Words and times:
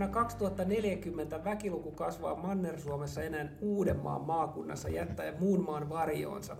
vuonna 0.00 0.14
2040 0.14 1.44
väkiluku 1.44 1.90
kasvaa 1.90 2.36
Manner-Suomessa 2.36 3.22
enää 3.22 3.48
Uudenmaan 3.60 4.20
maakunnassa 4.20 4.88
jättäen 4.88 5.34
muun 5.40 5.64
maan 5.64 5.88
varjoonsa. 5.88 6.56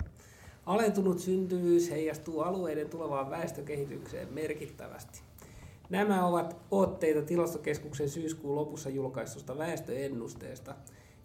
Alentunut 0.67 1.19
syntyvyys 1.19 1.90
heijastuu 1.90 2.40
alueiden 2.40 2.88
tulevaan 2.88 3.31
väestökehitykseen 3.31 4.33
merkittävästi. 4.33 5.22
Nämä 5.90 6.26
ovat 6.26 6.56
otteita 6.71 7.22
tilastokeskuksen 7.22 8.08
syyskuun 8.08 8.54
lopussa 8.54 8.90
julkaistusta 8.90 9.59
väestöennusteesta, 9.59 10.75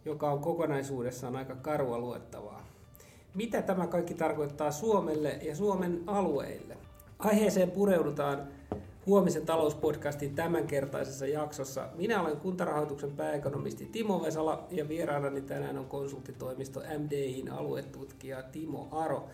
joka 0.06 0.32
on 0.32 0.40
kokonaisuudessaan 0.40 1.36
aika 1.36 1.56
karua 1.56 2.00
luettavaa. 2.00 2.66
Mitä 3.34 3.62
tämä 3.62 3.88
kaikki 3.88 4.14
tarkoittaa 4.14 4.72
Suomelle 4.72 5.40
ja 5.42 5.56
Suomen 5.56 6.04
alueille? 6.08 6.78
Aiheeseen 7.20 7.72
pureudutaan 7.72 8.48
huomisen 9.06 9.46
talouspodcastin 9.46 10.36
tämänkertaisessa 10.36 11.28
jaksossa. 11.28 11.90
Minä 11.96 12.22
olen 12.22 12.38
kuntarahoituksen 12.38 13.12
pääekonomisti 13.12 13.86
Timo 13.86 14.24
Vesala 14.24 14.68
ja 14.72 14.88
vieraanani 14.88 15.42
tänään 15.42 15.78
on 15.78 15.86
konsulttitoimisto 15.86 16.82
MDIin 17.00 17.52
aluetutkija 17.52 18.44
Timo 18.44 18.88
Aro, 18.92 19.30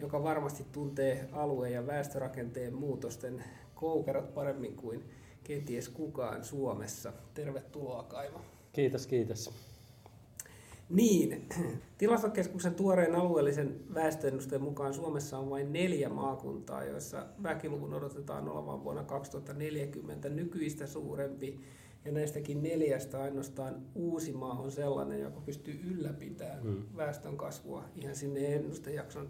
joka 0.00 0.22
varmasti 0.22 0.66
tuntee 0.72 1.28
alue- 1.32 1.70
ja 1.70 1.86
väestörakenteen 1.86 2.74
muutosten 2.74 3.44
koukerot 3.74 4.34
paremmin 4.34 4.76
kuin 4.76 5.04
kenties 5.44 5.88
kukaan 5.88 6.44
Suomessa. 6.44 7.12
Tervetuloa 7.34 8.02
Kaimo. 8.02 8.40
Kiitos, 8.72 9.06
kiitos. 9.06 9.50
Niin, 10.88 11.48
tilastokeskuksen 11.98 12.74
tuoreen 12.74 13.14
alueellisen 13.14 13.80
väestöennusteen 13.94 14.62
mukaan 14.62 14.94
Suomessa 14.94 15.38
on 15.38 15.50
vain 15.50 15.72
neljä 15.72 16.08
maakuntaa, 16.08 16.84
joissa 16.84 17.26
väkiluvun 17.42 17.94
odotetaan 17.94 18.48
olevan 18.48 18.84
vuonna 18.84 19.04
2040 19.04 20.28
nykyistä 20.28 20.86
suurempi. 20.86 21.60
Ja 22.04 22.12
näistäkin 22.12 22.62
neljästä 22.62 23.22
ainoastaan 23.22 23.82
Uusimaa 23.94 24.58
on 24.58 24.70
sellainen, 24.70 25.20
joka 25.20 25.40
pystyy 25.40 25.80
ylläpitämään 25.84 26.62
hmm. 26.62 26.82
väestön 26.96 27.36
kasvua 27.36 27.84
ihan 27.96 28.16
sinne 28.16 28.54
ennustejakson 28.54 29.28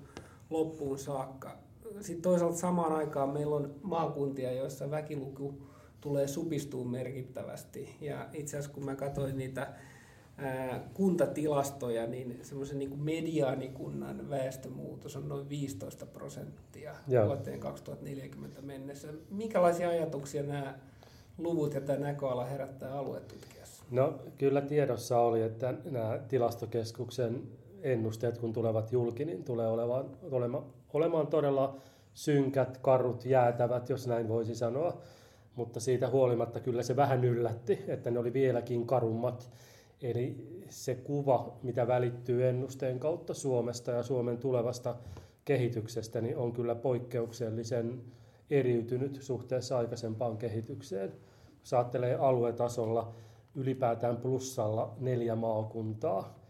loppuun 0.50 0.98
saakka. 0.98 1.58
Sitten 2.00 2.22
toisaalta 2.22 2.56
samaan 2.56 2.92
aikaan 2.92 3.28
meillä 3.28 3.56
on 3.56 3.74
maakuntia, 3.82 4.52
joissa 4.52 4.90
väkiluku 4.90 5.62
tulee 6.00 6.28
supistumaan 6.28 6.90
merkittävästi. 6.90 7.96
Ja 8.00 8.28
itse 8.32 8.56
asiassa 8.56 8.74
kun 8.74 8.84
mä 8.84 8.96
katsoin 8.96 9.36
niitä 9.36 9.74
kuntatilastoja, 10.94 12.06
niin 12.06 12.38
semmoisen 12.42 12.78
niin 12.78 12.98
mediaanikunnan 12.98 14.30
väestömuutos 14.30 15.16
on 15.16 15.28
noin 15.28 15.48
15 15.48 16.06
prosenttia 16.06 16.94
Joo. 17.08 17.26
vuoteen 17.26 17.60
2040 17.60 18.62
mennessä. 18.62 19.08
Minkälaisia 19.30 19.88
ajatuksia 19.88 20.42
nämä 20.42 20.78
luvut 21.38 21.74
ja 21.74 21.80
tämä 21.80 21.98
näköala 21.98 22.44
herättää 22.44 22.98
aluetutkijassa? 22.98 23.84
No 23.90 24.20
kyllä 24.38 24.60
tiedossa 24.60 25.18
oli, 25.18 25.42
että 25.42 25.74
nämä 25.90 26.18
tilastokeskuksen 26.28 27.42
ennusteet, 27.82 28.38
kun 28.38 28.52
tulevat 28.52 28.92
julki, 28.92 29.24
niin 29.24 29.44
tulee 29.44 29.68
olemaan, 29.68 30.10
olemaan, 30.30 30.64
olemaan 30.92 31.26
todella 31.26 31.76
synkät, 32.14 32.78
karut, 32.78 33.24
jäätävät, 33.24 33.88
jos 33.88 34.06
näin 34.06 34.28
voisi 34.28 34.54
sanoa. 34.54 35.00
Mutta 35.54 35.80
siitä 35.80 36.08
huolimatta 36.08 36.60
kyllä 36.60 36.82
se 36.82 36.96
vähän 36.96 37.24
yllätti, 37.24 37.84
että 37.88 38.10
ne 38.10 38.18
oli 38.18 38.32
vieläkin 38.32 38.86
karummat 38.86 39.50
Eli 40.02 40.36
se 40.68 40.94
kuva, 40.94 41.58
mitä 41.62 41.86
välittyy 41.86 42.48
ennusteen 42.48 42.98
kautta 42.98 43.34
Suomesta 43.34 43.90
ja 43.90 44.02
Suomen 44.02 44.38
tulevasta 44.38 44.96
kehityksestä, 45.44 46.20
niin 46.20 46.36
on 46.36 46.52
kyllä 46.52 46.74
poikkeuksellisen 46.74 48.02
eriytynyt 48.50 49.18
suhteessa 49.22 49.78
aikaisempaan 49.78 50.36
kehitykseen. 50.36 51.12
Jos 51.60 51.72
ajattelee 51.74 52.14
aluetasolla 52.14 53.14
ylipäätään 53.54 54.16
plussalla 54.16 54.96
neljä 55.00 55.36
maakuntaa, 55.36 56.46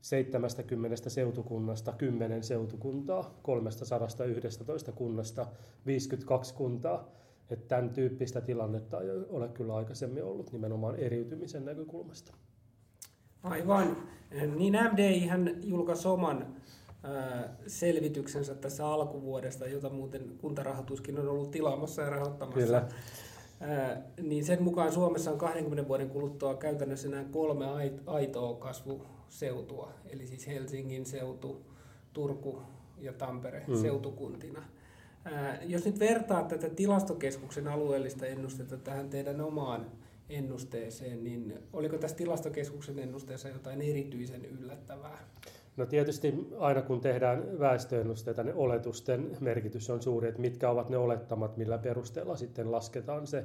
70 0.00 1.10
seutukunnasta 1.10 1.92
10 1.92 2.42
seutukuntaa, 2.42 3.38
311 3.42 4.92
kunnasta 4.92 5.46
52 5.86 6.54
kuntaa. 6.54 7.08
Että 7.50 7.68
tämän 7.68 7.90
tyyppistä 7.90 8.40
tilannetta 8.40 9.00
ei 9.00 9.10
ole 9.10 9.48
kyllä 9.48 9.74
aikaisemmin 9.74 10.24
ollut 10.24 10.52
nimenomaan 10.52 10.96
eriytymisen 10.96 11.64
näkökulmasta. 11.64 12.32
Aivan. 13.44 13.96
Niin 14.56 14.78
MDI 14.92 15.26
hän 15.26 15.56
julkaisi 15.64 16.08
oman 16.08 16.46
selvityksensä 17.66 18.54
tässä 18.54 18.86
alkuvuodesta, 18.86 19.66
jota 19.66 19.90
muuten 19.90 20.22
kuntarahoituskin 20.38 21.18
on 21.18 21.28
ollut 21.28 21.50
tilaamassa 21.50 22.02
ja 22.02 22.10
rahoittamassa. 22.10 22.60
Kyllä. 22.60 22.88
niin 24.22 24.44
sen 24.44 24.62
mukaan 24.62 24.92
Suomessa 24.92 25.30
on 25.30 25.38
20 25.38 25.88
vuoden 25.88 26.10
kuluttua 26.10 26.54
käytännössä 26.54 27.08
nämä 27.08 27.24
kolme 27.24 27.66
aitoa 28.06 28.54
kasvuseutua, 28.54 29.92
eli 30.10 30.26
siis 30.26 30.46
Helsingin 30.46 31.06
seutu, 31.06 31.66
Turku 32.12 32.62
ja 32.98 33.12
Tampere 33.12 33.64
mm. 33.66 33.76
seutukuntina. 33.76 34.62
jos 35.62 35.84
nyt 35.84 35.98
vertaa 35.98 36.42
tätä 36.42 36.68
tilastokeskuksen 36.70 37.68
alueellista 37.68 38.26
ennustetta 38.26 38.76
tähän 38.76 39.10
teidän 39.10 39.40
omaan 39.40 39.86
ennusteeseen, 40.28 41.24
niin 41.24 41.54
oliko 41.72 41.98
tässä 41.98 42.16
tilastokeskuksen 42.16 42.98
ennusteessa 42.98 43.48
jotain 43.48 43.82
erityisen 43.82 44.44
yllättävää? 44.44 45.18
No 45.76 45.86
tietysti 45.86 46.48
aina 46.58 46.82
kun 46.82 47.00
tehdään 47.00 47.58
väestöennusteita, 47.58 48.42
niin 48.42 48.56
oletusten 48.56 49.36
merkitys 49.40 49.90
on 49.90 50.02
suuri, 50.02 50.28
että 50.28 50.40
mitkä 50.40 50.70
ovat 50.70 50.88
ne 50.88 50.96
olettamat, 50.96 51.56
millä 51.56 51.78
perusteella 51.78 52.36
sitten 52.36 52.72
lasketaan 52.72 53.26
se 53.26 53.44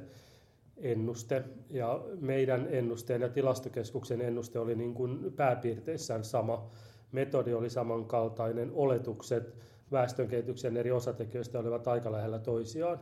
ennuste. 0.76 1.44
Ja 1.70 2.04
meidän 2.20 2.66
ennusteen 2.70 3.20
ja 3.20 3.28
tilastokeskuksen 3.28 4.20
ennuste 4.20 4.58
oli 4.58 4.74
niin 4.74 4.94
kuin 4.94 5.32
pääpiirteissään 5.32 6.24
sama. 6.24 6.70
Metodi 7.12 7.54
oli 7.54 7.70
samankaltainen, 7.70 8.70
oletukset 8.74 9.54
väestönkehityksen 9.92 10.76
eri 10.76 10.90
osatekijöistä 10.90 11.58
olivat 11.58 11.88
aika 11.88 12.12
lähellä 12.12 12.38
toisiaan. 12.38 13.00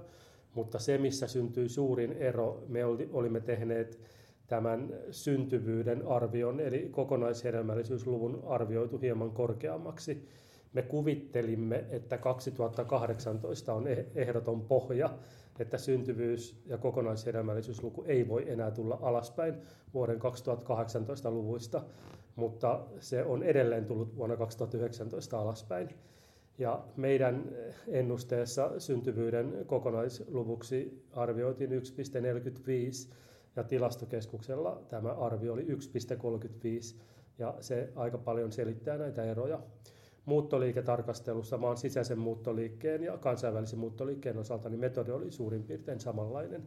Mutta 0.55 0.79
se, 0.79 0.99
missä 0.99 1.27
syntyi 1.27 1.69
suurin 1.69 2.13
ero, 2.13 2.65
me 2.69 2.85
olimme 3.13 3.41
tehneet 3.41 4.01
tämän 4.47 4.95
syntyvyyden 5.11 6.07
arvion, 6.07 6.61
eli 6.61 6.89
kokonaishedelmällisyysluvun 6.91 8.43
arvioitu 8.47 8.99
hieman 8.99 9.31
korkeammaksi. 9.31 10.29
Me 10.73 10.83
kuvittelimme, 10.83 11.85
että 11.91 12.19
2018 12.19 13.75
on 13.75 13.87
eh-, 13.87 14.07
ehdoton 14.15 14.61
pohja, 14.61 15.11
että 15.59 15.79
syntyvyys- 15.79 16.63
ja 16.67 16.79
kokonaishedelmällisyysluku 16.79 18.05
ei 18.07 18.29
voi 18.29 18.51
enää 18.51 18.71
tulla 18.71 18.99
alaspäin 19.03 19.55
vuoden 19.95 20.19
2018 20.19 21.31
luvuista, 21.31 21.83
mutta 22.37 22.81
se 23.01 23.25
on 23.25 23.43
edelleen 23.43 23.85
tullut 23.85 24.17
vuonna 24.17 24.37
2019 24.37 25.39
alaspäin. 25.41 25.89
Ja 26.59 26.85
meidän 26.97 27.45
ennusteessa 27.89 28.81
syntyvyyden 28.81 29.65
kokonaisluvuksi 29.67 31.05
arvioitiin 31.13 31.71
1,45 31.71 33.13
ja 33.57 33.65
tilastokeskuksella 33.65 34.83
tämä 34.89 35.13
arvio 35.13 35.53
oli 35.53 35.63
1,35 35.63 35.69
ja 37.39 37.55
se 37.61 37.93
aika 37.97 38.19
paljon 38.19 38.53
selittää 38.53 38.99
näitä 38.99 39.25
eroja. 39.25 39.61
Muuttoliiketarkastelussa 40.25 41.59
maan 41.59 41.77
sisäisen 41.77 42.19
muuttoliikkeen 42.19 43.03
ja 43.03 43.19
kansainvälisen 43.19 43.79
muuttoliikkeen 43.79 44.39
osalta 44.39 44.69
niin 44.69 44.81
metodi 44.81 45.11
oli 45.11 45.31
suurin 45.31 45.63
piirtein 45.63 46.01
samanlainen. 46.01 46.63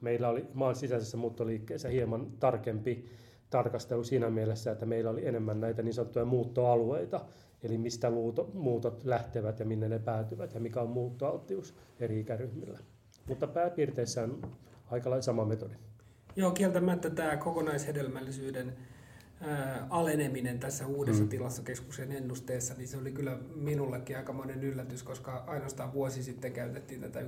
Meillä 0.00 0.28
oli 0.28 0.46
maan 0.54 0.74
sisäisessä 0.74 1.16
muuttoliikkeessä 1.16 1.88
hieman 1.88 2.26
tarkempi 2.40 3.04
tarkastelu 3.50 4.04
siinä 4.04 4.30
mielessä, 4.30 4.72
että 4.72 4.86
meillä 4.86 5.10
oli 5.10 5.26
enemmän 5.26 5.60
näitä 5.60 5.82
niin 5.82 5.94
sanottuja 5.94 6.24
muuttoalueita, 6.24 7.20
Eli 7.64 7.78
mistä 7.78 8.10
muutot 8.52 9.04
lähtevät 9.04 9.58
ja 9.58 9.66
minne 9.66 9.88
ne 9.88 9.98
päätyvät 9.98 10.54
ja 10.54 10.60
mikä 10.60 10.80
on 10.80 10.90
muuttoalttius 10.90 11.74
eri 12.00 12.20
ikäryhmillä. 12.20 12.78
Mutta 13.28 13.46
pääpiirteissään 13.46 14.30
on 14.30 14.50
aika 14.90 15.10
lailla 15.10 15.22
sama 15.22 15.44
metodi. 15.44 15.74
Joo, 16.36 16.50
kieltämättä 16.50 17.10
tämä 17.10 17.36
kokonaishedelmällisyyden 17.36 18.76
aleneminen 19.90 20.58
tässä 20.58 20.86
uudessa 20.86 21.22
mm. 21.22 21.28
tilastokeskuksen 21.28 22.12
ennusteessa, 22.12 22.74
niin 22.74 22.88
se 22.88 22.96
oli 22.96 23.12
kyllä 23.12 23.38
minullekin 23.54 24.16
aikamoinen 24.16 24.64
yllätys, 24.64 25.02
koska 25.02 25.44
ainoastaan 25.46 25.92
vuosi 25.92 26.22
sitten 26.22 26.52
käytettiin 26.52 27.00
tätä 27.00 27.20
1,45 27.20 27.26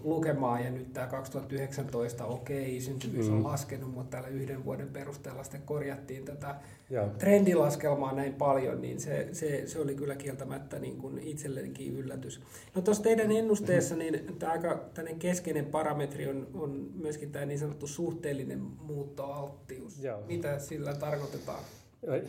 lukemaa 0.00 0.60
ja 0.60 0.70
nyt 0.70 0.92
tämä 0.92 1.06
2019, 1.06 2.24
okei, 2.24 2.80
syntyvyys 2.80 3.28
mm. 3.28 3.36
on 3.36 3.44
laskenut, 3.44 3.94
mutta 3.94 4.10
täällä 4.10 4.28
yhden 4.28 4.64
vuoden 4.64 4.88
perusteella 4.88 5.42
sitten 5.42 5.62
korjattiin 5.62 6.24
tätä 6.24 6.56
Joo. 6.92 7.08
trendilaskelmaa 7.18 8.12
näin 8.12 8.34
paljon, 8.34 8.80
niin 8.80 9.00
se, 9.00 9.28
se, 9.32 9.62
se 9.66 9.80
oli 9.80 9.94
kyllä 9.94 10.14
kieltämättä 10.14 10.78
niin 10.78 10.96
kuin 10.96 11.18
itsellenikin 11.18 11.96
yllätys. 11.96 12.40
No 12.74 12.82
tuossa 12.82 13.02
teidän 13.02 13.32
ennusteessa, 13.32 13.96
niin 13.96 14.36
tämä 14.38 14.52
aika 14.52 14.84
keskeinen 15.18 15.66
parametri 15.66 16.26
on, 16.26 16.46
on 16.54 16.90
myöskin 16.94 17.32
tämä 17.32 17.44
niin 17.44 17.58
sanottu 17.58 17.86
suhteellinen 17.86 18.60
muuttoalttius. 18.60 20.04
Joo. 20.04 20.20
Mitä 20.26 20.58
sillä 20.58 20.94
tarkoitetaan? 20.94 21.64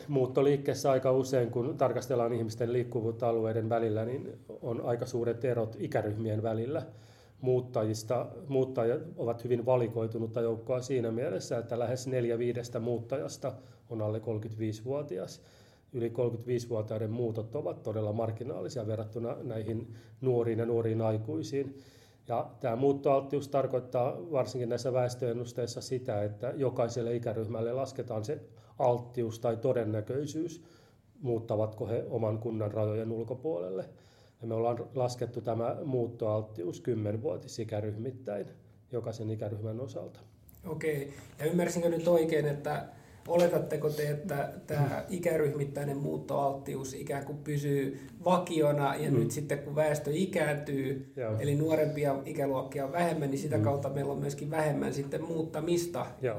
Muuttoliikkeessä 0.07 0.91
aika 0.91 1.11
usein, 1.11 1.51
kun 1.51 1.77
tarkastellaan 1.77 2.33
ihmisten 2.33 2.73
liikkuvuutta 2.73 3.29
alueiden 3.29 3.69
välillä, 3.69 4.05
niin 4.05 4.39
on 4.61 4.81
aika 4.85 5.05
suuret 5.05 5.45
erot 5.45 5.75
ikäryhmien 5.79 6.43
välillä. 6.43 6.85
muuttajista, 7.41 8.27
muuttajat 8.47 9.01
ovat 9.17 9.43
hyvin 9.43 9.65
valikoitunutta 9.65 10.41
joukkoa 10.41 10.81
siinä 10.81 11.11
mielessä, 11.11 11.57
että 11.57 11.79
lähes 11.79 12.07
neljä 12.07 12.37
viidestä 12.37 12.79
muuttajasta 12.79 13.53
on 13.89 14.01
alle 14.01 14.19
35-vuotias. 14.19 15.41
Yli 15.93 16.09
35-vuotiaiden 16.09 17.11
muutot 17.11 17.55
ovat 17.55 17.83
todella 17.83 18.13
marginaalisia 18.13 18.87
verrattuna 18.87 19.37
näihin 19.43 19.95
nuoriin 20.21 20.59
ja 20.59 20.65
nuoriin 20.65 21.01
aikuisiin. 21.01 21.77
Ja 22.27 22.51
tämä 22.59 22.75
muuttoalttius 22.75 23.47
tarkoittaa 23.47 24.17
varsinkin 24.31 24.69
näissä 24.69 24.93
väestöennusteissa 24.93 25.81
sitä, 25.81 26.23
että 26.23 26.53
jokaiselle 26.55 27.15
ikäryhmälle 27.15 27.73
lasketaan 27.73 28.25
se 28.25 28.39
alttius 28.79 29.39
tai 29.39 29.57
todennäköisyys, 29.57 30.63
muuttavatko 31.21 31.87
he 31.87 32.05
oman 32.09 32.39
kunnan 32.39 32.71
rajojen 32.71 33.11
ulkopuolelle. 33.11 33.89
Ja 34.41 34.47
me 34.47 34.53
ollaan 34.53 34.85
laskettu 34.95 35.41
tämä 35.41 35.77
muuttoalttius 35.85 36.81
kymmenvuotisikäryhmittäin 36.81 38.47
jokaisen 38.91 39.29
ikäryhmän 39.29 39.79
osalta. 39.79 40.19
Okei, 40.67 41.13
ja 41.39 41.45
ymmärsinkö 41.45 41.89
nyt 41.89 42.07
oikein, 42.07 42.45
että 42.45 42.85
oletatteko 43.27 43.89
te, 43.89 44.09
että 44.09 44.49
tämä 44.67 45.05
ikäryhmittäinen 45.09 45.97
muuttoalttius 45.97 46.93
ikään 46.93 47.25
kuin 47.25 47.37
pysyy 47.37 47.99
vakiona 48.25 48.95
ja 48.95 49.11
mm. 49.11 49.19
nyt 49.19 49.31
sitten 49.31 49.59
kun 49.59 49.75
väestö 49.75 50.11
ikääntyy, 50.13 51.13
Joo. 51.15 51.35
eli 51.39 51.55
nuorempia 51.55 52.15
ikäluokkia 52.25 52.85
on 52.85 52.91
vähemmän, 52.91 53.29
niin 53.29 53.39
sitä 53.39 53.57
mm. 53.57 53.63
kautta 53.63 53.89
meillä 53.89 54.11
on 54.11 54.19
myöskin 54.19 54.51
vähemmän 54.51 54.93
sitten 54.93 55.23
muuttamista. 55.23 56.05
Joo. 56.21 56.37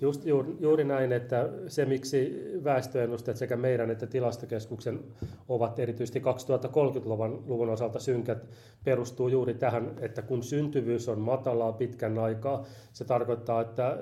Just 0.00 0.26
juuri, 0.26 0.56
juuri 0.60 0.84
näin, 0.84 1.12
että 1.12 1.48
se 1.68 1.84
miksi 1.84 2.42
väestöennusteet 2.64 3.36
sekä 3.36 3.56
meidän 3.56 3.90
että 3.90 4.06
tilastokeskuksen 4.06 5.00
ovat 5.48 5.78
erityisesti 5.78 6.18
2030-luvun 6.20 7.44
luvun 7.46 7.70
osalta 7.70 7.98
synkät, 7.98 8.46
perustuu 8.84 9.28
juuri 9.28 9.54
tähän, 9.54 9.94
että 10.00 10.22
kun 10.22 10.42
syntyvyys 10.42 11.08
on 11.08 11.20
matalaa 11.20 11.72
pitkän 11.72 12.18
aikaa, 12.18 12.64
se 12.92 13.04
tarkoittaa, 13.04 13.60
että 13.60 13.98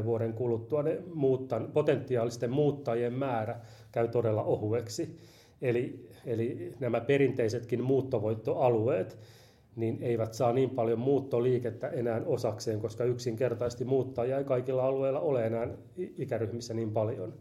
15-20 0.00 0.04
vuoden 0.04 0.32
kuluttua 0.32 0.82
ne 0.82 1.02
muuttan, 1.14 1.70
potentiaalisten 1.72 2.50
muuttajien 2.50 3.12
määrä 3.12 3.60
käy 3.92 4.08
todella 4.08 4.42
ohueksi. 4.42 5.16
Eli, 5.62 6.08
eli 6.26 6.74
nämä 6.80 7.00
perinteisetkin 7.00 7.82
muuttovoittoalueet 7.82 9.18
niin 9.76 9.98
eivät 10.02 10.34
saa 10.34 10.52
niin 10.52 10.70
paljon 10.70 10.98
muuttoliikettä 10.98 11.88
enää 11.88 12.22
osakseen, 12.26 12.80
koska 12.80 13.04
yksinkertaisesti 13.04 13.84
muuttajia 13.84 14.38
ei 14.38 14.44
kaikilla 14.44 14.84
alueilla 14.84 15.20
ole 15.20 15.46
enää 15.46 15.68
ikäryhmissä 15.96 16.74
niin 16.74 16.92
paljon. 16.92 17.34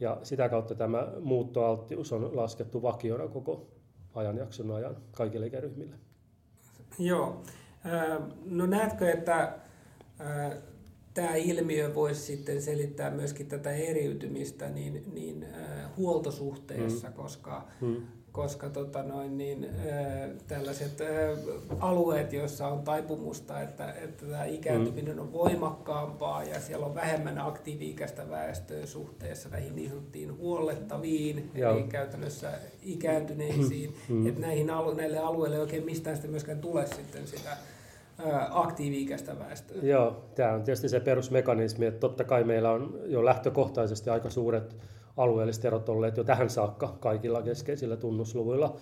Ja 0.00 0.18
sitä 0.22 0.48
kautta 0.48 0.74
tämä 0.74 1.08
muuttoalttius 1.20 2.12
on 2.12 2.36
laskettu 2.36 2.82
vakiona 2.82 3.28
koko 3.28 3.68
ajanjakson 4.14 4.70
ajan 4.70 4.96
kaikille 5.12 5.46
ikäryhmille. 5.46 5.96
Joo. 6.98 7.42
No 8.44 8.66
näetkö, 8.66 9.10
että 9.10 9.58
tämä 11.14 11.34
ilmiö 11.34 11.94
voisi 11.94 12.20
sitten 12.20 12.62
selittää 12.62 13.10
myöskin 13.10 13.46
tätä 13.46 13.72
eriytymistä 13.72 14.68
niin, 14.68 15.02
niin 15.12 15.46
äh, 15.54 15.96
huoltosuhteessa, 15.96 17.08
mm. 17.08 17.14
koska, 17.14 17.68
mm. 17.80 17.96
koska 18.32 18.68
tota 18.68 19.02
noin, 19.02 19.38
niin, 19.38 19.64
äh, 19.64 20.30
tällaiset 20.46 21.00
äh, 21.00 21.08
alueet, 21.80 22.32
joissa 22.32 22.68
on 22.68 22.82
taipumusta, 22.82 23.60
että, 23.60 23.92
että 23.92 24.26
tämä 24.26 24.44
ikääntyminen 24.44 25.14
mm. 25.14 25.20
on 25.20 25.32
voimakkaampaa 25.32 26.44
ja 26.44 26.60
siellä 26.60 26.86
on 26.86 26.94
vähemmän 26.94 27.38
aktiivi-ikäistä 27.38 28.30
väestöä 28.30 28.86
suhteessa 28.86 29.48
näihin 29.48 29.76
niin 29.76 29.88
sanottiin 29.88 30.36
huollettaviin, 30.36 31.50
Joo. 31.54 31.72
eli 31.72 31.82
käytännössä 31.82 32.52
ikääntyneisiin, 32.82 33.96
mm. 34.08 34.26
että 34.26 34.40
näihin, 34.40 34.66
näille 34.96 35.18
alueille 35.18 35.56
ei 35.56 35.62
oikein 35.62 35.84
mistään 35.84 36.16
sitä 36.16 36.28
myöskään 36.28 36.60
tule 36.60 36.86
sitten 36.86 37.26
sitä 37.26 37.56
aktiivi-ikäistä 38.50 39.38
väestöä. 39.38 39.76
Joo, 39.82 40.24
tämä 40.34 40.52
on 40.52 40.62
tietysti 40.62 40.88
se 40.88 41.00
perusmekanismi, 41.00 41.86
että 41.86 42.00
totta 42.00 42.24
kai 42.24 42.44
meillä 42.44 42.70
on 42.70 43.00
jo 43.06 43.24
lähtökohtaisesti 43.24 44.10
aika 44.10 44.30
suuret 44.30 44.76
alueelliset 45.16 45.64
erot 45.64 45.88
olleet 45.88 46.16
jo 46.16 46.24
tähän 46.24 46.50
saakka 46.50 46.96
kaikilla 47.00 47.42
keskeisillä 47.42 47.96
tunnusluvuilla. 47.96 48.76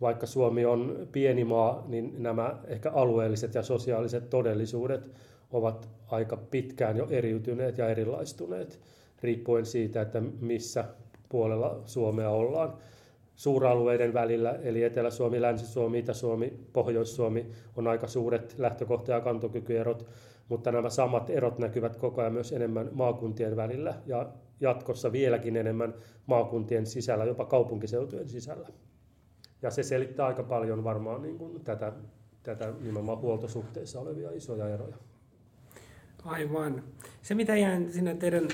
Vaikka 0.00 0.26
Suomi 0.26 0.64
on 0.64 1.08
pieni 1.12 1.44
maa, 1.44 1.84
niin 1.88 2.22
nämä 2.22 2.56
ehkä 2.66 2.90
alueelliset 2.90 3.54
ja 3.54 3.62
sosiaaliset 3.62 4.30
todellisuudet 4.30 5.10
ovat 5.52 5.88
aika 6.08 6.36
pitkään 6.36 6.96
jo 6.96 7.06
eriytyneet 7.10 7.78
ja 7.78 7.88
erilaistuneet, 7.88 8.80
riippuen 9.22 9.66
siitä, 9.66 10.00
että 10.00 10.22
missä 10.40 10.84
puolella 11.28 11.80
Suomea 11.84 12.30
ollaan 12.30 12.72
suuralueiden 13.40 14.14
välillä, 14.14 14.58
eli 14.62 14.82
Etelä-Suomi, 14.82 15.40
Länsi-Suomi, 15.40 15.98
Itä-Suomi, 15.98 16.52
Pohjois-Suomi 16.72 17.46
on 17.76 17.86
aika 17.86 18.06
suuret 18.06 18.54
lähtökohta- 18.58 19.12
ja 19.12 19.20
kantokykyerot, 19.20 20.06
mutta 20.48 20.72
nämä 20.72 20.90
samat 20.90 21.30
erot 21.30 21.58
näkyvät 21.58 21.96
koko 21.96 22.20
ajan 22.20 22.32
myös 22.32 22.52
enemmän 22.52 22.88
maakuntien 22.92 23.56
välillä 23.56 23.94
ja 24.06 24.28
jatkossa 24.60 25.12
vieläkin 25.12 25.56
enemmän 25.56 25.94
maakuntien 26.26 26.86
sisällä, 26.86 27.24
jopa 27.24 27.44
kaupunkiseutujen 27.44 28.28
sisällä. 28.28 28.68
Ja 29.62 29.70
se 29.70 29.82
selittää 29.82 30.26
aika 30.26 30.42
paljon 30.42 30.84
varmaan 30.84 31.22
niin 31.22 31.38
kuin 31.38 31.64
tätä, 31.64 31.92
tätä 32.42 32.72
nimenomaan 32.80 33.18
huoltosuhteissa 33.18 34.00
olevia 34.00 34.30
isoja 34.30 34.68
eroja. 34.68 34.96
Aivan. 36.24 36.82
Se 37.22 37.34
mitä 37.34 37.56
jään 37.56 37.92
sinne 37.92 38.14
teidän 38.14 38.48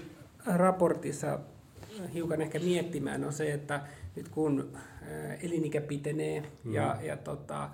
raportissa 0.46 1.38
hiukan 2.14 2.40
ehkä 2.40 2.58
miettimään 2.58 3.24
on 3.24 3.32
se, 3.32 3.52
että 3.52 3.80
nyt 4.16 4.28
kun 4.28 4.76
elinikä 5.42 5.80
pitenee 5.80 6.42
mm. 6.64 6.74
ja, 6.74 6.96
ja 7.02 7.16
tota, 7.16 7.70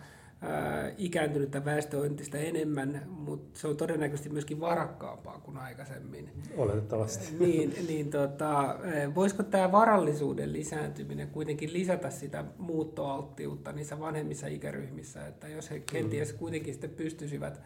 ikääntynyttä 0.98 1.64
väestöä 1.64 2.00
on 2.00 2.06
entistä 2.06 2.38
enemmän, 2.38 3.02
mutta 3.08 3.60
se 3.60 3.69
on 3.69 3.76
todennäköisesti 3.76 4.28
myöskin 4.28 4.60
varakkaampaa 4.60 5.40
kuin 5.40 5.56
aikaisemmin. 5.56 6.30
Oletettavasti. 6.56 7.36
niin, 7.38 7.74
niin 7.88 8.10
tota, 8.10 8.76
voisiko 9.14 9.42
tämä 9.42 9.72
varallisuuden 9.72 10.52
lisääntyminen 10.52 11.28
kuitenkin 11.28 11.72
lisätä 11.72 12.10
sitä 12.10 12.44
muuttoalttiutta 12.58 13.72
niissä 13.72 14.00
vanhemmissa 14.00 14.46
ikäryhmissä, 14.46 15.26
että 15.26 15.48
jos 15.48 15.70
he 15.70 15.80
kenties 15.80 16.32
mm. 16.32 16.38
kuitenkin 16.38 16.75
sitten 16.75 16.90
pystyisivät 16.90 17.60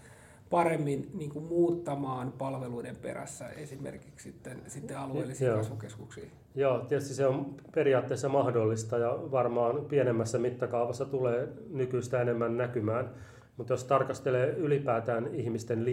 paremmin 0.51 1.11
niin 1.15 1.31
kuin 1.31 1.45
muuttamaan 1.45 2.33
palveluiden 2.33 2.97
perässä 2.97 3.49
esimerkiksi 3.49 4.33
sitten, 4.33 4.63
sitten 4.67 4.99
alueellisiin 4.99 5.49
Joo. 5.49 5.57
kasvukeskuksiin? 5.57 6.31
Joo, 6.55 6.79
tietysti 6.79 7.15
se 7.15 7.27
on 7.27 7.55
periaatteessa 7.75 8.29
mahdollista 8.29 8.99
ja 8.99 9.19
varmaan 9.31 9.85
pienemmässä 9.85 10.39
mittakaavassa 10.39 11.05
tulee 11.05 11.49
nykyistä 11.71 12.23
enemmän 12.23 12.57
näkymään. 12.57 13.11
Mutta 13.57 13.73
jos 13.73 13.85
tarkastelee 13.85 14.51
ylipäätään 14.51 15.35
ihmisten 15.35 15.85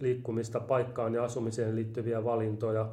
liikkumista 0.00 0.60
paikkaan 0.60 1.14
ja 1.14 1.24
asumiseen 1.24 1.76
liittyviä 1.76 2.24
valintoja, 2.24 2.88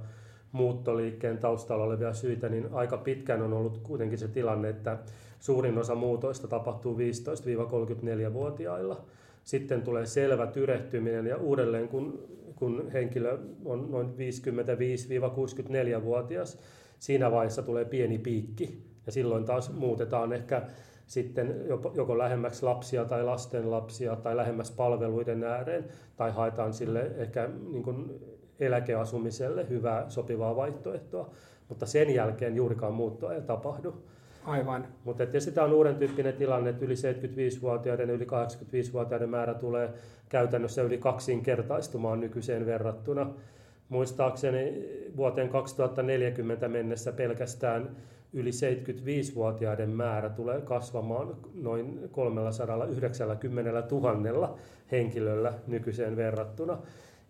muuttoliikkeen 0.51 1.37
taustalla 1.37 1.83
olevia 1.83 2.13
syitä, 2.13 2.49
niin 2.49 2.69
aika 2.73 2.97
pitkään 2.97 3.41
on 3.41 3.53
ollut 3.53 3.77
kuitenkin 3.77 4.17
se 4.17 4.27
tilanne, 4.27 4.69
että 4.69 4.97
suurin 5.39 5.77
osa 5.77 5.95
muutoista 5.95 6.47
tapahtuu 6.47 6.97
15-34-vuotiailla 6.97 9.01
sitten 9.43 9.81
tulee 9.81 10.05
selvä 10.05 10.47
tyrehtyminen 10.47 11.27
ja 11.27 11.37
uudelleen 11.37 11.87
kun, 11.87 12.19
kun 12.55 12.89
henkilö 12.93 13.37
on 13.65 13.91
noin 13.91 14.07
55-64-vuotias, 14.07 16.59
siinä 16.99 17.31
vaiheessa 17.31 17.61
tulee 17.61 17.85
pieni 17.85 18.17
piikki 18.17 18.91
ja 19.05 19.11
silloin 19.11 19.45
taas 19.45 19.73
muutetaan 19.73 20.33
ehkä 20.33 20.61
sitten 21.07 21.55
joko 21.93 22.17
lähemmäksi 22.17 22.65
lapsia 22.65 23.05
tai 23.05 23.23
lasten 23.23 23.71
lapsia 23.71 24.15
tai 24.15 24.37
lähemmäs 24.37 24.71
palveluiden 24.71 25.43
ääreen 25.43 25.85
tai 26.15 26.31
haetaan 26.31 26.73
sille 26.73 27.11
ehkä 27.17 27.49
niin 27.71 27.83
kuin 27.83 28.11
eläkeasumiselle 28.59 29.69
hyvää 29.69 30.09
sopivaa 30.09 30.55
vaihtoehtoa, 30.55 31.29
mutta 31.69 31.85
sen 31.85 32.15
jälkeen 32.15 32.55
juurikaan 32.55 32.93
muuttoa 32.93 33.33
ei 33.33 33.41
tapahdu. 33.41 34.03
Aivan. 34.45 34.87
Mutta 35.03 35.25
tietysti 35.25 35.51
tämä 35.51 35.67
on 35.67 35.73
uuden 35.73 35.95
tyyppinen 35.95 36.33
tilanne, 36.33 36.69
että 36.69 36.85
yli 36.85 36.93
75-vuotiaiden 36.93 38.09
ja 38.09 38.15
yli 38.15 38.25
85-vuotiaiden 38.25 39.29
määrä 39.29 39.53
tulee 39.53 39.89
käytännössä 40.29 40.81
yli 40.81 40.97
kaksinkertaistumaan 40.97 42.19
nykyiseen 42.19 42.65
verrattuna. 42.65 43.33
Muistaakseni 43.89 44.85
vuoteen 45.17 45.49
2040 45.49 46.67
mennessä 46.67 47.11
pelkästään 47.11 47.89
yli 48.33 48.49
75-vuotiaiden 48.49 49.89
määrä 49.89 50.29
tulee 50.29 50.61
kasvamaan 50.61 51.35
noin 51.53 51.99
390 52.11 53.83
000 53.91 54.57
henkilöllä 54.91 55.53
nykyiseen 55.67 56.15
verrattuna. 56.15 56.77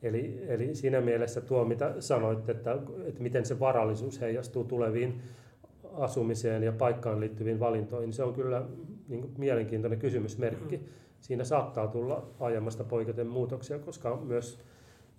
Eli, 0.03 0.43
eli 0.47 0.75
siinä 0.75 1.01
mielessä 1.01 1.41
tuo, 1.41 1.65
mitä 1.65 1.93
sanoit, 1.99 2.49
että, 2.49 2.77
että 3.05 3.21
miten 3.23 3.45
se 3.45 3.59
varallisuus 3.59 4.21
heijastuu 4.21 4.63
tuleviin 4.63 5.21
asumiseen 5.93 6.63
ja 6.63 6.71
paikkaan 6.71 7.19
liittyviin 7.19 7.59
valintoihin, 7.59 8.07
niin 8.07 8.15
se 8.15 8.23
on 8.23 8.33
kyllä 8.33 8.65
niin 9.07 9.21
kuin 9.21 9.33
mielenkiintoinen 9.37 9.99
kysymysmerkki. 9.99 10.77
Mm. 10.77 10.83
Siinä 11.19 11.43
saattaa 11.43 11.87
tulla 11.87 12.27
aiemmasta 12.39 12.83
poiketen 12.83 13.27
muutoksia, 13.27 13.79
koska 13.79 14.15
myös 14.15 14.59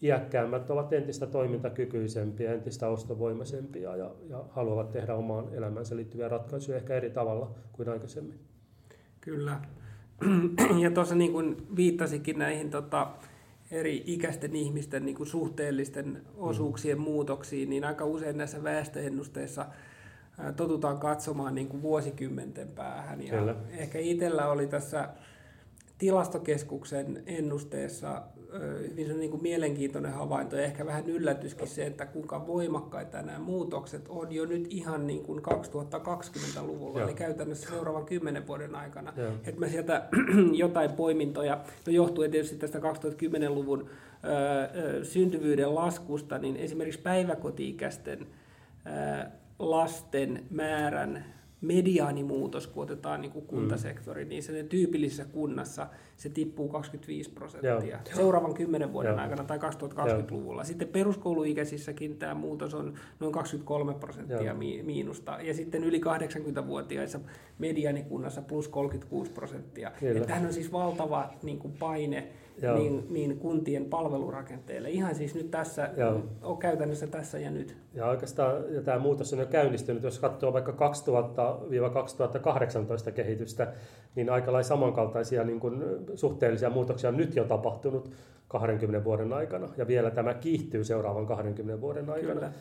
iäkkäämmät 0.02 0.70
ovat 0.70 0.92
entistä 0.92 1.26
toimintakykyisempiä, 1.26 2.52
entistä 2.52 2.88
ostovoimaisempia 2.88 3.96
ja, 3.96 4.10
ja 4.28 4.44
haluavat 4.50 4.90
tehdä 4.90 5.14
omaan 5.14 5.54
elämänsä 5.54 5.96
liittyviä 5.96 6.28
ratkaisuja 6.28 6.76
ehkä 6.76 6.94
eri 6.94 7.10
tavalla 7.10 7.54
kuin 7.72 7.88
aikaisemmin. 7.88 8.38
Kyllä. 9.20 9.60
ja 10.82 10.90
tuossa 10.90 11.14
niin 11.14 11.32
kuin 11.32 11.56
viittasikin 11.76 12.38
näihin 12.38 12.70
tota, 12.70 13.10
eri 13.70 14.02
ikäisten 14.06 14.56
ihmisten 14.56 15.04
niin 15.04 15.16
kuin 15.16 15.26
suhteellisten 15.26 16.22
osuuksien 16.36 16.98
mm. 16.98 17.04
muutoksiin, 17.04 17.70
niin 17.70 17.84
aika 17.84 18.04
usein 18.04 18.36
näissä 18.36 18.62
väestöennusteissa 18.62 19.66
totutaan 20.56 20.98
katsomaan 20.98 21.54
niin 21.54 21.68
kuin 21.68 21.82
vuosikymmenten 21.82 22.68
päähän. 22.68 23.26
Ja 23.26 23.38
Kyllä. 23.38 23.54
ehkä 23.70 23.98
itsellä 23.98 24.48
oli 24.48 24.66
tässä 24.66 25.08
tilastokeskuksen 25.98 27.22
ennusteessa 27.26 28.22
hyvin 28.90 29.06
se 29.06 29.12
niin 29.14 29.30
kuin 29.30 29.42
mielenkiintoinen 29.42 30.12
havainto 30.12 30.56
ja 30.56 30.62
ehkä 30.62 30.86
vähän 30.86 31.06
yllätyskin 31.06 31.68
se, 31.68 31.86
että 31.86 32.06
kuinka 32.06 32.46
voimakkaita 32.46 33.22
nämä 33.22 33.38
muutokset 33.38 34.08
on 34.08 34.32
jo 34.32 34.46
nyt 34.46 34.66
ihan 34.70 35.06
niin 35.06 35.22
kuin 35.22 35.42
2020-luvulla, 35.42 36.98
Joo. 36.98 37.08
eli 37.08 37.14
käytännössä 37.14 37.70
seuraavan 37.70 38.04
kymmenen 38.04 38.46
vuoden 38.46 38.74
aikana. 38.74 39.12
Että 39.44 39.60
mä 39.60 39.68
sieltä 39.68 40.08
jotain 40.52 40.92
poimintoja, 40.92 41.60
no 41.86 41.92
johtuen 41.92 42.30
tietysti 42.30 42.56
tästä 42.56 42.78
2010-luvun 42.78 43.86
ö, 44.98 45.04
syntyvyyden 45.04 45.74
laskusta, 45.74 46.38
niin 46.38 46.56
esimerkiksi 46.56 47.00
päiväkoti-ikäisten 47.00 48.26
ö, 48.86 49.26
lasten 49.58 50.46
määrän 50.50 51.24
mediaanimuutos, 51.62 52.66
kun 52.66 52.82
otetaan 52.82 53.20
niin 53.20 53.32
kuin 53.32 53.46
kuntasektori, 53.46 54.24
mm. 54.24 54.28
niin 54.28 54.42
se 54.42 54.62
tyypillisessä 54.62 55.24
kunnassa 55.24 55.86
se 56.16 56.28
tippuu 56.28 56.68
25 56.68 57.30
prosenttia 57.30 57.70
Joo. 57.70 57.98
seuraavan 58.14 58.54
10 58.54 58.92
vuoden 58.92 59.10
Joo. 59.10 59.20
aikana 59.20 59.44
tai 59.44 59.58
2020-luvulla. 59.58 60.64
Sitten 60.64 60.88
peruskouluikäisissäkin 60.88 62.16
tämä 62.16 62.34
muutos 62.34 62.74
on 62.74 62.94
noin 63.20 63.32
23 63.32 63.94
prosenttia 63.94 64.42
Joo. 64.42 64.56
miinusta 64.82 65.38
ja 65.42 65.54
sitten 65.54 65.84
yli 65.84 66.00
80-vuotiaissa 66.00 67.20
mediaanikunnassa 67.58 68.42
plus 68.42 68.68
36 68.68 69.30
prosenttia. 69.30 69.92
Tähän 70.26 70.46
on 70.46 70.52
siis 70.52 70.72
valtava 70.72 71.30
niin 71.42 71.58
kuin 71.58 71.74
paine 71.78 72.28
niin, 72.74 73.06
niin 73.10 73.38
kuntien 73.38 73.84
palvelurakenteelle. 73.84 74.90
Ihan 74.90 75.14
siis 75.14 75.34
nyt 75.34 75.50
tässä, 75.50 75.90
Joo. 75.96 76.20
on 76.42 76.58
käytännössä 76.58 77.06
tässä 77.06 77.38
ja 77.38 77.50
nyt. 77.50 77.76
Ja 77.94 78.06
oikeastaan 78.06 78.74
ja 78.74 78.82
tämä 78.82 78.98
muutos 78.98 79.32
on 79.32 79.38
jo 79.38 79.46
käynnistynyt, 79.46 80.02
jos 80.02 80.18
katsoo 80.18 80.52
vaikka 80.52 80.72
2000-2018 83.08 83.12
kehitystä, 83.12 83.72
niin 84.14 84.30
aika 84.30 84.52
lailla 84.52 84.68
samankaltaisia 84.68 85.44
niin 85.44 85.60
kuin 85.60 85.82
suhteellisia 86.14 86.70
muutoksia 86.70 87.10
on 87.10 87.16
nyt 87.16 87.36
jo 87.36 87.44
tapahtunut 87.44 88.10
20 88.48 89.04
vuoden 89.04 89.32
aikana, 89.32 89.68
ja 89.76 89.86
vielä 89.86 90.10
tämä 90.10 90.34
kiihtyy 90.34 90.84
seuraavan 90.84 91.26
20 91.26 91.80
vuoden 91.80 92.10
aikana. 92.10 92.34
Kyllä. 92.34 92.52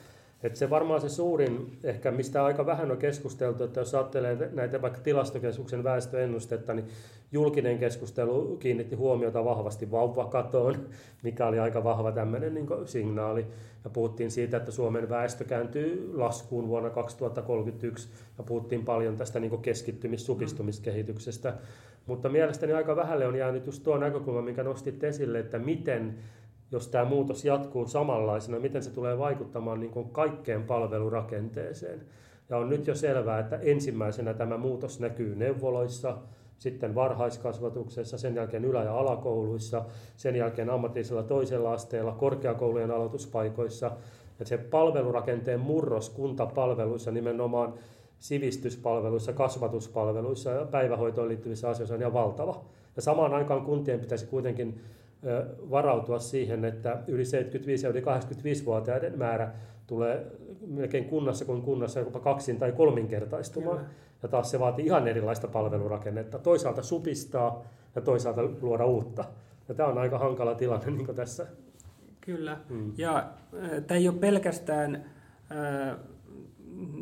Et 0.44 0.56
se 0.56 0.70
varmaan 0.70 1.02
se 1.02 1.10
suurin, 1.10 1.78
ehkä 1.84 2.12
mistä 2.12 2.46
aika 2.46 2.66
vähän 2.66 2.92
on 2.92 2.98
keskusteltu, 2.98 3.64
että 3.64 3.80
jos 3.80 3.96
ajattelee 3.96 4.50
näitä 4.54 4.82
vaikka 4.82 5.00
tilastokeskuksen 5.00 5.84
väestöennustetta, 5.84 6.74
niin 6.74 6.88
julkinen 7.32 7.78
keskustelu 7.78 8.58
kiinnitti 8.58 8.96
huomiota 8.96 9.46
vahvasti 9.46 9.92
vauvakatoon, 9.92 10.76
mikä 11.24 11.48
oli 11.48 11.60
aika 11.60 11.84
vahva 11.84 12.12
tämmöinen 12.12 12.54
niin 12.54 12.68
signaali. 12.86 13.46
Ja 13.84 13.90
puhuttiin 13.90 14.32
siitä, 14.32 14.58
että 14.58 14.72
Suomen 14.72 15.10
väestö 15.10 15.44
kääntyy 15.44 16.12
laskuun 16.14 16.68
vuonna 16.68 16.90
2031, 16.90 18.10
ja 18.38 18.44
puhuttiin 18.44 18.86
paljon 18.86 19.18
tästä 19.18 19.40
niin 19.40 19.52
keskittymis- 19.52 20.18
supistumiskehityksestä. 20.18 21.54
Mutta 22.06 22.30
mielestäni 22.30 22.74
aika 22.74 22.96
vähälle 22.96 23.28
on 23.28 23.36
jäänyt 23.36 23.66
just 23.66 23.84
tuo 23.84 23.98
näkökulma, 23.98 24.42
minkä 24.42 24.64
nostit 24.64 25.04
esille, 25.04 25.40
että 25.40 25.60
miten 25.60 26.18
jos 26.72 26.88
tämä 26.88 27.06
muutos 27.06 27.46
jatkuu 27.46 27.88
samanlaisena, 27.88 28.60
miten 28.60 28.84
se 28.84 28.92
tulee 28.92 29.18
vaikuttamaan 29.18 29.80
niin 29.80 29.92
kuin 29.92 30.10
kaikkeen 30.10 30.64
palvelurakenteeseen. 30.64 32.02
Ja 32.50 32.58
on 32.58 32.70
nyt 32.70 32.88
jo 32.88 32.96
selvää, 32.96 33.40
että 33.40 33.58
ensimmäisenä 33.58 34.34
tämä 34.34 34.58
muutos 34.58 35.00
näkyy 35.00 35.36
neuvoloissa, 35.36 36.18
sitten 36.58 36.96
varhaiskasvatuksessa, 36.96 38.18
sen 38.18 38.36
jälkeen 38.36 38.66
ylä- 38.66 38.84
ja 38.84 39.00
alakouluissa, 39.00 39.86
sen 40.18 40.36
jälkeen 40.36 40.70
ammatillisella 40.70 41.24
toisella 41.24 41.74
asteella, 41.74 42.12
korkeakoulujen 42.12 42.92
aloituspaikoissa. 42.92 43.92
Ja 44.40 44.46
se 44.46 44.58
palvelurakenteen 44.58 45.60
murros 45.60 46.10
kuntapalveluissa, 46.10 47.12
nimenomaan 47.12 47.74
sivistyspalveluissa, 48.20 49.34
kasvatuspalveluissa 49.34 50.52
ja 50.52 50.66
päivähoitoon 50.66 51.28
liittyvissä 51.28 51.70
asioissa 51.70 51.96
on 51.96 52.02
ihan 52.02 52.14
valtava. 52.14 52.64
Ja 52.96 53.02
samaan 53.02 53.34
aikaan 53.34 53.62
kuntien 53.62 54.00
pitäisi 54.00 54.26
kuitenkin 54.26 54.82
varautua 55.70 56.20
siihen, 56.20 56.66
että 56.66 57.04
yli 57.08 57.26
75 57.26 57.86
ja 57.86 57.90
yli 57.90 58.02
85-vuotiaiden 58.02 59.18
määrä 59.18 59.52
tulee 59.88 60.32
melkein 60.68 61.06
kunnassa 61.06 61.46
kuin 61.46 61.62
kunnassa 61.62 62.00
jopa 62.00 62.20
kaksin 62.20 62.58
tai 62.58 62.72
kolminkertaistumaan. 62.72 63.78
Kyllä. 63.78 63.90
Ja 64.24 64.30
taas 64.30 64.52
se 64.52 64.60
vaatii 64.60 64.86
ihan 64.86 65.08
erilaista 65.08 65.48
palvelurakennetta. 65.48 66.40
Toisaalta 66.40 66.84
supistaa 66.84 67.64
ja 67.96 68.02
toisaalta 68.02 68.42
luoda 68.62 68.86
uutta. 68.86 69.26
Ja 69.70 69.76
tämä 69.76 69.90
on 69.90 69.98
aika 69.98 70.18
hankala 70.18 70.56
tilanne 70.56 70.92
niin 70.92 71.16
tässä. 71.16 71.48
Kyllä. 72.22 72.58
Hmm. 72.70 72.94
Ja 72.98 73.30
tämä 73.88 73.98
ei 73.98 74.08
ole 74.08 74.18
pelkästään 74.18 75.06
äh, 75.52 75.98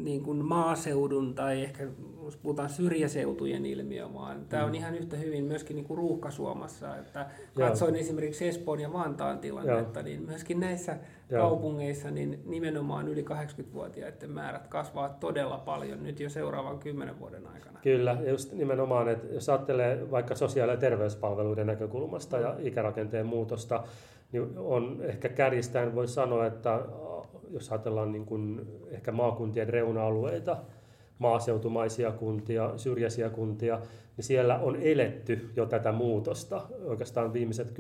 niin 0.03 0.23
kuin 0.23 0.45
maaseudun 0.45 1.35
tai 1.35 1.63
ehkä 1.63 1.87
jos 2.29 2.37
puhutaan 2.37 2.69
syrjäseutujen 2.69 3.65
ilmiö, 3.65 4.13
vaan 4.13 4.45
tämä 4.49 4.63
on 4.63 4.69
mm. 4.69 4.75
ihan 4.75 4.95
yhtä 4.95 5.17
hyvin 5.17 5.43
myöskin 5.43 5.75
niin 5.75 5.85
kuin 5.85 5.97
ruuhkasuomassa. 5.97 6.97
Että 6.97 7.25
katsoin 7.57 7.93
Joo. 7.93 8.01
esimerkiksi 8.01 8.47
Espoon 8.47 8.79
ja 8.79 8.93
Vantaan 8.93 9.39
tilannetta, 9.39 9.99
Joo. 9.99 10.05
niin 10.05 10.21
myöskin 10.21 10.59
näissä 10.59 10.97
Joo. 11.29 11.41
kaupungeissa 11.41 12.11
niin 12.11 12.39
nimenomaan 12.45 13.07
yli 13.07 13.25
80-vuotiaiden 13.29 14.31
määrät 14.31 14.67
kasvaa 14.67 15.09
todella 15.09 15.57
paljon 15.57 16.03
nyt 16.03 16.19
jo 16.19 16.29
seuraavan 16.29 16.79
kymmenen 16.79 17.19
vuoden 17.19 17.47
aikana. 17.47 17.79
Kyllä, 17.83 18.17
just 18.27 18.53
nimenomaan, 18.53 19.09
että 19.09 19.33
jos 19.33 19.49
ajattelee 19.49 20.11
vaikka 20.11 20.35
sosiaali- 20.35 20.71
ja 20.71 20.77
terveyspalveluiden 20.77 21.67
näkökulmasta 21.67 22.37
ja 22.39 22.55
ikärakenteen 22.59 23.25
muutosta, 23.25 23.83
niin 24.31 24.57
on 24.57 24.97
ehkä 25.01 25.29
kärjistäen 25.29 25.95
voi 25.95 26.07
sanoa, 26.07 26.45
että 26.45 26.79
jos 27.49 27.71
ajatellaan 27.71 28.11
niin 28.11 28.25
kuin 28.25 28.61
ehkä 28.91 29.11
maakuntien 29.11 29.69
reuna-alueita, 29.69 30.57
maaseutumaisia 31.19 32.11
kuntia, 32.11 32.73
syrjäisiä 32.77 33.29
kuntia, 33.29 33.79
niin 34.17 34.25
siellä 34.25 34.59
on 34.59 34.75
eletty 34.75 35.49
jo 35.55 35.65
tätä 35.65 35.91
muutosta 35.91 36.61
oikeastaan 36.85 37.33
viimeiset 37.33 37.79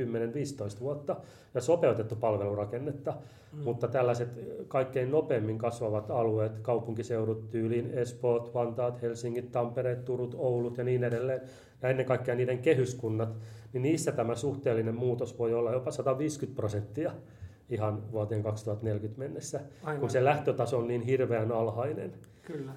10-15 0.77 0.79
vuotta 0.79 1.15
ja 1.53 1.61
sopeutettu 1.61 2.15
palvelurakennetta. 2.15 3.13
Mm. 3.53 3.63
Mutta 3.63 3.87
tällaiset 3.87 4.29
kaikkein 4.67 5.11
nopeimmin 5.11 5.57
kasvavat 5.57 6.11
alueet, 6.11 6.59
kaupunkiseudut 6.59 7.49
tyyliin 7.49 7.91
Espoot, 7.93 8.53
Vantaat, 8.53 9.01
Helsingit, 9.01 9.51
Tampereet, 9.51 10.05
Turut, 10.05 10.35
Oulut 10.37 10.77
ja 10.77 10.83
niin 10.83 11.03
edelleen, 11.03 11.41
ja 11.81 11.89
ennen 11.89 12.05
kaikkea 12.05 12.35
niiden 12.35 12.59
kehyskunnat, 12.59 13.29
niin 13.73 13.81
niissä 13.81 14.11
tämä 14.11 14.35
suhteellinen 14.35 14.95
muutos 14.95 15.39
voi 15.39 15.53
olla 15.53 15.71
jopa 15.71 15.91
150 15.91 16.55
prosenttia 16.55 17.11
ihan 17.69 18.11
vuoteen 18.11 18.43
2040 18.43 19.19
mennessä, 19.19 19.59
Aivan. 19.83 19.99
kun 19.99 20.09
se 20.09 20.23
lähtötaso 20.23 20.77
on 20.77 20.87
niin 20.87 21.01
hirveän 21.01 21.51
alhainen. 21.51 22.13
Kyllä. 22.41 22.71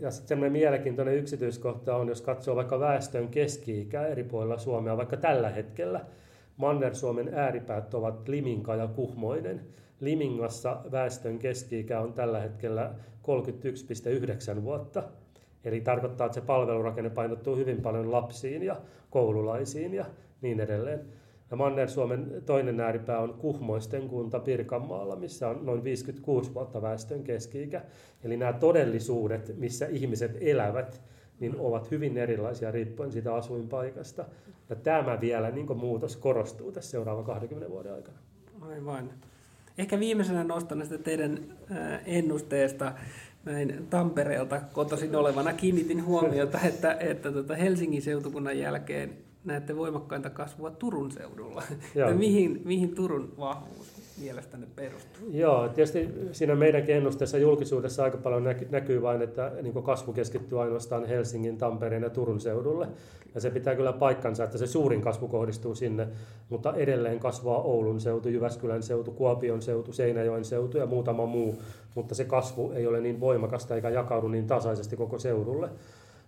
Ja 0.00 0.10
sitten 0.10 0.28
semmoinen 0.28 0.52
mielenkiintoinen 0.52 1.16
yksityiskohta 1.16 1.96
on, 1.96 2.08
jos 2.08 2.22
katsoo 2.22 2.56
vaikka 2.56 2.80
väestön 2.80 3.28
keski-ikää 3.28 4.06
eri 4.06 4.24
puolilla 4.24 4.58
Suomea, 4.58 4.96
vaikka 4.96 5.16
tällä 5.16 5.50
hetkellä, 5.50 6.00
Manner-Suomen 6.56 7.34
ääripäät 7.34 7.94
ovat 7.94 8.28
Liminka 8.28 8.74
ja 8.74 8.86
Kuhmoinen. 8.86 9.60
Limingassa 10.00 10.80
väestön 10.90 11.38
keski-ikä 11.38 12.00
on 12.00 12.12
tällä 12.12 12.40
hetkellä 12.40 12.94
31,9 14.56 14.62
vuotta. 14.62 15.02
Eli 15.64 15.80
tarkoittaa, 15.80 16.26
että 16.26 16.34
se 16.34 16.46
palvelurakenne 16.46 17.10
painottuu 17.10 17.56
hyvin 17.56 17.82
paljon 17.82 18.12
lapsiin 18.12 18.62
ja 18.62 18.76
koululaisiin 19.10 19.94
ja 19.94 20.04
niin 20.42 20.60
edelleen. 20.60 21.00
Ja 21.50 21.56
Manner-Suomen 21.56 22.42
toinen 22.46 22.80
ääripää 22.80 23.18
on 23.18 23.34
Kuhmoisten 23.34 24.08
kunta 24.08 24.40
Pirkanmaalla, 24.40 25.16
missä 25.16 25.48
on 25.48 25.66
noin 25.66 25.84
56 25.84 26.54
vuotta 26.54 26.82
väestön 26.82 27.24
keski-ikä. 27.24 27.82
Eli 28.24 28.36
nämä 28.36 28.52
todellisuudet, 28.52 29.54
missä 29.58 29.86
ihmiset 29.86 30.36
elävät, 30.40 31.02
niin 31.40 31.56
ovat 31.58 31.90
hyvin 31.90 32.18
erilaisia 32.18 32.70
riippuen 32.70 33.12
siitä 33.12 33.34
asuinpaikasta. 33.34 34.24
Ja 34.70 34.76
tämä 34.76 35.20
vielä 35.20 35.50
niin 35.50 35.76
muutos 35.76 36.16
korostuu 36.16 36.72
tässä 36.72 36.90
seuraavan 36.90 37.24
20 37.24 37.70
vuoden 37.70 37.94
aikana. 37.94 38.18
Aivan. 38.60 39.10
Ehkä 39.78 40.00
viimeisenä 40.00 40.44
nostan 40.44 40.78
näistä 40.78 40.98
teidän 40.98 41.38
ennusteesta 42.06 42.92
näin 43.44 43.86
Tampereelta 43.90 44.60
kotoisin 44.72 45.16
olevana 45.16 45.52
kiinnitin 45.52 46.04
huomiota, 46.04 46.58
että, 46.64 46.96
että 47.00 47.32
tuota 47.32 47.54
Helsingin 47.54 48.02
seutukunnan 48.02 48.58
jälkeen 48.58 49.23
näette 49.44 49.76
voimakkainta 49.76 50.30
kasvua 50.30 50.70
Turun 50.70 51.12
seudulla. 51.12 51.62
mihin, 52.14 52.62
mihin 52.64 52.94
Turun 52.94 53.32
vahvuus 53.38 53.86
mielestänne 54.20 54.66
perustuu? 54.76 55.28
Joo, 55.30 55.68
tietysti 55.68 56.08
siinä 56.32 56.54
meidän 56.54 56.90
ennusteessa 56.90 57.38
julkisuudessa 57.38 58.04
aika 58.04 58.18
paljon 58.18 58.44
näkyy 58.70 59.02
vain, 59.02 59.22
että 59.22 59.52
niin 59.62 59.82
kasvu 59.82 60.12
keskittyy 60.12 60.62
ainoastaan 60.62 61.06
Helsingin, 61.06 61.58
Tampereen 61.58 62.02
ja 62.02 62.10
Turun 62.10 62.40
seudulle. 62.40 62.88
Ja 63.34 63.40
se 63.40 63.50
pitää 63.50 63.76
kyllä 63.76 63.92
paikkansa, 63.92 64.44
että 64.44 64.58
se 64.58 64.66
suurin 64.66 65.00
kasvu 65.00 65.28
kohdistuu 65.28 65.74
sinne, 65.74 66.08
mutta 66.48 66.74
edelleen 66.74 67.18
kasvaa 67.18 67.62
Oulun 67.62 68.00
seutu, 68.00 68.28
Jyväskylän 68.28 68.82
seutu, 68.82 69.10
Kuopion 69.10 69.62
seutu, 69.62 69.92
Seinäjoen 69.92 70.44
seutu 70.44 70.78
ja 70.78 70.86
muutama 70.86 71.26
muu, 71.26 71.62
mutta 71.94 72.14
se 72.14 72.24
kasvu 72.24 72.72
ei 72.72 72.86
ole 72.86 73.00
niin 73.00 73.20
voimakasta 73.20 73.74
eikä 73.74 73.90
jakaudu 73.90 74.28
niin 74.28 74.46
tasaisesti 74.46 74.96
koko 74.96 75.18
seudulle. 75.18 75.68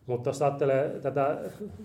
Mutta 0.06 0.28
jos 0.28 0.42
ajattelee 0.42 0.88
tätä 0.88 1.38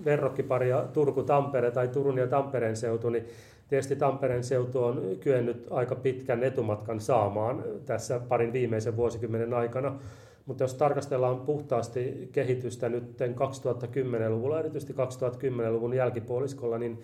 verrokkiparia 0.06 0.86
Turku-Tampere 0.94 1.72
tai 1.72 1.88
Turun 1.88 2.18
ja 2.18 2.28
Tampereen 2.28 2.76
seutu, 2.76 3.10
niin 3.10 3.26
tietysti 3.68 3.96
Tampereen 3.96 4.44
seutu 4.44 4.84
on 4.84 5.02
kyennyt 5.20 5.68
aika 5.70 5.96
pitkän 5.96 6.44
etumatkan 6.44 7.00
saamaan 7.00 7.64
tässä 7.86 8.20
parin 8.20 8.54
viimeisen 8.54 8.98
vuosikymmenen 8.98 9.54
aikana. 9.54 10.00
Mutta 10.46 10.64
jos 10.64 10.74
tarkastellaan 10.74 11.40
puhtaasti 11.40 12.30
kehitystä 12.32 12.90
nyt 12.90 13.04
2010-luvulla, 13.20 14.60
erityisesti 14.60 14.94
2010-luvun 14.94 15.94
jälkipuoliskolla, 15.94 16.78
niin 16.78 17.00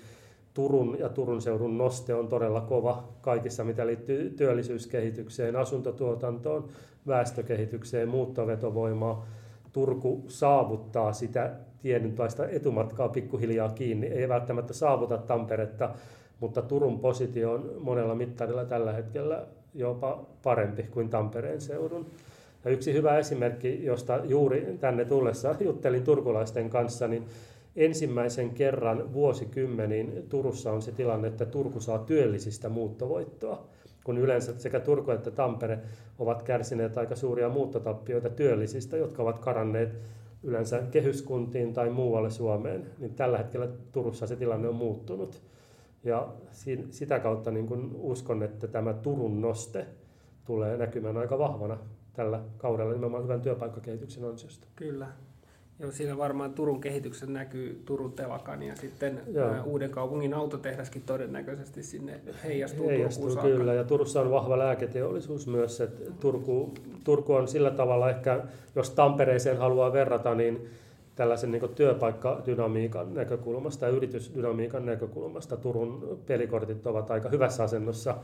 Turun 0.54 0.96
ja 1.00 1.10
Turun 1.10 1.42
seudun 1.42 1.78
noste 1.78 2.14
on 2.16 2.28
todella 2.28 2.62
kova 2.62 3.04
kaikissa, 3.22 3.64
mitä 3.64 3.88
liittyy 3.88 4.30
työllisyyskehitykseen, 4.30 5.56
asuntotuotantoon, 5.56 6.68
väestökehitykseen, 7.08 8.10
muuttovetovoimaan. 8.10 9.18
Turku 9.78 10.24
saavuttaa 10.28 11.14
sitä 11.14 11.52
tietynlaista 11.82 12.48
etumatkaa 12.50 13.10
pikkuhiljaa 13.10 13.70
kiinni. 13.70 14.08
Ei 14.08 14.30
välttämättä 14.30 14.74
saavuta 14.74 15.18
Tamperetta, 15.18 15.90
mutta 16.40 16.62
Turun 16.62 17.00
positio 17.00 17.52
on 17.52 17.72
monella 17.80 18.16
mittarilla 18.16 18.66
tällä 18.66 18.94
hetkellä 18.94 19.46
jopa 19.74 20.26
parempi 20.44 20.84
kuin 20.84 21.10
Tampereen 21.10 21.62
seudun. 21.62 22.06
Ja 22.66 22.72
yksi 22.72 22.94
hyvä 22.94 23.18
esimerkki, 23.18 23.86
josta 23.86 24.20
juuri 24.24 24.78
tänne 24.80 25.06
tullessa 25.06 25.56
juttelin 25.60 26.04
turkulaisten 26.04 26.70
kanssa, 26.70 27.08
niin 27.08 27.26
ensimmäisen 27.76 28.50
kerran 28.50 29.14
vuosikymmeniin 29.14 30.26
Turussa 30.30 30.72
on 30.72 30.82
se 30.82 30.92
tilanne, 30.92 31.28
että 31.28 31.46
Turku 31.46 31.80
saa 31.80 32.00
työllisistä 32.00 32.70
muuttovoittoa, 32.70 33.66
kun 34.08 34.18
yleensä 34.18 34.60
sekä 34.60 34.80
Turku 34.80 35.12
että 35.12 35.32
Tampere 35.32 35.80
ovat 36.20 36.44
kärsineet 36.44 36.98
aika 36.98 37.16
suuria 37.16 37.50
muuttotappioita 37.50 38.30
työllisistä, 38.30 38.98
jotka 38.98 39.24
ovat 39.24 39.40
karanneet 39.40 39.98
yleensä 40.44 40.82
kehyskuntiin 40.92 41.74
tai 41.74 41.90
muualle 41.90 42.30
Suomeen, 42.30 42.86
niin 43.00 43.16
tällä 43.16 43.38
hetkellä 43.38 43.68
Turussa 43.92 44.28
se 44.28 44.36
tilanne 44.36 44.68
on 44.68 44.76
muuttunut. 44.76 45.42
Ja 46.04 46.34
sitä 46.90 47.20
kautta 47.20 47.52
niin 47.52 47.68
kun 47.68 47.92
uskon, 47.96 48.44
että 48.44 48.68
tämä 48.68 48.94
Turun 48.94 49.42
noste 49.42 49.86
tulee 50.46 50.78
näkymään 50.78 51.18
aika 51.18 51.38
vahvana 51.38 51.78
tällä 52.14 52.42
kaudella 52.58 52.92
nimenomaan 52.92 53.24
hyvän 53.24 53.42
työpaikkakehityksen 53.42 54.24
ansiosta. 54.24 54.68
Kyllä. 54.76 55.08
Joo, 55.80 55.92
siinä 55.92 56.18
varmaan 56.18 56.54
Turun 56.54 56.82
kehityksen 56.82 57.34
näkyy 57.34 57.82
Turun 57.86 58.12
telakan 58.12 58.64
ja 58.64 58.76
sitten 58.76 59.22
Joo. 59.34 59.64
uuden 59.66 59.90
kaupungin 59.90 60.34
autotehdaskin 60.34 61.02
todennäköisesti 61.06 61.84
sinne 61.84 62.20
heijastuu, 62.44 62.88
heijastuu 62.88 63.30
Turkuun 63.30 63.54
kyllä, 63.54 63.74
ja 63.74 63.84
Turussa 63.84 64.22
on 64.22 64.32
vahva 64.32 64.58
lääketeollisuus 64.58 65.48
myös. 65.48 65.82
Että 65.82 66.12
Turku, 66.20 66.74
Turku 67.04 67.34
on 67.34 67.48
sillä 67.48 67.72
tavalla 67.72 68.10
ehkä, 68.10 68.44
jos 68.76 68.90
Tampereeseen 68.90 69.58
haluaa 69.58 69.94
verrata, 69.94 70.36
niin 70.36 70.68
tällaisen 71.16 71.52
niin 71.52 71.70
työpaikkadynamiikan 71.76 73.14
näkökulmasta 73.14 73.86
ja 73.86 73.92
yritysdynamiikan 73.92 74.86
näkökulmasta 74.86 75.58
Turun 75.58 76.20
pelikortit 76.26 76.88
ovat 76.88 77.12
aika 77.12 77.30
hyvässä 77.30 77.64
asennossa. 77.64 78.16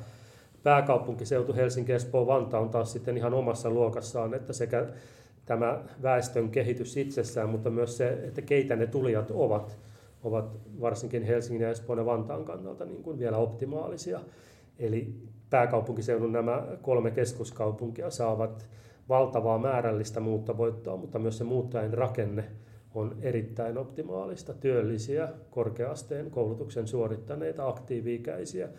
Pääkaupunkiseutu 0.64 1.54
Helsinki, 1.54 1.92
Espoo, 1.92 2.28
Vantaa 2.28 2.60
on 2.60 2.70
taas 2.70 2.94
sitten 2.94 3.18
ihan 3.18 3.34
omassa 3.34 3.70
luokassaan, 3.70 4.34
että 4.34 4.54
sekä 4.54 4.86
tämä 5.46 5.84
väestön 6.02 6.50
kehitys 6.50 6.98
itsessään, 6.98 7.50
mutta 7.50 7.70
myös 7.70 7.98
se, 7.98 8.10
että 8.10 8.42
keitä 8.42 8.76
ne 8.76 8.88
tulijat 8.88 9.32
ovat, 9.32 9.78
ovat 10.24 10.60
varsinkin 10.82 11.24
Helsingin 11.24 11.62
ja 11.62 11.70
Espoon 11.70 12.00
ja 12.00 12.06
Vantaan 12.06 12.46
kannalta 12.46 12.86
niin 12.86 13.04
kuin 13.04 13.20
vielä 13.20 13.38
optimaalisia. 13.38 14.20
Eli 14.80 15.14
pääkaupunkiseudun 15.50 16.32
nämä 16.32 16.68
kolme 16.82 17.12
keskuskaupunkia 17.12 18.10
saavat 18.10 18.68
valtavaa 19.10 19.58
määrällistä 19.58 20.20
muuttovoittoa, 20.20 20.98
mutta 20.98 21.20
myös 21.20 21.38
se 21.38 21.44
muuttajien 21.44 21.94
rakenne 21.94 22.44
on 22.96 23.16
erittäin 23.22 23.78
optimaalista. 23.78 24.54
Työllisiä, 24.54 25.30
korkeasteen 25.52 26.32
koulutuksen 26.32 26.88
suorittaneita, 26.88 27.68
aktiivi-ikäisiä, 27.68 28.70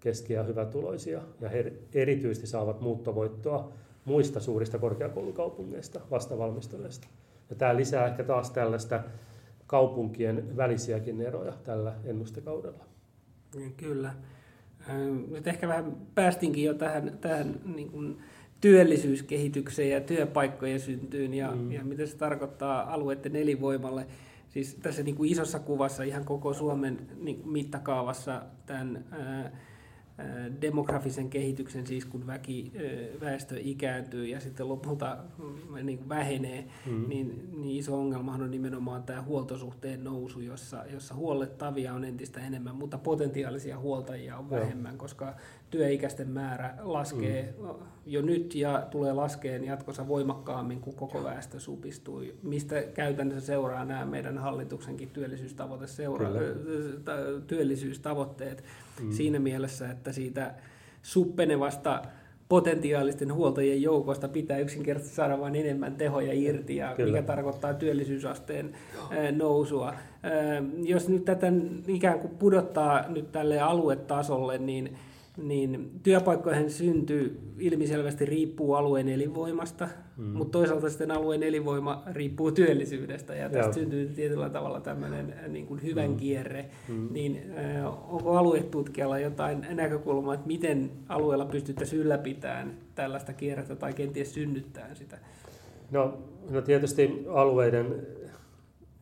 keski- 0.00 0.32
ja 0.32 0.42
hyvätuloisia, 0.42 1.22
ja 1.40 1.48
he 1.48 1.72
erityisesti 1.94 2.46
saavat 2.46 2.80
muuttovoittoa 2.80 3.72
muista 4.04 4.40
suurista 4.40 4.78
korkeakoulukaupungeista 4.78 6.00
vastavalmistuneista. 6.10 7.08
Ja 7.50 7.56
tämä 7.56 7.76
lisää 7.76 8.06
ehkä 8.06 8.24
taas 8.24 8.50
tällaista 8.50 9.00
kaupunkien 9.66 10.56
välisiäkin 10.56 11.20
eroja 11.20 11.52
tällä 11.64 11.94
ennustekaudella. 12.04 12.84
Niin, 13.54 13.74
kyllä. 13.76 14.14
Nyt 15.30 15.46
ehkä 15.46 15.68
vähän 15.68 15.96
päästinkin 16.14 16.64
jo 16.64 16.74
tähän, 16.74 17.18
tähän 17.20 17.60
niin 17.74 17.90
kuin 17.90 18.18
työllisyyskehitykseen 18.60 19.90
ja 19.90 20.00
työpaikkojen 20.00 20.80
syntyyn 20.80 21.34
ja, 21.34 21.50
mm. 21.50 21.72
ja 21.72 21.84
mitä 21.84 22.06
se 22.06 22.16
tarkoittaa 22.16 22.92
alueiden 22.92 23.36
elinvoimalle. 23.36 24.06
Siis 24.48 24.74
tässä 24.74 25.02
niin 25.02 25.16
kuin 25.16 25.30
isossa 25.32 25.58
kuvassa 25.58 26.02
ihan 26.02 26.24
koko 26.24 26.54
Suomen 26.54 26.98
niin 27.20 27.48
mittakaavassa 27.48 28.42
tämän 28.66 29.04
ää, 29.10 29.52
demografisen 30.60 31.30
kehityksen, 31.30 31.86
siis 31.86 32.04
kun 32.04 32.26
väki, 32.26 32.72
väestö 33.20 33.56
ikääntyy 33.60 34.26
ja 34.26 34.40
sitten 34.40 34.68
lopulta 34.68 35.16
mm, 35.38 35.86
niin 35.86 36.08
vähenee, 36.08 36.68
mm. 36.86 37.08
niin, 37.08 37.50
niin 37.52 37.78
iso 37.78 37.98
ongelma 37.98 38.34
on 38.34 38.50
nimenomaan 38.50 39.02
tämä 39.02 39.22
huoltosuhteen 39.22 40.04
nousu, 40.04 40.40
jossa, 40.40 40.84
jossa 40.92 41.14
huollettavia 41.14 41.94
on 41.94 42.04
entistä 42.04 42.40
enemmän, 42.40 42.76
mutta 42.76 42.98
potentiaalisia 42.98 43.78
huoltajia 43.78 44.36
on 44.36 44.50
vähemmän, 44.50 44.98
koska 44.98 45.34
työikäisten 45.74 46.28
määrä 46.28 46.74
laskee 46.82 47.54
mm. 47.58 47.68
jo 48.06 48.22
nyt 48.22 48.54
ja 48.54 48.86
tulee 48.90 49.12
laskeen 49.12 49.64
jatkossa 49.64 50.08
voimakkaammin, 50.08 50.80
kun 50.80 50.94
koko 50.94 51.24
väestö 51.24 51.60
supistuu, 51.60 52.22
mistä 52.42 52.82
käytännössä 52.82 53.46
seuraa 53.46 53.84
nämä 53.84 54.04
meidän 54.04 54.38
hallituksenkin 54.38 55.10
työllisyystavoite 55.10 55.86
seura- 55.86 56.30
työllisyystavoitteet 57.46 58.64
mm. 59.02 59.12
siinä 59.12 59.38
mielessä, 59.38 59.90
että 59.90 60.12
siitä 60.12 60.54
suppenevasta 61.02 62.02
potentiaalisten 62.48 63.34
huoltajien 63.34 63.82
joukosta 63.82 64.28
pitää 64.28 64.58
yksinkertaisesti 64.58 65.16
saada 65.16 65.40
vain 65.40 65.54
enemmän 65.56 65.96
tehoja 65.96 66.32
irti, 66.32 66.76
ja 66.76 66.94
Kyllä. 66.96 67.12
mikä 67.12 67.26
tarkoittaa 67.26 67.74
työllisyysasteen 67.74 68.74
nousua. 69.36 69.94
Jos 70.82 71.08
nyt 71.08 71.24
tätä 71.24 71.46
ikään 71.88 72.20
kuin 72.20 72.34
pudottaa 72.38 73.08
nyt 73.08 73.32
tälle 73.32 73.60
aluetasolle, 73.60 74.58
niin 74.58 74.96
niin 75.36 75.90
työpaikkojen 76.02 76.70
synty 76.70 77.40
ilmiselvästi 77.58 78.24
riippuu 78.24 78.74
alueen 78.74 79.08
elinvoimasta, 79.08 79.88
mm. 80.16 80.24
mutta 80.24 80.52
toisaalta 80.52 80.90
sitten 80.90 81.10
alueen 81.10 81.42
elinvoima 81.42 82.02
riippuu 82.12 82.52
työllisyydestä 82.52 83.34
ja 83.34 83.50
tästä 83.50 83.66
Joo. 83.66 83.72
syntyy 83.72 84.06
tietyllä 84.06 84.50
tavalla 84.50 84.80
tämmöinen 84.80 85.32
äh, 85.32 85.48
niin 85.48 85.66
kuin 85.66 85.82
hyvän 85.82 86.10
mm. 86.10 86.16
kierre. 86.16 86.66
Mm. 86.88 87.08
Niin 87.12 87.42
äh, 87.58 88.14
onko 88.14 88.36
aluetutkijalla 88.36 89.18
jotain 89.18 89.66
näkökulmaa, 89.70 90.34
että 90.34 90.46
miten 90.46 90.90
alueella 91.08 91.44
pystyttäisiin 91.44 92.02
ylläpitämään 92.02 92.74
tällaista 92.94 93.32
kierrettä 93.32 93.76
tai 93.76 93.92
kenties 93.92 94.34
synnyttämään 94.34 94.96
sitä? 94.96 95.18
No, 95.90 96.18
no 96.50 96.62
tietysti 96.62 97.24
alueiden 97.28 98.06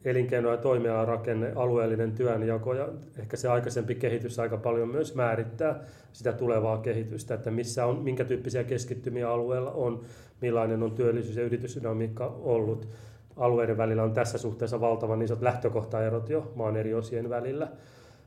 elinkeino- 0.05 0.51
ja 0.51 0.57
toimialarakenne, 0.57 1.53
alueellinen 1.57 2.12
työnjako 2.12 2.75
ja 2.75 2.88
ehkä 3.19 3.37
se 3.37 3.49
aikaisempi 3.49 3.95
kehitys 3.95 4.38
aika 4.38 4.57
paljon 4.57 4.88
myös 4.88 5.15
määrittää 5.15 5.81
sitä 6.12 6.33
tulevaa 6.33 6.79
kehitystä, 6.79 7.35
että 7.35 7.51
missä 7.51 7.87
on, 7.87 7.99
minkä 8.03 8.25
tyyppisiä 8.25 8.65
keskittymiä 8.65 9.31
alueella 9.31 9.71
on, 9.71 10.01
millainen 10.41 10.83
on 10.83 10.93
työllisyys- 10.93 11.37
ja 11.37 11.45
yritysdynamiikka 11.45 12.27
ollut. 12.43 12.88
Alueiden 13.37 13.77
välillä 13.77 14.03
on 14.03 14.12
tässä 14.12 14.38
suhteessa 14.38 14.81
valtavan 14.81 15.23
isot 15.23 15.43
lähtökohtaerot 15.43 16.29
jo 16.29 16.53
maan 16.55 16.77
eri 16.77 16.95
osien 16.95 17.31
välillä. 17.31 17.69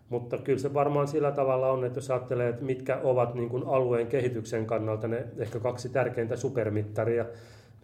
Mutta 0.09 0.38
kyllä 0.38 0.59
se 0.59 0.73
varmaan 0.73 1.07
sillä 1.07 1.31
tavalla 1.31 1.71
on, 1.71 1.85
että 1.85 1.97
jos 1.97 2.11
ajattelee, 2.11 2.49
että 2.49 2.65
mitkä 2.65 2.99
ovat 3.03 3.35
niin 3.35 3.49
kuin 3.49 3.63
alueen 3.67 4.07
kehityksen 4.07 4.65
kannalta 4.65 5.07
ne 5.07 5.27
ehkä 5.38 5.59
kaksi 5.59 5.89
tärkeintä 5.89 6.35
supermittaria, 6.35 7.25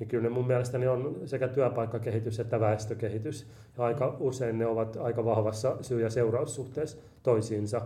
niin 0.01 0.07
kyllä 0.07 0.23
ne 0.23 0.29
mun 0.29 0.47
mielestäni 0.47 0.87
on 0.87 1.15
sekä 1.25 1.47
työpaikkakehitys 1.47 2.39
että 2.39 2.59
väestökehitys. 2.59 3.47
Ja 3.77 3.83
aika 3.83 4.17
usein 4.19 4.57
ne 4.57 4.65
ovat 4.65 4.97
aika 4.97 5.25
vahvassa 5.25 5.77
syy- 5.81 6.01
ja 6.01 6.09
seuraussuhteessa 6.09 6.97
toisiinsa. 7.23 7.81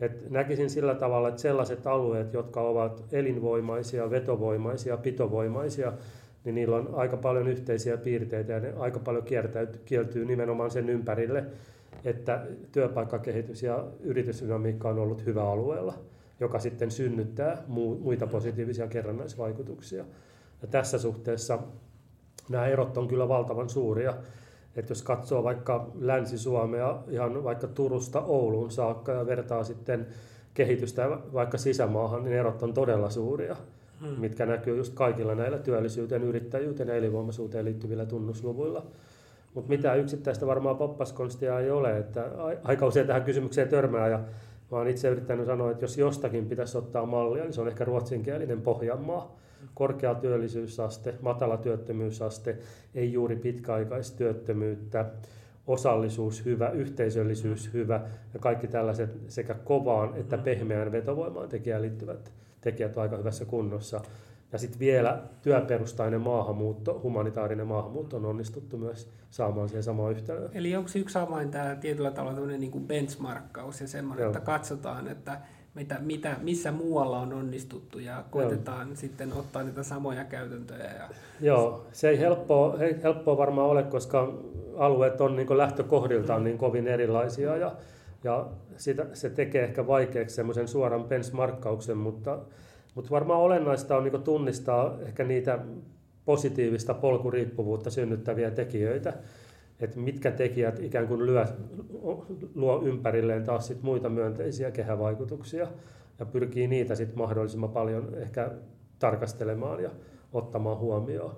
Et 0.00 0.30
näkisin 0.30 0.70
sillä 0.70 0.94
tavalla, 0.94 1.28
että 1.28 1.40
sellaiset 1.40 1.86
alueet, 1.86 2.32
jotka 2.32 2.60
ovat 2.60 3.04
elinvoimaisia, 3.12 4.10
vetovoimaisia, 4.10 4.96
pitovoimaisia, 4.96 5.92
niin 6.44 6.54
niillä 6.54 6.76
on 6.76 6.90
aika 6.92 7.16
paljon 7.16 7.48
yhteisiä 7.48 7.96
piirteitä 7.96 8.52
ja 8.52 8.60
ne 8.60 8.72
aika 8.76 8.98
paljon 8.98 9.24
kieltyy 9.84 10.24
nimenomaan 10.24 10.70
sen 10.70 10.88
ympärille, 10.88 11.44
että 12.04 12.46
työpaikkakehitys 12.72 13.62
ja 13.62 13.84
yritysdynamiikka 14.00 14.88
on 14.88 14.98
ollut 14.98 15.26
hyvä 15.26 15.50
alueella, 15.50 15.94
joka 16.40 16.58
sitten 16.58 16.90
synnyttää 16.90 17.62
muita 18.00 18.26
positiivisia 18.26 18.86
kerrannaisvaikutuksia. 18.86 20.04
Ja 20.62 20.68
tässä 20.68 20.98
suhteessa 20.98 21.58
nämä 22.48 22.66
erot 22.66 22.96
on 22.96 23.08
kyllä 23.08 23.28
valtavan 23.28 23.68
suuria. 23.68 24.14
Että 24.76 24.90
jos 24.90 25.02
katsoo 25.02 25.44
vaikka 25.44 25.90
Länsi-Suomea 26.00 26.98
ihan 27.08 27.44
vaikka 27.44 27.66
Turusta 27.66 28.20
Ouluun 28.20 28.70
saakka 28.70 29.12
ja 29.12 29.26
vertaa 29.26 29.64
sitten 29.64 30.06
kehitystä 30.54 31.10
vaikka 31.32 31.58
sisämaahan, 31.58 32.24
niin 32.24 32.36
erot 32.36 32.62
on 32.62 32.74
todella 32.74 33.10
suuria, 33.10 33.56
hmm. 34.00 34.20
mitkä 34.20 34.46
näkyy 34.46 34.76
just 34.76 34.94
kaikilla 34.94 35.34
näillä 35.34 35.58
työllisyyteen, 35.58 36.22
yrittäjyyteen 36.22 36.88
ja 36.88 36.94
elinvoimaisuuteen 36.94 37.64
liittyvillä 37.64 38.06
tunnusluvuilla. 38.06 38.86
Mutta 39.54 39.68
mitään 39.68 39.98
yksittäistä 39.98 40.46
varmaan 40.46 40.76
poppaskonstia 40.76 41.60
ei 41.60 41.70
ole, 41.70 41.98
että 41.98 42.24
aika 42.64 42.86
usein 42.86 43.06
tähän 43.06 43.22
kysymykseen 43.22 43.68
törmää 43.68 44.08
ja 44.08 44.18
mä 44.70 44.78
oon 44.78 44.88
itse 44.88 45.08
yrittänyt 45.08 45.46
sanoa, 45.46 45.70
että 45.70 45.84
jos 45.84 45.98
jostakin 45.98 46.46
pitäisi 46.46 46.78
ottaa 46.78 47.06
mallia, 47.06 47.44
niin 47.44 47.52
se 47.52 47.60
on 47.60 47.68
ehkä 47.68 47.84
ruotsinkielinen 47.84 48.62
Pohjanmaa. 48.62 49.36
Korkea 49.74 50.14
työllisyysaste, 50.14 51.14
matala 51.20 51.56
työttömyysaste, 51.56 52.58
ei 52.94 53.12
juuri 53.12 53.36
pitkäaikaistyöttömyyttä, 53.36 55.04
osallisuus 55.66 56.44
hyvä, 56.44 56.70
yhteisöllisyys 56.70 57.72
hyvä 57.72 58.00
ja 58.34 58.40
kaikki 58.40 58.68
tällaiset 58.68 59.10
sekä 59.28 59.54
kovaan 59.54 60.16
että 60.16 60.38
pehmeään 60.38 60.92
vetovoimaan 60.92 61.48
tekijään 61.48 61.82
liittyvät 61.82 62.32
tekijät 62.60 62.96
on 62.96 63.02
aika 63.02 63.16
hyvässä 63.16 63.44
kunnossa. 63.44 64.00
Ja 64.52 64.58
sitten 64.58 64.80
vielä 64.80 65.22
työperustainen 65.42 66.20
maahanmuutto, 66.20 67.00
humanitaarinen 67.02 67.66
maahanmuutto 67.66 68.16
on 68.16 68.24
onnistuttu 68.24 68.76
myös 68.78 69.10
saamaan 69.30 69.68
siihen 69.68 69.82
samaan 69.82 70.12
yhtälöön. 70.12 70.50
Eli 70.54 70.76
onko 70.76 70.90
yksi 70.94 71.18
avain 71.18 71.50
tämä 71.50 71.76
tietyllä 71.76 72.10
tavalla 72.10 72.34
tämmöinen 72.34 72.60
niin 72.60 72.70
kuin 72.70 72.86
benchmarkkaus 72.86 73.80
ja 73.80 73.88
semmoinen, 73.88 74.22
Joo. 74.22 74.30
että 74.30 74.40
katsotaan, 74.40 75.08
että 75.08 75.40
mitä, 75.74 75.98
mitä, 76.00 76.36
missä 76.42 76.72
muualla 76.72 77.18
on 77.18 77.32
onnistuttu 77.32 77.98
ja 77.98 78.24
koitetaan 78.30 78.88
Joo. 78.88 78.96
sitten 78.96 79.32
ottaa 79.32 79.62
niitä 79.62 79.82
samoja 79.82 80.24
käytäntöjä. 80.24 80.84
Ja... 80.84 81.08
Joo, 81.40 81.86
se 81.92 82.08
ei 82.08 82.18
helppoa, 82.18 82.78
ei 82.78 83.02
helppoa 83.02 83.36
varmaan 83.36 83.68
ole, 83.68 83.82
koska 83.82 84.32
alueet 84.76 85.20
on 85.20 85.36
niin 85.36 85.58
lähtökohdiltaan 85.58 86.44
niin 86.44 86.58
kovin 86.58 86.88
erilaisia 86.88 87.56
ja, 87.56 87.72
ja 88.24 88.46
sitä, 88.76 89.06
se 89.12 89.30
tekee 89.30 89.64
ehkä 89.64 89.86
vaikeaksi 89.86 90.36
semmoisen 90.36 90.68
suoran 90.68 91.04
benchmarkkauksen, 91.04 91.96
mutta 91.96 92.38
mutta 92.94 93.10
varmaan 93.10 93.40
olennaista 93.40 93.96
on 93.96 94.04
niin 94.04 94.22
tunnistaa 94.22 94.98
ehkä 95.06 95.24
niitä 95.24 95.58
positiivista 96.24 96.94
polkuriippuvuutta 96.94 97.90
synnyttäviä 97.90 98.50
tekijöitä, 98.50 99.12
että 99.80 99.98
mitkä 99.98 100.30
tekijät 100.30 100.78
ikään 100.80 101.08
kuin 101.08 101.26
lyö, 101.26 101.44
luo 102.54 102.82
ympärilleen 102.84 103.44
taas 103.44 103.66
sit 103.66 103.82
muita 103.82 104.08
myönteisiä 104.08 104.70
kehävaikutuksia 104.70 105.66
ja 106.18 106.26
pyrkii 106.26 106.66
niitä 106.66 106.94
sitten 106.94 107.18
mahdollisimman 107.18 107.70
paljon 107.70 108.14
ehkä 108.14 108.50
tarkastelemaan 108.98 109.82
ja 109.82 109.90
ottamaan 110.32 110.78
huomioon. 110.78 111.36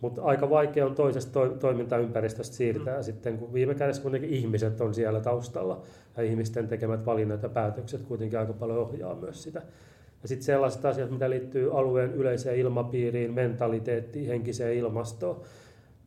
Mutta 0.00 0.22
aika 0.22 0.50
vaikea 0.50 0.86
on 0.86 0.94
toisesta 0.94 1.32
to- 1.32 1.48
toimintaympäristöstä 1.48 2.56
siirtää 2.56 2.96
mm. 2.96 3.02
sitten, 3.02 3.38
kun 3.38 3.52
viime 3.52 3.74
kädessä 3.74 4.02
kuitenkin 4.02 4.30
ihmiset 4.30 4.80
on 4.80 4.94
siellä 4.94 5.20
taustalla 5.20 5.82
ja 6.16 6.22
ihmisten 6.22 6.68
tekemät 6.68 7.06
valinnat 7.06 7.42
ja 7.42 7.48
päätökset 7.48 8.02
kuitenkin 8.02 8.38
aika 8.38 8.52
paljon 8.52 8.78
ohjaa 8.78 9.14
myös 9.14 9.42
sitä 9.42 9.62
ja 10.24 10.28
sitten 10.28 10.44
sellaiset 10.44 10.84
asiat, 10.84 11.10
mitä 11.10 11.30
liittyy 11.30 11.78
alueen 11.78 12.14
yleiseen 12.14 12.58
ilmapiiriin, 12.58 13.34
mentaliteettiin, 13.34 14.28
henkiseen 14.28 14.74
ilmastoon, 14.74 15.40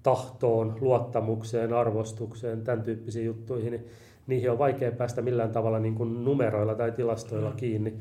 tahtoon, 0.04 0.76
luottamukseen, 0.82 1.74
arvostukseen, 1.74 2.62
tämän 2.62 2.84
tyyppisiin 2.84 3.26
juttuihin, 3.26 3.72
niin 3.72 3.86
niihin 4.28 4.52
on 4.52 4.58
vaikea 4.58 4.92
päästä 4.92 5.22
millään 5.22 5.52
tavalla 5.52 5.80
niin 5.80 5.96
kuin 5.96 6.26
numeroilla 6.26 6.76
tai 6.76 6.92
tilastoilla 6.92 7.50
mm. 7.50 7.56
kiinni. 7.56 7.94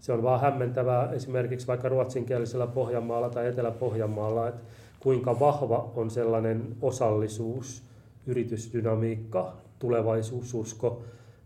Se 0.00 0.12
on 0.12 0.22
vaan 0.22 0.40
hämmentävää 0.40 1.12
esimerkiksi 1.12 1.66
vaikka 1.66 1.88
ruotsinkielisellä 1.88 2.66
Pohjanmaalla 2.66 3.30
tai 3.30 3.46
Etelä-Pohjanmaalla, 3.46 4.48
että 4.48 4.62
kuinka 5.00 5.40
vahva 5.40 5.92
on 5.96 6.10
sellainen 6.10 6.76
osallisuus, 6.82 7.82
yritysdynamiikka, 8.26 9.52
tulevaisuususko 9.78 11.02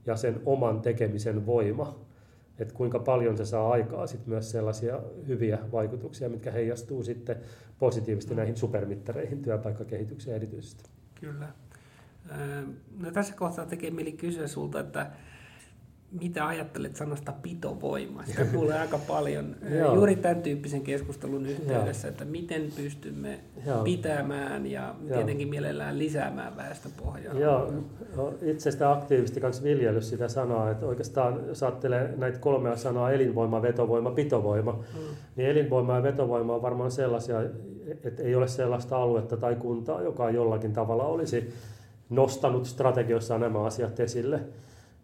ja 0.07 0.17
sen 0.17 0.41
oman 0.47 0.81
tekemisen 0.81 1.47
voima 1.47 1.95
että 2.59 2.75
kuinka 2.75 2.99
paljon 2.99 3.37
se 3.37 3.45
saa 3.45 3.71
aikaa 3.71 4.07
sit 4.07 4.27
myös 4.27 4.51
sellaisia 4.51 5.01
hyviä 5.27 5.59
vaikutuksia, 5.73 6.29
mitkä 6.29 6.51
heijastuu 6.51 7.03
sitten 7.03 7.37
positiivisesti 7.79 8.35
mm. 8.35 8.39
näihin 8.39 8.57
supermittareihin 8.57 9.43
työpaikkakehitykseen 9.43 10.37
erityisesti. 10.37 10.91
Kyllä. 11.21 11.49
No 13.01 13.11
tässä 13.11 13.35
kohtaa 13.35 13.67
tekee 13.67 13.91
mieli 13.91 14.13
kysyä 14.13 14.47
sulta, 14.47 14.81
että 14.81 15.11
mitä 16.21 16.47
ajattelet 16.47 16.97
sanasta 16.97 17.33
pitovoima? 17.33 18.25
Sitä 18.25 18.45
kuulee 18.55 18.79
aika 18.79 18.99
paljon 18.99 19.57
juuri 19.95 20.17
tämän 20.17 20.43
tyyppisen 20.43 20.81
keskustelun 20.81 21.47
yhteydessä, 21.47 22.09
että 22.09 22.25
miten 22.25 22.63
pystymme 22.77 23.41
pitämään 23.85 24.67
ja 24.67 24.95
tietenkin 25.13 25.49
mielellään 25.49 25.99
lisäämään 25.99 26.57
väestöpohjaa. 26.57 27.39
Joo, 27.39 27.73
no, 28.17 28.35
itse 28.43 28.71
sitä 28.71 28.93
aktiivisesti 28.93 29.41
kanssa 29.41 29.63
viljellyt 29.63 30.05
sitä 30.05 30.29
sanaa, 30.29 30.71
että 30.71 30.87
oikeastaan 30.87 31.41
jos 31.47 31.63
ajattelee 31.63 32.15
näitä 32.17 32.39
kolmea 32.39 32.77
sanaa, 32.77 33.13
elinvoima, 33.13 33.63
vetovoima, 33.63 34.11
pitovoima, 34.11 34.73
mm. 34.73 35.01
niin 35.37 35.49
elinvoima 35.49 35.97
ja 35.97 36.03
vetovoima 36.03 36.55
on 36.55 36.63
varmaan 36.63 36.91
sellaisia, 36.91 37.37
että 38.05 38.23
ei 38.23 38.35
ole 38.35 38.49
sellaista 38.49 38.97
aluetta 38.97 39.37
tai 39.37 39.57
kuntaa, 39.57 40.03
joka 40.03 40.31
jollakin 40.31 40.73
tavalla 40.73 41.05
olisi 41.05 41.55
nostanut 42.11 42.67
strategioissaan 42.67 43.41
nämä 43.41 43.65
asiat 43.65 44.01
esille. 44.01 44.41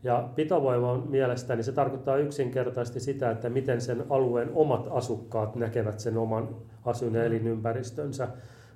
Ja 0.03 0.29
pitovoima 0.35 0.91
on 0.91 1.05
mielestäni, 1.09 1.63
se 1.63 1.73
tarkoittaa 1.73 2.17
yksinkertaisesti 2.17 3.01
sitä, 3.01 3.31
että 3.31 3.51
miten 3.51 3.81
sen 3.81 4.05
alueen 4.11 4.51
omat 4.55 4.89
asukkaat 4.91 5.57
näkevät 5.57 6.01
sen 6.01 6.19
oman 6.19 6.49
asuin- 6.85 7.15
ja 7.15 7.25
elinympäristönsä, 7.25 8.29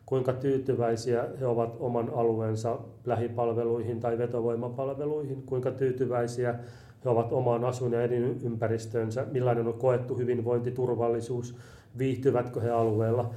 kuinka 0.07 0.33
tyytyväisiä 0.33 1.25
he 1.41 1.47
ovat 1.47 1.77
oman 1.81 2.11
alueensa 2.15 2.79
lähipalveluihin 3.05 4.01
tai 4.01 4.19
vetovoimapalveluihin, 4.19 5.43
kuinka 5.43 5.71
tyytyväisiä 5.71 6.55
he 7.05 7.11
ovat 7.11 7.33
omaan 7.33 7.65
asuin- 7.65 7.93
ja 7.93 8.03
elinympäristönsä, 8.03 9.27
millainen 9.33 9.67
on 9.67 9.75
koettu 9.75 10.15
hyvinvointi, 10.15 10.71
turvallisuus, 10.71 11.57
viihtyvätkö 11.99 12.61
he 12.61 12.71
alueella. 12.71 13.31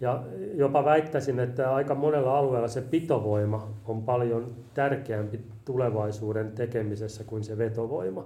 Ja 0.00 0.22
jopa 0.54 0.84
väittäisin, 0.84 1.40
että 1.40 1.74
aika 1.74 1.94
monella 1.94 2.38
alueella 2.38 2.68
se 2.68 2.80
pitovoima 2.80 3.68
on 3.84 4.02
paljon 4.02 4.54
tärkeämpi 4.74 5.40
tulevaisuuden 5.64 6.52
tekemisessä 6.52 7.24
kuin 7.24 7.44
se 7.44 7.58
vetovoima. 7.58 8.24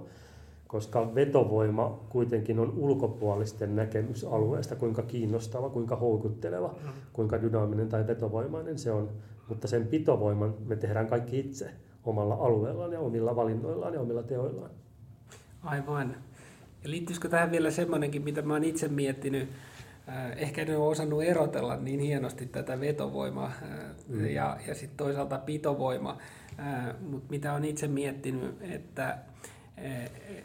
Koska 0.67 1.15
vetovoima 1.15 1.99
kuitenkin 2.09 2.59
on 2.59 2.73
ulkopuolisten 2.77 3.75
näkemys 3.75 4.23
alueesta, 4.23 4.75
kuinka 4.75 5.01
kiinnostava, 5.01 5.69
kuinka 5.69 5.95
houkutteleva, 5.95 6.67
mm. 6.67 6.89
kuinka 7.13 7.41
dynaaminen 7.41 7.89
tai 7.89 8.07
vetovoimainen 8.07 8.79
se 8.79 8.91
on. 8.91 9.09
Mutta 9.47 9.67
sen 9.67 9.87
pitovoiman 9.87 10.53
me 10.65 10.75
tehdään 10.75 11.07
kaikki 11.07 11.39
itse 11.39 11.71
omalla 12.05 12.35
alueellaan 12.35 12.91
ja 12.91 12.99
omilla 12.99 13.35
valinnoillaan 13.35 13.93
ja 13.93 14.01
omilla 14.01 14.23
teoillaan. 14.23 14.71
Aivan. 15.63 16.15
Ja 16.83 16.89
liittyisikö 16.89 17.29
tähän 17.29 17.51
vielä 17.51 17.71
semmoinenkin, 17.71 18.21
mitä 18.21 18.41
mä 18.41 18.53
oon 18.53 18.63
itse 18.63 18.87
miettinyt, 18.87 19.49
ehkä 20.37 20.61
en 20.61 20.77
ole 20.77 20.87
osannut 20.87 21.23
erotella 21.23 21.75
niin 21.75 21.99
hienosti 21.99 22.45
tätä 22.45 22.79
vetovoimaa 22.79 23.45
äh, 23.45 23.79
mm. 24.07 24.25
ja, 24.25 24.57
ja 24.67 24.75
sitten 24.75 24.97
toisaalta 24.97 25.37
pitovoima, 25.37 26.17
äh, 26.59 26.85
mutta 27.01 27.29
mitä 27.29 27.53
on 27.53 27.65
itse 27.65 27.87
miettinyt, 27.87 28.57
että 28.61 29.17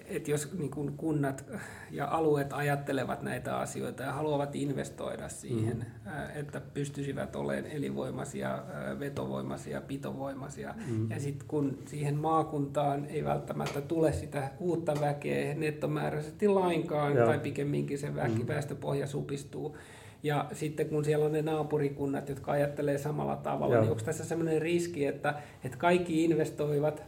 että 0.09 0.31
jos 0.31 0.53
niin 0.53 0.71
kun 0.71 0.93
kunnat 0.97 1.45
ja 1.91 2.09
alueet 2.09 2.53
ajattelevat 2.53 3.23
näitä 3.23 3.59
asioita 3.59 4.03
ja 4.03 4.13
haluavat 4.13 4.57
investoida 4.57 5.29
siihen, 5.29 5.77
mm. 5.77 6.41
että 6.41 6.61
pystyisivät 6.75 7.37
olemaan 7.37 7.73
elinvoimaisia, 7.73 8.63
vetovoimaisia, 8.99 9.81
pitovoimaisia, 9.81 10.75
mm. 10.87 11.11
ja 11.11 11.21
sitten 11.21 11.49
kun 11.49 11.79
siihen 11.87 12.17
maakuntaan 12.17 13.07
ei 13.07 13.25
välttämättä 13.25 13.81
tule 13.81 14.13
sitä 14.13 14.51
uutta 14.59 15.01
väkeä 15.01 15.55
nettomääräisesti 15.55 16.49
lainkaan, 16.49 17.17
Joo. 17.17 17.27
tai 17.27 17.39
pikemminkin 17.39 17.99
se 17.99 18.15
väki, 18.15 18.43
mm. 18.43 18.49
väestöpohja 18.49 19.07
supistuu, 19.07 19.77
ja 20.23 20.49
sitten 20.53 20.89
kun 20.89 21.05
siellä 21.05 21.25
on 21.25 21.33
ne 21.33 21.43
naapurikunnat, 21.43 22.29
jotka 22.29 22.53
ajattelee 22.53 22.99
samalla 22.99 23.37
tavalla, 23.37 23.75
Joo. 23.75 23.83
niin 23.83 23.91
onko 23.91 24.05
tässä 24.05 24.25
sellainen 24.25 24.63
riski, 24.63 25.07
että, 25.07 25.35
että 25.65 25.79
kaikki 25.79 26.25
investoivat 26.25 27.03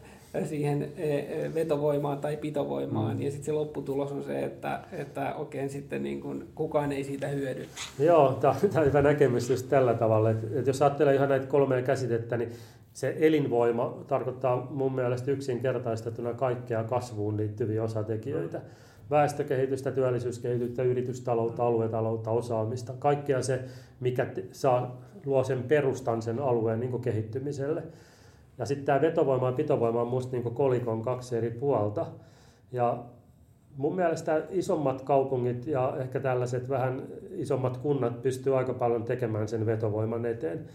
siihen 0.45 0.83
e, 0.97 1.19
e, 1.19 1.55
vetovoimaan 1.55 2.19
tai 2.19 2.37
pitovoimaan, 2.37 3.17
mm. 3.17 3.23
ja 3.23 3.31
sitten 3.31 3.45
se 3.45 3.53
lopputulos 3.53 4.13
on 4.13 4.25
se, 4.25 4.45
että, 4.45 4.81
että 4.93 5.35
oikein 5.35 5.71
sitten 5.71 6.03
niin 6.03 6.21
kuin 6.21 6.45
kukaan 6.55 6.93
ei 6.93 7.05
siitä 7.05 7.29
hyödy. 7.29 7.67
Joo, 7.99 8.33
tämä 8.33 8.55
on 8.77 8.87
hyvä 8.87 9.03
näkemys 9.03 9.51
just 9.51 9.69
tällä 9.69 9.95
tavalla, 9.95 10.31
että, 10.31 10.47
että 10.47 10.71
jos 10.71 10.83
ajattelee 10.83 11.15
ihan 11.15 11.29
näitä 11.29 11.47
kolmea 11.47 11.83
käsitettä, 11.83 12.37
niin 12.37 12.53
se 12.93 13.17
elinvoima 13.21 14.05
tarkoittaa 14.09 14.67
mun 14.71 14.95
mielestä 14.95 15.31
yksinkertaistettuna 15.31 16.35
kaikkea 16.35 16.85
kasvuun 16.85 17.37
liittyviä 17.37 17.83
osatekijöitä. 17.83 18.61
Väestökehitystä, 19.11 19.91
työllisyyskehitystä, 19.91 20.83
yritystaloutta, 20.83 21.67
aluetaloutta, 21.67 22.31
osaamista, 22.31 22.93
kaikkea 22.99 23.43
se, 23.43 23.61
mikä 24.01 24.27
saa, 24.53 25.03
luo 25.27 25.45
sen 25.45 25.63
perustan 25.63 26.23
sen 26.23 26.39
alueen 26.39 26.81
niin 26.81 27.01
kehittymiselle. 27.01 27.83
Ja 28.59 28.67
sitten 28.67 28.87
tämä 28.87 29.01
vetovoima 29.01 29.47
ja 29.47 29.53
pitovoima 29.53 30.01
on 30.01 30.09
musta 30.09 30.37
niin 30.37 30.55
kolikon 30.55 31.03
kaksi 31.03 31.37
eri 31.37 31.51
puolta. 31.51 32.07
Ja 32.73 33.05
mun 33.77 33.97
mielestä 33.97 34.43
isommat 34.51 35.03
kaupungit 35.03 35.67
ja 35.67 35.97
ehkä 35.99 36.21
tällaiset 36.21 36.69
vähän 36.69 37.03
isommat 37.31 37.77
kunnat 37.77 38.23
pystyy 38.23 38.59
aika 38.59 38.75
paljon 38.75 39.05
tekemään 39.05 39.49
sen 39.49 39.67
vetovoiman 39.67 40.27
eteen 40.27 40.67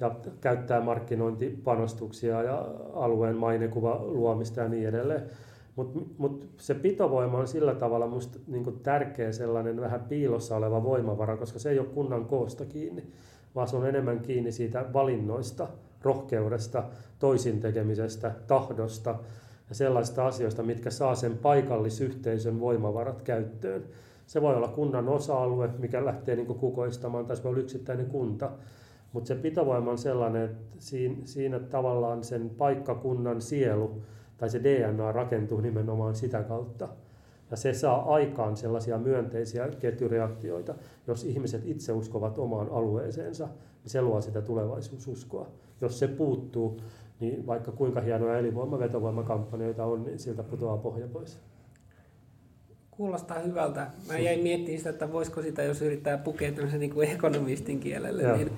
ja 0.00 0.14
käyttää 0.40 0.80
markkinointipanostuksia 0.80 2.42
ja 2.42 2.68
alueen 2.94 3.36
mainekuva 3.36 4.00
luomista 4.04 4.60
ja 4.60 4.68
niin 4.68 4.88
edelleen. 4.88 5.22
Mutta 5.76 6.00
mut 6.18 6.48
se 6.56 6.74
pitovoima 6.74 7.38
on 7.38 7.48
sillä 7.48 7.74
tavalla 7.74 8.06
musta 8.06 8.38
niinku 8.46 8.72
tärkeä 8.72 9.32
sellainen 9.32 9.80
vähän 9.80 10.00
piilossa 10.00 10.56
oleva 10.56 10.82
voimavara, 10.82 11.36
koska 11.36 11.58
se 11.58 11.70
ei 11.70 11.78
ole 11.78 11.86
kunnan 11.86 12.24
koosta 12.24 12.64
kiinni, 12.64 13.06
vaan 13.54 13.68
se 13.68 13.76
on 13.76 13.86
enemmän 13.86 14.20
kiinni 14.20 14.52
siitä 14.52 14.84
valinnoista, 14.92 15.68
rohkeudesta, 16.02 16.84
toisin 17.18 17.60
tekemisestä, 17.60 18.34
tahdosta 18.46 19.18
ja 19.68 19.74
sellaista 19.74 20.26
asioista, 20.26 20.62
mitkä 20.62 20.90
saa 20.90 21.14
sen 21.14 21.38
paikallisyhteisön 21.38 22.60
voimavarat 22.60 23.22
käyttöön. 23.22 23.84
Se 24.26 24.42
voi 24.42 24.54
olla 24.54 24.68
kunnan 24.68 25.08
osa-alue, 25.08 25.70
mikä 25.78 26.04
lähtee 26.04 26.36
niin 26.36 26.46
kukoistamaan, 26.46 27.26
tai 27.26 27.36
se 27.36 27.42
voi 27.42 27.50
olla 27.50 27.60
yksittäinen 27.60 28.06
kunta. 28.06 28.50
Mutta 29.12 29.28
se 29.28 29.34
pitovoima 29.34 29.90
on 29.90 29.98
sellainen, 29.98 30.44
että 30.44 30.76
siinä, 30.78 31.16
siinä 31.24 31.58
tavallaan 31.58 32.24
sen 32.24 32.50
paikkakunnan 32.50 33.40
sielu 33.40 34.02
tai 34.38 34.50
se 34.50 34.60
DNA 34.62 35.12
rakentuu 35.12 35.60
nimenomaan 35.60 36.14
sitä 36.14 36.42
kautta. 36.42 36.88
Ja 37.50 37.56
se 37.56 37.72
saa 37.72 38.14
aikaan 38.14 38.56
sellaisia 38.56 38.98
myönteisiä 38.98 39.68
ketjureaktioita, 39.68 40.74
jos 41.06 41.24
ihmiset 41.24 41.62
itse 41.64 41.92
uskovat 41.92 42.38
omaan 42.38 42.68
alueeseensa, 42.70 43.46
niin 43.82 43.90
se 43.90 44.02
luo 44.02 44.20
sitä 44.20 44.42
tulevaisuususkoa. 44.42 45.46
Jos 45.80 45.98
se 45.98 46.08
puuttuu, 46.08 46.80
niin 47.20 47.46
vaikka 47.46 47.72
kuinka 47.72 48.00
hienoja 48.00 48.38
elinvoima- 48.38 48.78
vetovoimakampanjoita 48.78 49.84
on, 49.84 50.04
niin 50.04 50.18
siltä 50.18 50.42
putoaa 50.42 50.76
pohja 50.76 51.08
pois. 51.08 51.38
Kuulostaa 52.90 53.38
hyvältä. 53.38 53.86
Mä 54.08 54.18
jäin 54.18 54.42
miettimään 54.42 54.78
sitä, 54.78 54.90
että 54.90 55.12
voisiko 55.12 55.42
sitä, 55.42 55.62
jos 55.62 55.82
yrittää 55.82 56.18
pukea 56.18 56.52
niin 56.78 56.94
kuin 56.94 57.08
ekonomistin 57.10 57.80
kielelle, 57.80 58.22
ja. 58.22 58.36
niin 58.36 58.52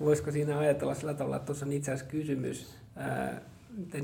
voisiko 0.00 0.30
siinä 0.30 0.58
ajatella 0.58 0.94
sillä 0.94 1.14
tavalla, 1.14 1.36
että 1.36 1.46
tuossa 1.46 1.66
on 1.66 1.72
itse 1.72 1.92
asiassa 1.92 2.10
kysymys 2.10 2.74
ää, 2.96 3.40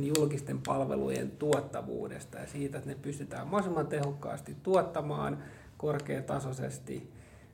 julkisten 0.03 0.61
palvelujen 0.67 1.31
tuottavuudesta 1.31 2.39
ja 2.39 2.47
siitä, 2.47 2.79
että 2.79 2.91
ne 2.91 2.97
pystytään 3.03 3.47
mahdollisimman 3.47 3.87
tehokkaasti 3.87 4.57
tuottamaan 4.63 5.39
korkeatasoisesti 5.77 7.11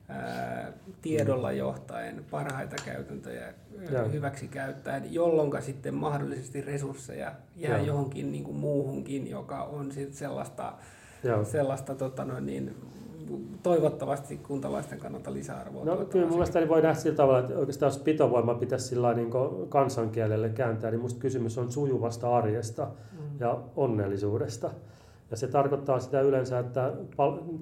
ää, 0.09 0.73
tiedolla 1.03 1.53
johtaen, 1.53 2.25
parhaita 2.31 2.77
käytäntöjä 2.85 3.55
ja. 3.91 4.05
hyväksi 4.05 4.49
käyttäen, 4.49 5.15
jolloin 5.15 5.63
sitten 5.63 5.95
mahdollisesti 5.95 6.61
resursseja 6.61 7.33
jää 7.57 7.79
ja. 7.79 7.87
johonkin 7.87 8.33
niin 8.33 8.45
kuin 8.45 8.57
muuhunkin, 8.57 9.31
joka 9.31 9.63
on 9.63 9.93
sitten 9.93 10.17
sellaista, 10.17 10.73
sellaista 11.45 11.95
tota 11.95 12.25
noin, 12.25 12.47
niin, 12.47 12.77
toivottavasti 13.63 14.37
kuntalaisten 14.37 14.99
kannalta 14.99 15.33
lisäarvoa. 15.33 15.85
No 15.85 15.97
kyllä 15.97 16.27
mun 16.27 16.35
mielestä 16.35 16.69
voi 16.69 16.83
nähdä 16.83 16.95
sillä 16.95 17.17
tavalla, 17.17 17.39
että 17.39 17.59
oikeastaan 17.59 17.93
jos 17.93 17.99
pitovoima 17.99 18.55
pitäisi 18.55 18.87
sillä 18.87 19.15
niin 19.15 19.31
kansankielelle 19.69 20.49
kääntää, 20.49 20.91
niin 20.91 21.01
musta 21.01 21.21
kysymys 21.21 21.59
on 21.59 21.73
sujuvasta 21.73 22.37
arjesta 22.37 22.85
mm. 22.85 23.41
ja 23.41 23.59
onnellisuudesta. 23.77 24.71
Ja 25.31 25.37
se 25.37 25.47
tarkoittaa 25.47 26.01
sitä 26.01 26.21
yleensä, 26.21 26.59
että 26.59 26.93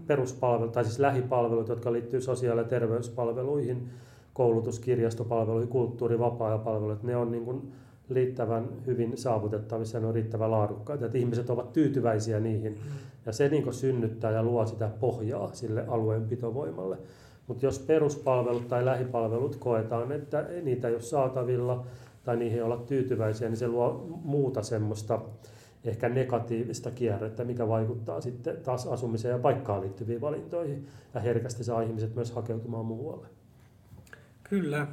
peruspalvelut, 0.06 0.72
tai 0.72 0.84
siis 0.84 0.98
lähipalvelut, 0.98 1.68
jotka 1.68 1.92
liittyy 1.92 2.20
sosiaali- 2.20 2.60
ja 2.60 2.68
terveyspalveluihin, 2.68 3.88
koulutus, 4.32 4.80
kirjastopalveluihin, 4.80 5.68
kulttuuri- 5.68 6.18
vapaa-ajapalvelut, 6.18 7.02
ne 7.02 7.16
on 7.16 7.30
niin 7.30 7.44
kuin 7.44 7.72
riittävän 8.10 8.68
hyvin 8.86 9.16
saavutettavissa 9.16 9.96
ja 9.96 10.00
ne 10.00 10.06
on 10.06 10.14
riittävän 10.14 10.50
laadukkaita, 10.50 11.06
että 11.06 11.18
ihmiset 11.18 11.50
ovat 11.50 11.72
tyytyväisiä 11.72 12.40
niihin. 12.40 12.72
Mm. 12.72 12.78
Ja 13.26 13.32
se 13.32 13.48
niin 13.48 13.74
synnyttää 13.74 14.30
ja 14.30 14.42
luo 14.42 14.66
sitä 14.66 14.90
pohjaa 15.00 15.50
sille 15.52 15.84
alueen 15.88 16.24
pitovoimalle. 16.28 16.98
Mutta 17.46 17.66
jos 17.66 17.78
peruspalvelut 17.78 18.68
tai 18.68 18.84
lähipalvelut 18.84 19.56
koetaan, 19.56 20.12
että 20.12 20.44
niitä 20.62 20.88
ei 20.88 20.94
ole 20.94 21.02
saatavilla 21.02 21.84
tai 22.24 22.36
niihin 22.36 22.58
ei 22.58 22.62
olla 22.62 22.76
tyytyväisiä, 22.76 23.48
niin 23.48 23.56
se 23.56 23.68
luo 23.68 24.06
muuta 24.24 24.62
semmoista 24.62 25.20
ehkä 25.84 26.08
negatiivista 26.08 26.90
kierrettä, 26.90 27.44
mikä 27.44 27.68
vaikuttaa 27.68 28.20
sitten 28.20 28.56
taas 28.56 28.86
asumiseen 28.86 29.32
ja 29.32 29.38
paikkaan 29.38 29.80
liittyviin 29.80 30.20
valintoihin 30.20 30.86
ja 31.14 31.20
herkästi 31.20 31.64
saa 31.64 31.82
ihmiset 31.82 32.14
myös 32.14 32.32
hakeutumaan 32.32 32.86
muualle. 32.86 33.26
Kyllä. 34.42 34.86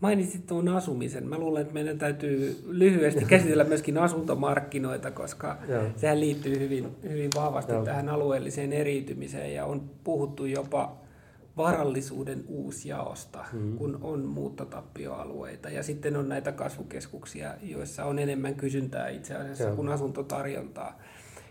Mainitsit 0.00 0.46
tuon 0.46 0.68
asumisen. 0.68 1.28
Mä 1.28 1.38
luulen, 1.38 1.62
että 1.62 1.74
meidän 1.74 1.98
täytyy 1.98 2.62
lyhyesti 2.66 3.24
käsitellä 3.34 3.64
myöskin 3.64 3.98
asuntomarkkinoita, 3.98 5.10
koska 5.10 5.58
Joo. 5.68 5.82
sehän 5.96 6.20
liittyy 6.20 6.58
hyvin, 6.58 6.96
hyvin 7.02 7.30
vahvasti 7.36 7.72
Joo. 7.72 7.84
tähän 7.84 8.08
alueelliseen 8.08 8.72
eriytymiseen 8.72 9.54
ja 9.54 9.64
on 9.64 9.90
puhuttu 10.04 10.44
jopa 10.44 10.96
varallisuuden 11.56 12.44
uusjaosta, 12.48 13.44
mm. 13.52 13.76
kun 13.76 13.98
on 14.02 14.26
muuttotappioalueita. 14.26 15.70
Ja 15.70 15.82
sitten 15.82 16.16
on 16.16 16.28
näitä 16.28 16.52
kasvukeskuksia, 16.52 17.54
joissa 17.62 18.04
on 18.04 18.18
enemmän 18.18 18.54
kysyntää 18.54 19.08
itse 19.08 19.34
asiassa 19.34 19.64
Joo. 19.64 19.76
kuin 19.76 19.88
asuntotarjontaa. 19.88 20.98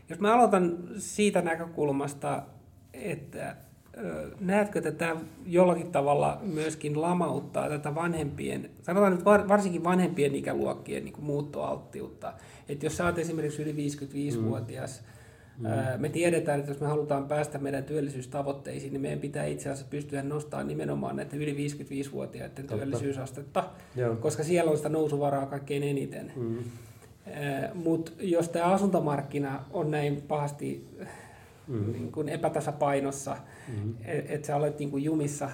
Jos 0.10 0.20
mä 0.20 0.34
aloitan 0.34 0.78
siitä 0.98 1.42
näkökulmasta, 1.42 2.44
että 2.94 3.56
näetkö, 4.40 4.80
että 4.80 4.92
tämä 4.92 5.22
jollakin 5.46 5.92
tavalla 5.92 6.40
myöskin 6.42 7.02
lamauttaa 7.02 7.70
tätä 7.70 7.96
vanhempien, 7.96 8.70
sanotaan 8.82 9.16
nyt 9.16 9.26
varsinkin 9.26 9.84
vanhempien 9.84 10.36
ikäluokkien 10.36 11.04
niin 11.04 11.14
kuin 11.14 11.26
muuttoalttiutta. 11.26 12.34
Että 12.70 12.86
jos 12.86 12.98
sä 12.98 13.06
oot 13.06 13.20
esimerkiksi 13.20 13.62
yli 13.62 13.90
55-vuotias, 13.90 15.04
mm. 15.58 15.68
mm. 15.68 15.74
me 15.98 16.10
tiedetään, 16.10 16.60
että 16.60 16.72
jos 16.72 16.82
me 16.82 16.88
halutaan 16.88 17.28
päästä 17.28 17.58
meidän 17.58 17.84
työllisyystavoitteisiin, 17.84 18.94
niin 18.94 19.02
meidän 19.02 19.20
pitää 19.20 19.46
itse 19.46 19.70
asiassa 19.70 19.90
pystyä 19.90 20.24
nostamaan 20.24 20.68
nimenomaan 20.68 21.16
näiden 21.16 21.42
yli 21.42 21.68
55-vuotiaiden 21.70 22.56
Totta. 22.56 22.76
työllisyysastetta, 22.76 23.64
Joo. 23.96 24.16
koska 24.16 24.44
siellä 24.44 24.72
on 24.72 24.78
sitä 24.78 24.90
nousuvaraa 24.90 25.46
kaikkein 25.46 25.84
eniten. 25.84 26.32
Mm. 26.36 26.58
Mutta 27.74 28.12
jos 28.20 28.50
tämä 28.50 28.66
asuntomarkkina 28.66 29.66
on 29.74 29.92
näin 29.92 30.22
pahasti 30.22 30.88
mm. 31.68 31.92
niin 31.92 32.12
kuin 32.12 32.30
epätasapainossa, 32.30 33.38
mm. 33.68 33.94
että 34.06 34.34
et 34.34 34.46
sä 34.46 34.56
olet 34.56 34.80
niin 34.80 34.92
kuin 34.92 35.04
jumissa 35.04 35.50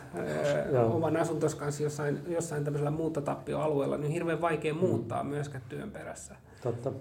ää, 0.72 0.86
oman 0.86 1.18
asuntos 1.18 1.56
kanssa 1.56 1.84
jossain, 1.84 2.20
jossain 2.28 2.64
tämmöisellä 2.64 2.92
muuttotappioalueella, 2.92 3.98
niin 3.98 4.12
hirveän 4.12 4.42
vaikea 4.42 4.74
mm. 4.74 4.80
muuttaa 4.80 5.24
myöskään 5.24 5.64
työn 5.70 5.92
perässä. 5.92 6.36
Totta. 6.64 6.92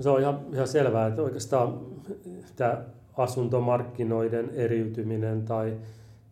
Se 0.00 0.10
on 0.10 0.20
ihan, 0.20 0.40
ihan 0.52 0.68
selvää, 0.68 1.06
että 1.06 1.22
oikeastaan 1.22 1.80
tämä 2.56 2.82
asuntomarkkinoiden 3.16 4.50
eriytyminen 4.54 5.42
tai, 5.42 5.76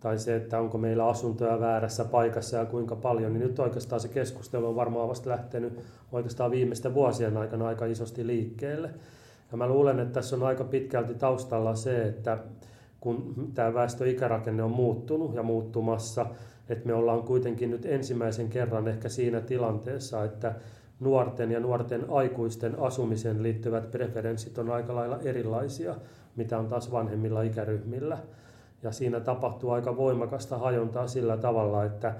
tai 0.00 0.18
se, 0.18 0.36
että 0.36 0.60
onko 0.60 0.78
meillä 0.78 1.06
asuntoja 1.08 1.60
väärässä 1.60 2.04
paikassa 2.04 2.56
ja 2.56 2.64
kuinka 2.64 2.96
paljon, 2.96 3.32
niin 3.32 3.42
nyt 3.42 3.58
oikeastaan 3.58 4.00
se 4.00 4.08
keskustelu 4.08 4.66
on 4.66 4.76
varmaan 4.76 5.08
vasta 5.08 5.30
lähtenyt 5.30 5.80
oikeastaan 6.12 6.50
viimeisten 6.50 6.94
vuosien 6.94 7.36
aikana 7.36 7.66
aika 7.66 7.86
isosti 7.86 8.26
liikkeelle. 8.26 8.90
Ja 9.50 9.56
mä 9.56 9.68
luulen, 9.68 10.00
että 10.00 10.14
tässä 10.14 10.36
on 10.36 10.42
aika 10.42 10.64
pitkälti 10.64 11.14
taustalla 11.14 11.74
se, 11.74 12.06
että 12.06 12.38
kun 13.00 13.34
tämä 13.54 13.74
väestöikärakenne 13.74 14.62
on 14.62 14.70
muuttunut 14.70 15.34
ja 15.34 15.42
muuttumassa, 15.42 16.26
että 16.68 16.86
me 16.86 16.94
ollaan 16.94 17.22
kuitenkin 17.22 17.70
nyt 17.70 17.86
ensimmäisen 17.86 18.48
kerran 18.48 18.88
ehkä 18.88 19.08
siinä 19.08 19.40
tilanteessa, 19.40 20.24
että 20.24 20.54
nuorten 21.00 21.52
ja 21.52 21.60
nuorten 21.60 22.04
aikuisten 22.10 22.78
asumiseen 22.78 23.42
liittyvät 23.42 23.90
preferenssit 23.90 24.58
on 24.58 24.70
aika 24.70 24.94
lailla 24.94 25.18
erilaisia, 25.20 25.94
mitä 26.36 26.58
on 26.58 26.68
taas 26.68 26.92
vanhemmilla 26.92 27.42
ikäryhmillä. 27.42 28.18
Ja 28.82 28.92
siinä 28.92 29.20
tapahtuu 29.20 29.70
aika 29.70 29.96
voimakasta 29.96 30.58
hajontaa 30.58 31.06
sillä 31.06 31.36
tavalla, 31.36 31.84
että 31.84 32.14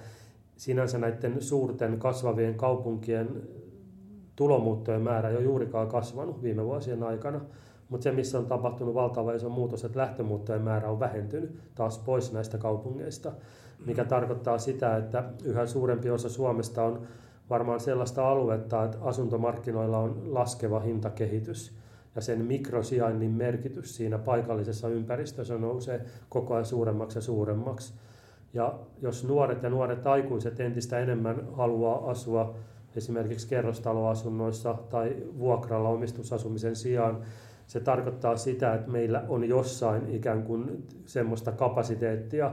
sinänsä 0.56 0.98
näiden 0.98 1.42
suurten 1.42 1.98
kasvavien 1.98 2.54
kaupunkien 2.54 3.28
tulomuuttojen 4.36 5.02
määrä 5.02 5.28
ei 5.28 5.36
ole 5.36 5.44
juurikaan 5.44 5.88
kasvanut 5.88 6.42
viime 6.42 6.64
vuosien 6.64 7.02
aikana, 7.02 7.40
mutta 7.88 8.04
se, 8.04 8.12
missä 8.12 8.38
on 8.38 8.46
tapahtunut 8.46 8.94
valtava 8.94 9.32
iso 9.32 9.48
muutos, 9.48 9.84
että 9.84 9.98
lähtömuuttojen 9.98 10.62
määrä 10.62 10.90
on 10.90 11.00
vähentynyt 11.00 11.58
taas 11.74 11.98
pois 11.98 12.32
näistä 12.32 12.58
kaupungeista, 12.58 13.32
mikä 13.86 14.04
tarkoittaa 14.04 14.58
sitä, 14.58 14.96
että 14.96 15.24
yhä 15.44 15.66
suurempi 15.66 16.10
osa 16.10 16.28
Suomesta 16.28 16.82
on 16.82 17.02
varmaan 17.50 17.80
sellaista 17.80 18.28
aluetta, 18.28 18.84
että 18.84 18.98
asuntomarkkinoilla 19.00 19.98
on 19.98 20.22
laskeva 20.24 20.80
hintakehitys 20.80 21.76
ja 22.14 22.20
sen 22.20 22.44
mikrosijainnin 22.44 23.30
merkitys 23.30 23.96
siinä 23.96 24.18
paikallisessa 24.18 24.88
ympäristössä 24.88 25.58
nousee 25.58 26.04
koko 26.28 26.54
ajan 26.54 26.64
suuremmaksi 26.64 27.18
ja 27.18 27.22
suuremmaksi. 27.22 27.94
Ja 28.54 28.74
jos 29.02 29.24
nuoret 29.24 29.62
ja 29.62 29.70
nuoret 29.70 30.06
aikuiset 30.06 30.60
entistä 30.60 30.98
enemmän 30.98 31.48
haluaa 31.52 32.10
asua 32.10 32.54
esimerkiksi 32.96 33.48
kerrostaloasunnoissa 33.48 34.74
tai 34.90 35.16
vuokralla 35.38 35.88
omistusasumisen 35.88 36.76
sijaan, 36.76 37.22
se 37.66 37.80
tarkoittaa 37.80 38.36
sitä, 38.36 38.74
että 38.74 38.90
meillä 38.90 39.24
on 39.28 39.48
jossain 39.48 40.10
ikään 40.10 40.42
kuin 40.42 40.86
semmoista 41.06 41.52
kapasiteettia, 41.52 42.52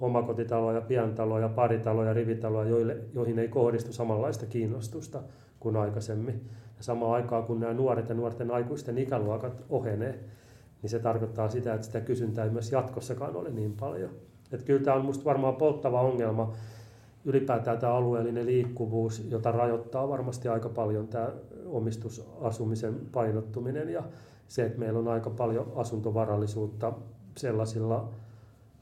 omakotitaloja, 0.00 0.80
pientaloja, 0.80 1.48
paritaloja, 1.48 2.12
rivitaloja, 2.12 2.70
joille, 2.70 2.96
joihin 3.14 3.38
ei 3.38 3.48
kohdistu 3.48 3.92
samanlaista 3.92 4.46
kiinnostusta 4.46 5.22
kuin 5.60 5.76
aikaisemmin. 5.76 6.34
Ja 6.76 6.82
samaan 6.82 7.12
aikaan, 7.12 7.44
kun 7.44 7.60
nämä 7.60 7.72
nuoret 7.72 8.08
ja 8.08 8.14
nuorten 8.14 8.50
aikuisten 8.50 8.98
ikäluokat 8.98 9.64
ohenee, 9.68 10.18
niin 10.82 10.90
se 10.90 10.98
tarkoittaa 10.98 11.48
sitä, 11.48 11.74
että 11.74 11.86
sitä 11.86 12.00
kysyntää 12.00 12.44
ei 12.44 12.50
myös 12.50 12.72
jatkossakaan 12.72 13.36
ole 13.36 13.50
niin 13.50 13.72
paljon. 13.72 14.10
Että 14.52 14.66
kyllä 14.66 14.84
tämä 14.84 14.96
on 14.96 15.02
minusta 15.02 15.24
varmaan 15.24 15.56
polttava 15.56 16.00
ongelma, 16.00 16.52
ylipäätään 17.24 17.78
tämä 17.78 17.92
alueellinen 17.92 18.46
liikkuvuus, 18.46 19.26
jota 19.30 19.52
rajoittaa 19.52 20.08
varmasti 20.08 20.48
aika 20.48 20.68
paljon 20.68 21.08
tämä 21.08 21.28
omistusasumisen 21.66 22.94
painottuminen 23.12 23.88
ja 23.88 24.02
se, 24.48 24.64
että 24.66 24.78
meillä 24.78 24.98
on 24.98 25.08
aika 25.08 25.30
paljon 25.30 25.72
asuntovarallisuutta 25.76 26.92
sellaisilla 27.36 28.08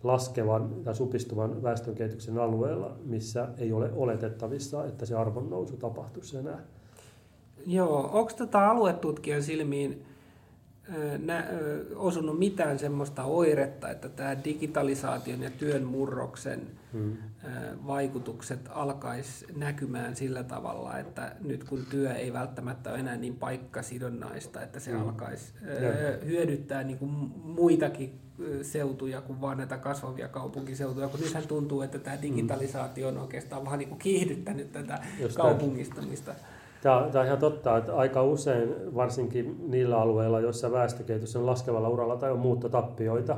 laskevan 0.03 0.70
tai 0.85 0.94
supistuvan 0.94 1.62
väestönkehityksen 1.62 2.38
alueella, 2.38 2.96
missä 3.05 3.48
ei 3.59 3.72
ole 3.72 3.90
oletettavissa, 3.92 4.85
että 4.85 5.07
se 5.07 5.14
arvonnousu 5.14 5.76
tapahtuisi 5.76 6.37
enää. 6.37 6.61
Joo, 7.66 8.11
onko 8.12 8.33
tota 8.37 8.70
aluetutkijan 8.70 9.42
silmiin 9.42 10.07
nä, 11.18 11.46
osunut 11.94 12.38
mitään 12.38 12.79
semmoista 12.79 13.24
oiretta, 13.24 13.88
että 13.88 14.09
tämä 14.09 14.44
digitalisaation 14.44 15.42
ja 15.42 15.50
työn 15.50 15.85
murroksen 15.85 16.61
hmm. 16.92 17.16
vaikutukset 17.87 18.61
alkaisi 18.70 19.46
näkymään 19.57 20.16
sillä 20.16 20.42
tavalla, 20.42 20.98
että 20.98 21.37
nyt 21.40 21.64
kun 21.64 21.87
työ 21.90 22.14
ei 22.14 22.33
välttämättä 22.33 22.90
ole 22.90 22.98
enää 22.98 23.16
niin 23.16 23.37
paikkasidonnaista, 23.37 24.62
että 24.62 24.81
se 24.81 24.90
hmm. 24.90 25.00
alkaisi 25.00 25.53
hyödyttää 26.26 26.83
niin 26.83 26.98
kuin 26.98 27.11
muitakin 27.44 28.20
seutuja 28.62 29.20
kuin 29.20 29.40
vain 29.40 29.59
näitä 29.59 29.79
kasvavia 29.79 30.29
kaupunkiseutuja, 30.29 31.09
kun 31.09 31.20
nythän 31.20 31.46
tuntuu, 31.46 31.83
että 31.83 31.98
tämä 31.98 32.16
hmm. 32.16 32.22
digitalisaatio 32.22 33.09
on 33.09 33.18
oikeastaan 33.18 33.64
vähän 33.64 33.79
niin 33.79 33.88
kuin 33.88 33.98
kiihdyttänyt 33.98 34.72
tätä 34.72 34.98
Just 35.20 35.37
kaupungistamista. 35.37 36.35
Tämän. 36.35 36.59
Tämä 36.82 37.08
tämä 37.12 37.20
on 37.20 37.26
ihan 37.26 37.38
totta, 37.38 37.76
että 37.76 37.96
aika 37.96 38.22
usein, 38.22 38.94
varsinkin 38.94 39.56
niillä 39.68 40.00
alueilla, 40.00 40.40
joissa 40.40 40.72
väestökehitys 40.72 41.36
on 41.36 41.46
laskevalla 41.46 41.88
uralla 41.88 42.16
tai 42.16 42.30
on 42.32 42.38
muuttotappioita, 42.38 43.36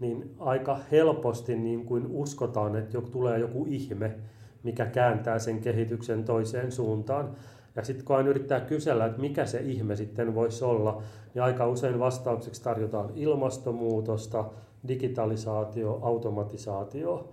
niin 0.00 0.34
aika 0.38 0.78
helposti 0.90 1.56
niin 1.56 1.84
kuin 1.84 2.06
uskotaan, 2.06 2.76
että 2.76 3.00
tulee 3.00 3.38
joku 3.38 3.66
ihme, 3.68 4.14
mikä 4.62 4.86
kääntää 4.86 5.38
sen 5.38 5.60
kehityksen 5.60 6.24
toiseen 6.24 6.72
suuntaan. 6.72 7.30
Ja 7.76 7.84
sitten 7.84 8.04
kun 8.04 8.16
aina 8.16 8.28
yrittää 8.28 8.60
kysellä, 8.60 9.06
että 9.06 9.20
mikä 9.20 9.46
se 9.46 9.60
ihme 9.60 9.96
sitten 9.96 10.34
voisi 10.34 10.64
olla, 10.64 11.02
niin 11.34 11.42
aika 11.42 11.66
usein 11.66 11.98
vastaukseksi 11.98 12.62
tarjotaan 12.62 13.10
ilmastonmuutosta, 13.14 14.44
digitalisaatio, 14.88 15.98
automatisaatio. 16.02 17.28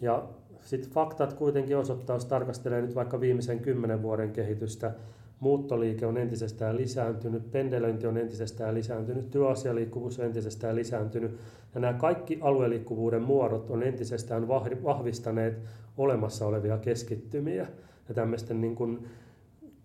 Ja 0.00 0.22
sitten 0.64 0.90
faktat 0.90 1.32
kuitenkin 1.32 1.76
osoittaa, 1.76 2.16
jos 2.16 2.24
tarkastelee 2.24 2.82
nyt 2.82 2.94
vaikka 2.94 3.20
viimeisen 3.20 3.60
kymmenen 3.60 4.02
vuoden 4.02 4.30
kehitystä, 4.30 4.92
muuttoliike 5.40 6.06
on 6.06 6.16
entisestään 6.16 6.76
lisääntynyt, 6.76 7.50
pendelöinti 7.50 8.06
on 8.06 8.16
entisestään 8.16 8.74
lisääntynyt, 8.74 9.30
työasialiikkuvuus 9.30 10.18
on 10.18 10.26
entisestään 10.26 10.76
lisääntynyt. 10.76 11.38
Ja 11.74 11.80
nämä 11.80 11.92
kaikki 11.92 12.38
alueliikkuvuuden 12.40 13.22
muodot 13.22 13.70
on 13.70 13.82
entisestään 13.82 14.48
vahvistaneet 14.84 15.58
olemassa 15.96 16.46
olevia 16.46 16.78
keskittymiä. 16.78 17.66
Ja 18.08 18.14
tämmöisten 18.14 18.60
niin 18.60 18.74
kuin 18.74 19.06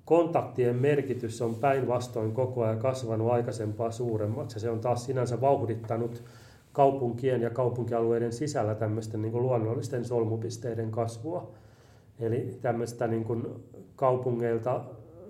kontaktien 0.06 0.76
merkitys 0.76 1.42
on 1.42 1.56
päinvastoin 1.56 2.32
koko 2.32 2.64
ajan 2.64 2.80
kasvanut 2.80 3.32
aikaisempaa 3.32 3.92
suuremmaksi. 3.92 4.56
Ja 4.56 4.60
se 4.60 4.70
on 4.70 4.80
taas 4.80 5.06
sinänsä 5.06 5.42
vauhdittanut 5.42 6.24
kaupunkien 6.80 7.42
ja 7.42 7.50
kaupunkialueiden 7.50 8.34
sisällä 8.34 8.76
tämmöisten 8.76 9.22
niin 9.22 9.42
luonnollisten 9.42 10.06
solmupisteiden 10.06 10.92
kasvua. 10.92 11.52
Eli 12.20 12.58
tämmöistä 12.62 13.08
niin 13.08 13.24
kuin 13.24 13.48
kaupungeilta, 13.96 14.82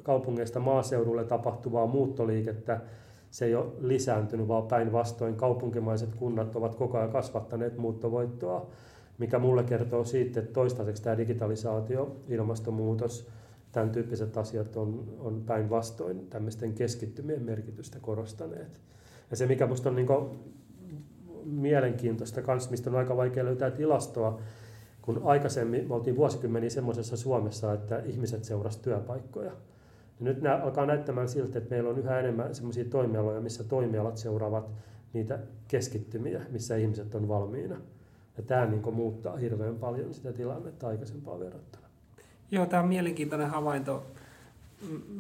kaupungeista 0.04 0.60
maaseudulle 0.60 1.24
tapahtuvaa 1.24 1.88
muuttoliikettä, 1.88 2.82
se 3.32 3.46
ei 3.46 3.56
ole 3.56 3.66
lisääntynyt, 3.80 4.48
vaan 4.48 4.68
päinvastoin 4.68 5.36
kaupunkimaiset 5.36 6.16
kunnat 6.16 6.56
ovat 6.56 6.76
koko 6.76 6.98
ajan 6.98 7.12
kasvattaneet 7.12 7.78
muuttovoittoa, 7.78 8.70
mikä 9.18 9.40
mulle 9.40 9.64
kertoo 9.64 10.04
siitä, 10.04 10.40
että 10.40 10.54
toistaiseksi 10.54 11.04
tämä 11.04 11.18
digitalisaatio, 11.18 12.16
ilmastonmuutos, 12.28 13.30
tämän 13.72 13.90
tyyppiset 13.90 14.38
asiat 14.38 14.78
on, 14.78 15.04
on 15.20 15.44
päinvastoin 15.46 16.28
tämmöisten 16.28 16.74
keskittymien 16.74 17.44
merkitystä 17.44 18.00
korostaneet. 18.02 18.80
Ja 19.32 19.38
se, 19.38 19.46
mikä 19.46 19.66
minusta 19.66 19.90
on 19.90 19.96
niin 19.96 20.08
mielenkiintoista 21.46 22.42
kans, 22.42 22.70
mistä 22.70 22.90
on 22.90 22.96
aika 22.96 23.18
vaikea 23.18 23.46
löytää 23.46 23.72
tilastoa, 23.72 24.40
kun 25.02 25.22
aikaisemmin 25.24 25.88
me 25.88 25.94
oltiin 25.94 26.16
vuosikymmeniä 26.16 26.70
semmoisessa 26.70 27.18
Suomessa, 27.18 27.74
että 27.74 28.00
ihmiset 28.00 28.44
seurasivat 28.44 28.84
työpaikkoja. 28.84 29.52
Ja 30.20 30.26
nyt 30.26 30.42
nämä 30.42 30.58
alkaa 30.64 30.86
näyttämään 30.86 31.30
siltä, 31.30 31.58
että 31.58 31.70
meillä 31.70 31.90
on 31.90 32.00
yhä 32.00 32.20
enemmän 32.20 32.56
semmoisia 32.56 32.86
toimialoja, 32.86 33.42
missä 33.42 33.64
toimialat 33.64 34.18
seuraavat 34.18 34.70
niitä 35.14 35.40
keskittymiä, 35.68 36.42
missä 36.52 36.76
ihmiset 36.76 37.16
on 37.16 37.28
valmiina. 37.28 37.76
Ja 38.38 38.44
tämä 38.44 38.66
niin 38.66 38.94
muuttaa 38.94 39.38
hirveän 39.38 39.76
paljon 39.76 40.14
sitä 40.14 40.34
tilannetta 40.34 40.88
aikaisempaa 40.88 41.40
verrattuna. 41.40 41.88
Joo, 42.52 42.66
tämä 42.66 42.84
on 42.84 42.90
mielenkiintoinen 42.90 43.50
havainto. 43.50 44.06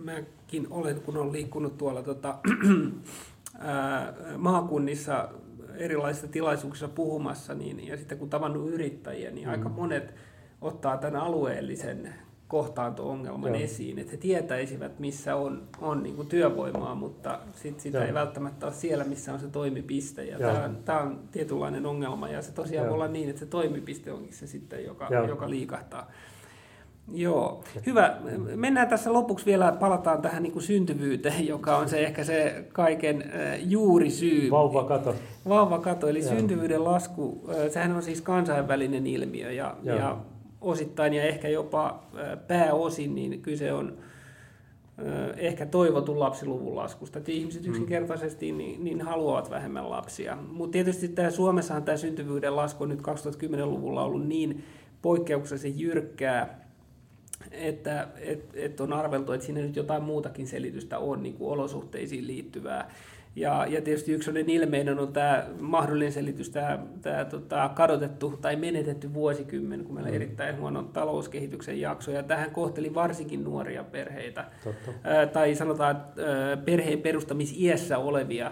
Mäkin 0.04 0.68
olen, 0.70 1.02
kun 1.02 1.18
olen 1.18 1.32
liikkunut 1.32 1.78
tuolla 1.78 2.04
tota, 2.04 2.36
ää, 3.60 4.14
maakunnissa 4.38 5.30
erilaisissa 5.76 6.28
tilaisuuksissa 6.28 6.88
puhumassa, 6.88 7.54
niin, 7.54 7.88
ja 7.88 7.98
sitten 7.98 8.18
kun 8.18 8.30
tavannut 8.30 8.70
yrittäjiä, 8.70 9.32
niin 9.32 9.48
mm. 9.48 9.52
aika 9.52 9.70
monet 9.70 10.14
ottaa 10.62 10.98
tämän 10.98 11.22
alueellisen 11.22 12.14
kohtaanto-ongelman 12.48 13.50
Joo. 13.50 13.64
esiin, 13.64 14.00
että 14.00 14.12
he 14.12 14.18
tietäisivät, 14.18 15.00
missä 15.00 15.36
on, 15.36 15.68
on 15.82 16.04
niin 16.04 16.16
kuin 16.16 16.28
työvoimaa, 16.28 16.96
mutta 16.96 17.40
sit 17.54 17.80
sitä 17.80 17.98
Joo. 17.98 18.08
ei 18.08 18.14
välttämättä 18.14 18.66
ole 18.66 18.74
siellä, 18.74 19.04
missä 19.04 19.34
on 19.34 19.40
se 19.40 19.48
toimipiste. 19.48 20.26
Ja 20.26 20.38
tämä, 20.38 20.66
on, 20.66 20.78
tämä 20.86 21.00
on 21.00 21.20
tietynlainen 21.32 21.86
ongelma, 21.86 22.30
ja 22.30 22.42
se 22.42 22.52
tosiaan 22.52 22.86
Joo. 22.86 22.90
voi 22.90 22.94
olla 22.94 23.08
niin, 23.08 23.30
että 23.30 23.40
se 23.40 23.46
toimipiste 23.46 24.12
onkin 24.12 24.34
se 24.34 24.48
sitten, 24.48 24.86
joka, 24.86 25.08
joka 25.28 25.50
liikahtaa. 25.50 26.12
Joo, 27.14 27.64
hyvä. 27.86 28.18
Mennään 28.56 28.88
tässä 28.88 29.14
lopuksi 29.14 29.46
vielä, 29.46 29.72
palataan 29.72 30.22
tähän 30.22 30.44
niin 30.44 30.54
kuin 30.54 30.64
syntyvyyteen, 30.64 31.48
joka 31.48 31.78
on 31.78 31.90
se 31.90 32.00
ehkä 32.00 32.24
se 32.24 32.66
kaiken 32.74 33.32
juurisyy. 33.60 34.52
Vauvakato. 34.52 35.16
Vauvakato, 35.48 36.08
eli 36.08 36.20
Joo. 36.20 36.30
syntyvyyden 36.30 36.84
lasku, 36.84 37.50
sehän 37.70 37.96
on 37.96 38.04
siis 38.04 38.22
kansainvälinen 38.22 39.08
ilmiö 39.08 39.52
ja, 39.52 39.76
ja 39.84 40.18
osittain 40.62 41.14
ja 41.14 41.24
ehkä 41.24 41.48
jopa 41.48 42.04
pääosin 42.48 43.16
niin 43.16 43.42
kyse 43.42 43.74
on 43.74 43.98
ehkä 45.38 45.66
toivotun 45.66 46.20
lapsiluvun 46.20 46.76
laskusta. 46.76 47.20
Että 47.20 47.32
ihmiset 47.32 47.64
mm. 47.64 47.70
yksinkertaisesti 47.70 48.52
niin, 48.52 48.84
niin 48.84 49.02
haluavat 49.02 49.50
vähemmän 49.50 49.90
lapsia. 49.90 50.38
Mutta 50.52 50.72
tietysti 50.72 51.08
tämä 51.08 51.32
Suomessahan 51.32 51.84
tämä 51.84 51.98
syntyvyyden 51.98 52.56
lasku 52.56 52.84
on 52.84 52.90
nyt 52.90 53.02
2010-luvulla 53.02 54.04
ollut 54.04 54.28
niin 54.28 54.64
poikkeuksellisen 55.02 55.80
jyrkkää, 55.80 56.59
että 57.52 58.08
et, 58.18 58.50
et 58.54 58.82
on 58.82 58.94
arveltu, 58.94 59.32
että 59.32 59.46
siinä 59.46 59.62
nyt 59.62 59.76
jotain 59.76 60.04
muutakin 60.04 60.48
selitystä 60.48 61.00
on 61.00 61.24
niin 61.24 61.36
kuin 61.36 61.52
olosuhteisiin 61.52 62.28
liittyvää. 62.28 62.92
Ja, 63.36 63.66
ja 63.70 63.82
tietysti 63.82 64.12
yksi 64.12 64.32
ilmeinen 64.48 65.00
on 65.00 65.14
tämä 65.14 65.46
mahdollinen 65.60 66.12
selitys, 66.12 66.50
tämä, 66.50 66.80
tämä 67.02 67.26
tota, 67.26 67.70
kadotettu 67.76 68.38
tai 68.42 68.56
menetetty 68.56 69.14
vuosikymmen, 69.14 69.84
kun 69.84 69.94
meillä 69.94 70.08
on 70.08 70.14
mm. 70.14 70.22
erittäin 70.22 70.58
huono 70.58 70.84
talouskehityksen 70.84 71.82
jakso, 71.82 72.12
ja 72.12 72.24
tähän 72.24 72.52
kohteli 72.52 72.94
varsinkin 72.94 73.44
nuoria 73.44 73.84
perheitä, 73.84 74.46
Totta. 74.64 74.92
Ää, 75.04 75.26
tai 75.26 75.56
sanotaan 75.56 75.96
ää, 75.96 76.58
perheen 76.58 77.02
perustamisiässä 77.02 77.98
olevia 77.98 78.52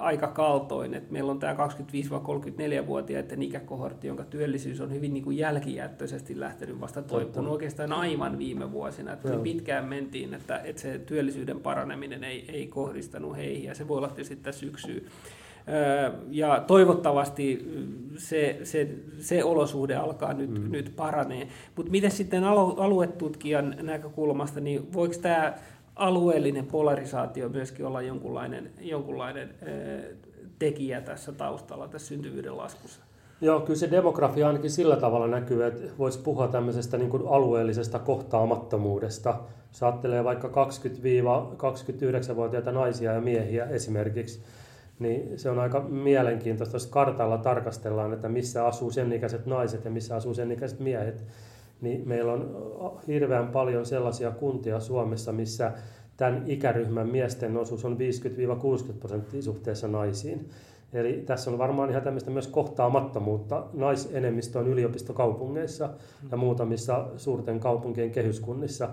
aika 0.00 0.26
kaltoin. 0.26 0.94
Et 0.94 1.10
meillä 1.10 1.30
on 1.30 1.38
tämä 1.38 1.54
25-34-vuotiaiden 1.54 3.42
ikäkohortti, 3.42 4.06
jonka 4.06 4.24
työllisyys 4.24 4.80
on 4.80 4.92
hyvin 4.92 5.14
niin 5.14 5.24
kuin 5.24 5.36
jälkijättöisesti 5.36 6.40
lähtenyt 6.40 6.80
vasta 6.80 7.02
toipumaan 7.02 7.52
oikeastaan 7.52 7.92
aivan 7.92 8.38
viime 8.38 8.72
vuosina. 8.72 9.12
Et 9.12 9.42
pitkään 9.42 9.84
mentiin, 9.84 10.34
että, 10.34 10.58
että 10.58 10.82
se 10.82 10.98
työllisyyden 10.98 11.60
paraneminen 11.60 12.24
ei, 12.24 12.44
ei 12.48 12.66
kohdistanut 12.66 13.36
heihin 13.36 13.64
ja 13.64 13.74
se 13.74 13.88
voi 13.88 13.98
olla 13.98 14.08
tietysti 14.08 14.36
tässä 14.36 14.60
syksyä. 14.60 15.00
Ja 16.30 16.64
toivottavasti 16.66 17.72
se, 18.16 18.60
se, 18.62 18.88
se 19.18 19.44
olosuhde 19.44 19.94
alkaa 19.96 20.32
nyt, 20.32 20.50
mm. 20.50 20.72
nyt 20.72 20.92
paranee. 20.96 21.48
Mutta 21.76 21.90
miten 21.92 22.10
sitten 22.10 22.44
aluetutkijan 22.44 23.76
näkökulmasta, 23.82 24.60
niin 24.60 24.92
voiko 24.92 25.14
tämä 25.22 25.54
alueellinen 25.98 26.66
polarisaatio 26.66 27.48
myöskin 27.48 27.86
olla 27.86 28.02
jonkunlainen, 28.02 28.70
jonkunlainen 28.80 29.54
tekijä 30.58 31.00
tässä 31.00 31.32
taustalla, 31.32 31.88
tässä 31.88 32.08
syntyvyyden 32.08 32.56
laskussa? 32.56 33.00
Joo, 33.40 33.60
kyllä 33.60 33.78
se 33.78 33.90
demografia 33.90 34.46
ainakin 34.46 34.70
sillä 34.70 34.96
tavalla 34.96 35.26
näkyy, 35.26 35.66
että 35.66 35.82
voisi 35.98 36.18
puhua 36.18 36.48
tämmöisestä 36.48 36.96
niin 36.96 37.10
kuin 37.10 37.22
alueellisesta 37.28 37.98
kohtaamattomuudesta. 37.98 39.34
Jos 39.72 39.82
ajattelee 39.82 40.24
vaikka 40.24 40.48
20-29-vuotiaita 40.48 42.72
naisia 42.72 43.12
ja 43.12 43.20
miehiä 43.20 43.64
esimerkiksi, 43.64 44.42
niin 44.98 45.38
se 45.38 45.50
on 45.50 45.58
aika 45.58 45.80
mielenkiintoista, 45.80 46.76
jos 46.76 46.86
kartalla 46.86 47.38
tarkastellaan, 47.38 48.12
että 48.12 48.28
missä 48.28 48.66
asuu 48.66 48.90
sen 48.90 49.12
ikäiset 49.12 49.46
naiset 49.46 49.84
ja 49.84 49.90
missä 49.90 50.16
asuu 50.16 50.34
sen 50.34 50.52
ikäiset 50.52 50.80
miehet 50.80 51.24
niin 51.80 52.08
meillä 52.08 52.32
on 52.32 53.00
hirveän 53.06 53.48
paljon 53.48 53.86
sellaisia 53.86 54.30
kuntia 54.30 54.80
Suomessa, 54.80 55.32
missä 55.32 55.72
tämän 56.16 56.42
ikäryhmän 56.46 57.08
miesten 57.08 57.56
osuus 57.56 57.84
on 57.84 57.98
50-60 58.90 58.92
prosenttia 58.98 59.42
suhteessa 59.42 59.88
naisiin. 59.88 60.48
Eli 60.92 61.22
tässä 61.26 61.50
on 61.50 61.58
varmaan 61.58 61.90
ihan 61.90 62.02
tämmöistä 62.02 62.30
myös 62.30 62.46
kohtaamattomuutta. 62.46 63.66
Naisenemmistö 63.72 64.58
on 64.58 64.68
yliopistokaupungeissa 64.68 65.90
ja 66.30 66.36
muutamissa 66.36 67.06
suurten 67.16 67.60
kaupunkien 67.60 68.10
kehyskunnissa. 68.10 68.88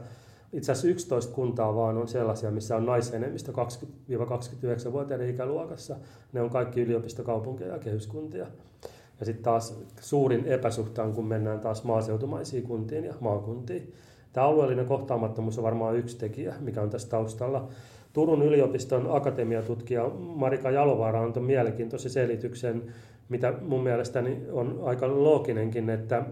Itse 0.54 0.72
asiassa 0.72 0.88
11 0.88 1.34
kuntaa 1.34 1.76
vaan 1.76 1.98
on 1.98 2.08
sellaisia, 2.08 2.52
missä 2.52 2.76
on 2.76 2.86
naisenemmistö 2.86 3.52
20-29-vuotiaiden 3.52 5.30
ikäluokassa. 5.30 5.96
Ne 6.34 6.42
on 6.42 6.50
kaikki 6.50 6.82
yliopistokaupunkeja 6.82 7.74
ja 7.74 7.80
kehyskuntia. 7.80 8.48
Ja 9.20 9.26
sitten 9.26 9.44
taas 9.44 9.80
suurin 10.02 10.46
epäsuhta 10.46 11.04
on, 11.04 11.14
kun 11.14 11.28
mennään 11.28 11.60
taas 11.60 11.84
maaseutumaisiin 11.84 12.64
kuntiin 12.64 13.04
ja 13.04 13.14
maakuntiin. 13.20 13.94
Tämä 14.34 14.48
alueellinen 14.48 14.86
kohtaamattomuus 14.86 15.58
on 15.58 15.64
varmaan 15.64 15.98
yksi 15.98 16.18
tekijä, 16.18 16.56
mikä 16.60 16.82
on 16.82 16.90
tässä 16.90 17.10
taustalla. 17.10 17.68
Turun 18.14 18.42
yliopiston 18.42 19.08
akatemiatutkija 19.10 20.10
Marika 20.20 20.72
Jalovaara 20.72 21.24
antoi 21.24 21.44
mielenkiintoisen 21.44 22.12
selityksen, 22.12 22.84
mitä 23.30 23.54
mun 23.62 23.84
mielestäni 23.84 24.42
on 24.52 24.80
aika 24.84 25.08
looginenkin, 25.08 25.90
että 25.90 26.26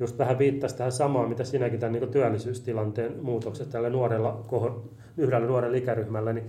just 0.00 0.18
vähän 0.18 0.38
viittasi 0.38 0.76
tähän 0.76 0.92
samaan, 0.92 1.28
mitä 1.28 1.44
sinäkin 1.44 1.80
tämän 1.80 1.92
niin 1.92 2.08
työllisyystilanteen 2.08 3.14
muutokset 3.22 3.70
tällä 3.70 3.90
nuorella, 3.90 4.44
yhdellä 5.16 5.46
nuorella 5.46 5.76
ikäryhmällä, 5.76 6.32
niin 6.32 6.46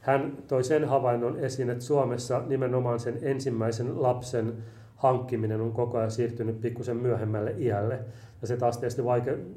hän 0.00 0.38
toi 0.48 0.64
sen 0.64 0.84
havainnon 0.84 1.36
esiin, 1.38 1.70
että 1.70 1.84
Suomessa 1.84 2.42
nimenomaan 2.46 3.00
sen 3.00 3.18
ensimmäisen 3.22 4.02
lapsen 4.02 4.52
hankkiminen 4.98 5.60
on 5.60 5.72
koko 5.72 5.98
ajan 5.98 6.10
siirtynyt 6.10 6.60
pikkusen 6.60 6.96
myöhemmälle 6.96 7.54
iälle. 7.58 7.98
Ja 8.40 8.46
se 8.48 8.56
taas 8.56 8.78
tietysti 8.78 9.04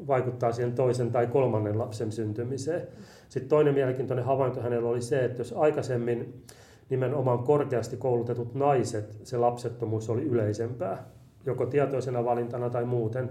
vaikuttaa 0.08 0.52
siihen 0.52 0.74
toisen 0.74 1.12
tai 1.12 1.28
kolmannen 1.28 1.80
lapsen 1.80 2.12
syntymiseen. 2.12 2.88
Sitten 3.30 3.50
toinen 3.50 3.74
mielenkiintoinen 3.74 4.26
havainto 4.26 4.62
hänellä 4.62 4.90
oli 4.90 5.02
se, 5.02 5.26
että 5.26 5.40
jos 5.40 5.54
aikaisemmin 5.54 6.44
nimenomaan 6.90 7.40
korkeasti 7.40 7.98
koulutetut 7.98 8.56
naiset, 8.56 9.18
se 9.24 9.38
lapsettomuus 9.38 10.10
oli 10.10 10.24
yleisempää, 10.24 11.04
joko 11.46 11.66
tietoisena 11.66 12.26
valintana 12.26 12.70
tai 12.70 12.86
muuten, 12.86 13.30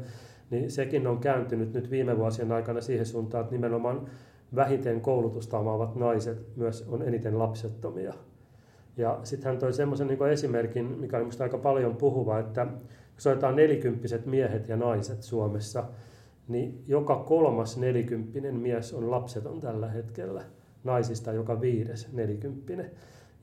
niin 0.50 0.70
sekin 0.70 1.06
on 1.06 1.18
kääntynyt 1.18 1.72
nyt 1.72 1.90
viime 1.90 2.18
vuosien 2.18 2.52
aikana 2.52 2.80
siihen 2.80 3.06
suuntaan, 3.06 3.42
että 3.42 3.54
nimenomaan 3.54 4.06
vähiten 4.54 5.00
koulutusta 5.00 5.58
omaavat 5.58 5.96
naiset 5.96 6.56
myös 6.56 6.88
on 6.88 7.02
eniten 7.02 7.38
lapsettomia. 7.38 8.14
Ja 8.96 9.20
sitten 9.24 9.48
hän 9.48 9.58
toi 9.58 9.72
semmoisen 9.72 10.06
niin 10.06 10.28
esimerkin, 10.32 10.84
mikä 10.84 11.16
on 11.16 11.22
minusta 11.22 11.44
aika 11.44 11.58
paljon 11.58 11.96
puhuva, 11.96 12.38
että 12.38 12.66
jos 13.14 13.26
otetaan 13.26 13.56
nelikymppiset 13.56 14.26
miehet 14.26 14.68
ja 14.68 14.76
naiset 14.76 15.22
Suomessa, 15.22 15.84
niin 16.48 16.84
joka 16.86 17.16
kolmas 17.16 17.76
nelikymppinen 17.76 18.54
mies 18.54 18.94
on 18.94 19.10
lapseton 19.10 19.60
tällä 19.60 19.88
hetkellä. 19.88 20.42
Naisista 20.84 21.32
joka 21.32 21.60
viides 21.60 22.12
nelikymppinen. 22.12 22.90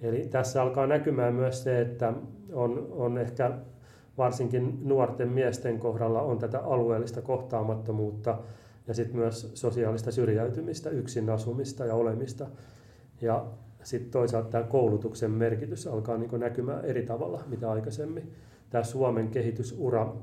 Eli 0.02 0.28
tässä 0.28 0.62
alkaa 0.62 0.88
näkymään 0.88 1.34
myös 1.34 1.64
se, 1.64 1.82
että 1.82 2.14
on, 2.54 2.88
on 2.92 3.18
ehkä 3.18 3.52
varsinkin 4.18 4.80
nuorten 4.84 5.30
miesten 5.30 5.80
kohdalla 5.80 6.22
on 6.22 6.40
tätä 6.40 6.60
alueellista 6.60 7.22
kohtaamattomuutta 7.22 8.38
ja 8.88 8.94
sitten 8.94 9.18
myös 9.18 9.52
sosiaalista 9.54 10.12
syrjäytymistä, 10.12 10.90
yksin 10.90 11.30
asumista 11.30 11.86
ja 11.86 11.96
olemista. 11.96 12.48
Ja 13.22 13.46
sitten 13.88 14.12
toisaalta 14.12 14.50
tämä 14.50 14.64
koulutuksen 14.64 15.32
merkitys 15.32 15.88
alkaa 15.88 16.18
niin 16.18 16.40
näkymään 16.40 16.86
eri 16.86 17.06
tavalla 17.06 17.44
mitä 17.48 17.72
aikaisemmin. 17.72 18.32
Tämä 18.70 18.84
Suomen 18.84 19.28
kehitysura 19.28 20.16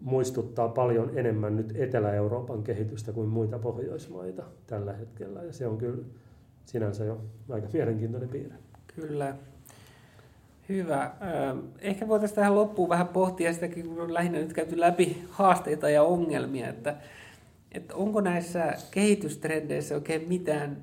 muistuttaa 0.00 0.68
paljon 0.68 1.10
enemmän 1.14 1.56
nyt 1.56 1.72
Etelä-Euroopan 1.76 2.62
kehitystä 2.62 3.12
kuin 3.12 3.28
muita 3.28 3.58
Pohjoismaita 3.58 4.42
tällä 4.66 4.92
hetkellä. 4.92 5.42
Ja 5.42 5.52
se 5.52 5.66
on 5.66 5.78
kyllä 5.78 6.04
sinänsä 6.64 7.04
jo 7.04 7.20
aika 7.50 7.68
mielenkiintoinen 7.72 8.28
piirre. 8.28 8.56
Kyllä. 8.94 9.36
Hyvä. 10.68 11.10
Ehkä 11.78 12.08
voitaisiin 12.08 12.36
tähän 12.36 12.54
loppuun 12.54 12.88
vähän 12.88 13.08
pohtia 13.08 13.52
sitäkin, 13.52 13.88
kun 13.88 14.00
on 14.00 14.14
lähinnä 14.14 14.38
nyt 14.38 14.52
käyty 14.52 14.80
läpi 14.80 15.24
haasteita 15.30 15.90
ja 15.90 16.02
ongelmia, 16.02 16.68
että, 16.68 16.96
että 17.72 17.94
onko 17.94 18.20
näissä 18.20 18.74
kehitystrendeissä 18.90 19.94
oikein 19.94 20.28
mitään, 20.28 20.76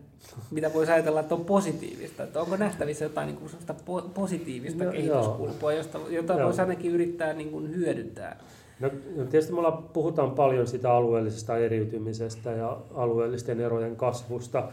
mitä 0.51 0.73
voisi 0.73 0.91
ajatella, 0.91 1.19
että 1.19 1.35
on 1.35 1.45
positiivista, 1.45 2.23
että 2.23 2.41
onko 2.41 2.57
nähtävissä 2.57 3.05
jotain 3.05 3.27
niin 3.27 3.37
kuin 3.37 4.03
positiivista 4.13 4.83
no, 4.83 4.91
kehityskulkua, 4.91 5.73
josta, 5.73 5.99
jota 6.09 6.33
joo. 6.33 6.45
voisi 6.45 6.61
ainakin 6.61 6.91
yrittää 6.91 7.33
niin 7.33 7.51
kuin 7.51 7.75
hyödyntää? 7.75 8.39
No, 8.79 8.89
no 9.15 9.25
tietysti 9.25 9.53
me 9.53 9.61
puhutaan 9.93 10.31
paljon 10.31 10.67
sitä 10.67 10.93
alueellisesta 10.93 11.57
eriytymisestä 11.57 12.51
ja 12.51 12.77
alueellisten 12.95 13.61
erojen 13.61 13.95
kasvusta, 13.95 14.67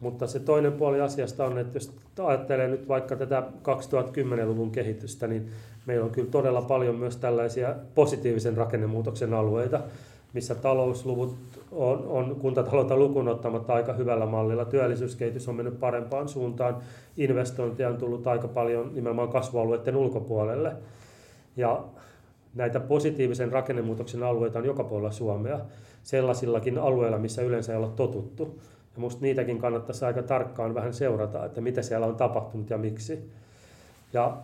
mutta 0.00 0.26
se 0.26 0.40
toinen 0.40 0.72
puoli 0.72 1.00
asiasta 1.00 1.44
on, 1.44 1.58
että 1.58 1.76
jos 1.76 1.92
ajattelee 2.24 2.68
nyt 2.68 2.88
vaikka 2.88 3.16
tätä 3.16 3.42
2010-luvun 3.62 4.70
kehitystä, 4.70 5.26
niin 5.26 5.50
meillä 5.86 6.04
on 6.04 6.10
kyllä 6.10 6.30
todella 6.30 6.62
paljon 6.62 6.96
myös 6.96 7.16
tällaisia 7.16 7.74
positiivisen 7.94 8.56
rakennemuutoksen 8.56 9.34
alueita, 9.34 9.80
missä 10.32 10.54
talousluvut 10.54 11.36
on, 11.72 12.06
on 12.08 12.36
kuntataloutta 12.36 12.96
lukuun 12.96 13.28
ottamatta 13.28 13.74
aika 13.74 13.92
hyvällä 13.92 14.26
mallilla. 14.26 14.64
Työllisyyskehitys 14.64 15.48
on 15.48 15.54
mennyt 15.54 15.80
parempaan 15.80 16.28
suuntaan, 16.28 16.76
investointeja 17.16 17.88
on 17.88 17.96
tullut 17.96 18.26
aika 18.26 18.48
paljon 18.48 18.94
nimenomaan 18.94 19.28
kasvualueiden 19.28 19.96
ulkopuolelle. 19.96 20.72
Ja 21.56 21.84
näitä 22.54 22.80
positiivisen 22.80 23.52
rakennemuutoksen 23.52 24.22
alueita 24.22 24.58
on 24.58 24.64
joka 24.64 24.84
puolella 24.84 25.10
Suomea, 25.10 25.60
sellaisillakin 26.02 26.78
alueilla, 26.78 27.18
missä 27.18 27.42
yleensä 27.42 27.72
ei 27.72 27.78
olla 27.78 27.92
totuttu. 27.96 28.58
Ja 28.94 29.00
musta 29.00 29.22
niitäkin 29.22 29.58
kannattaisi 29.58 30.04
aika 30.04 30.22
tarkkaan 30.22 30.74
vähän 30.74 30.94
seurata, 30.94 31.44
että 31.44 31.60
mitä 31.60 31.82
siellä 31.82 32.06
on 32.06 32.16
tapahtunut 32.16 32.70
ja 32.70 32.78
miksi. 32.78 33.30
Ja 34.12 34.36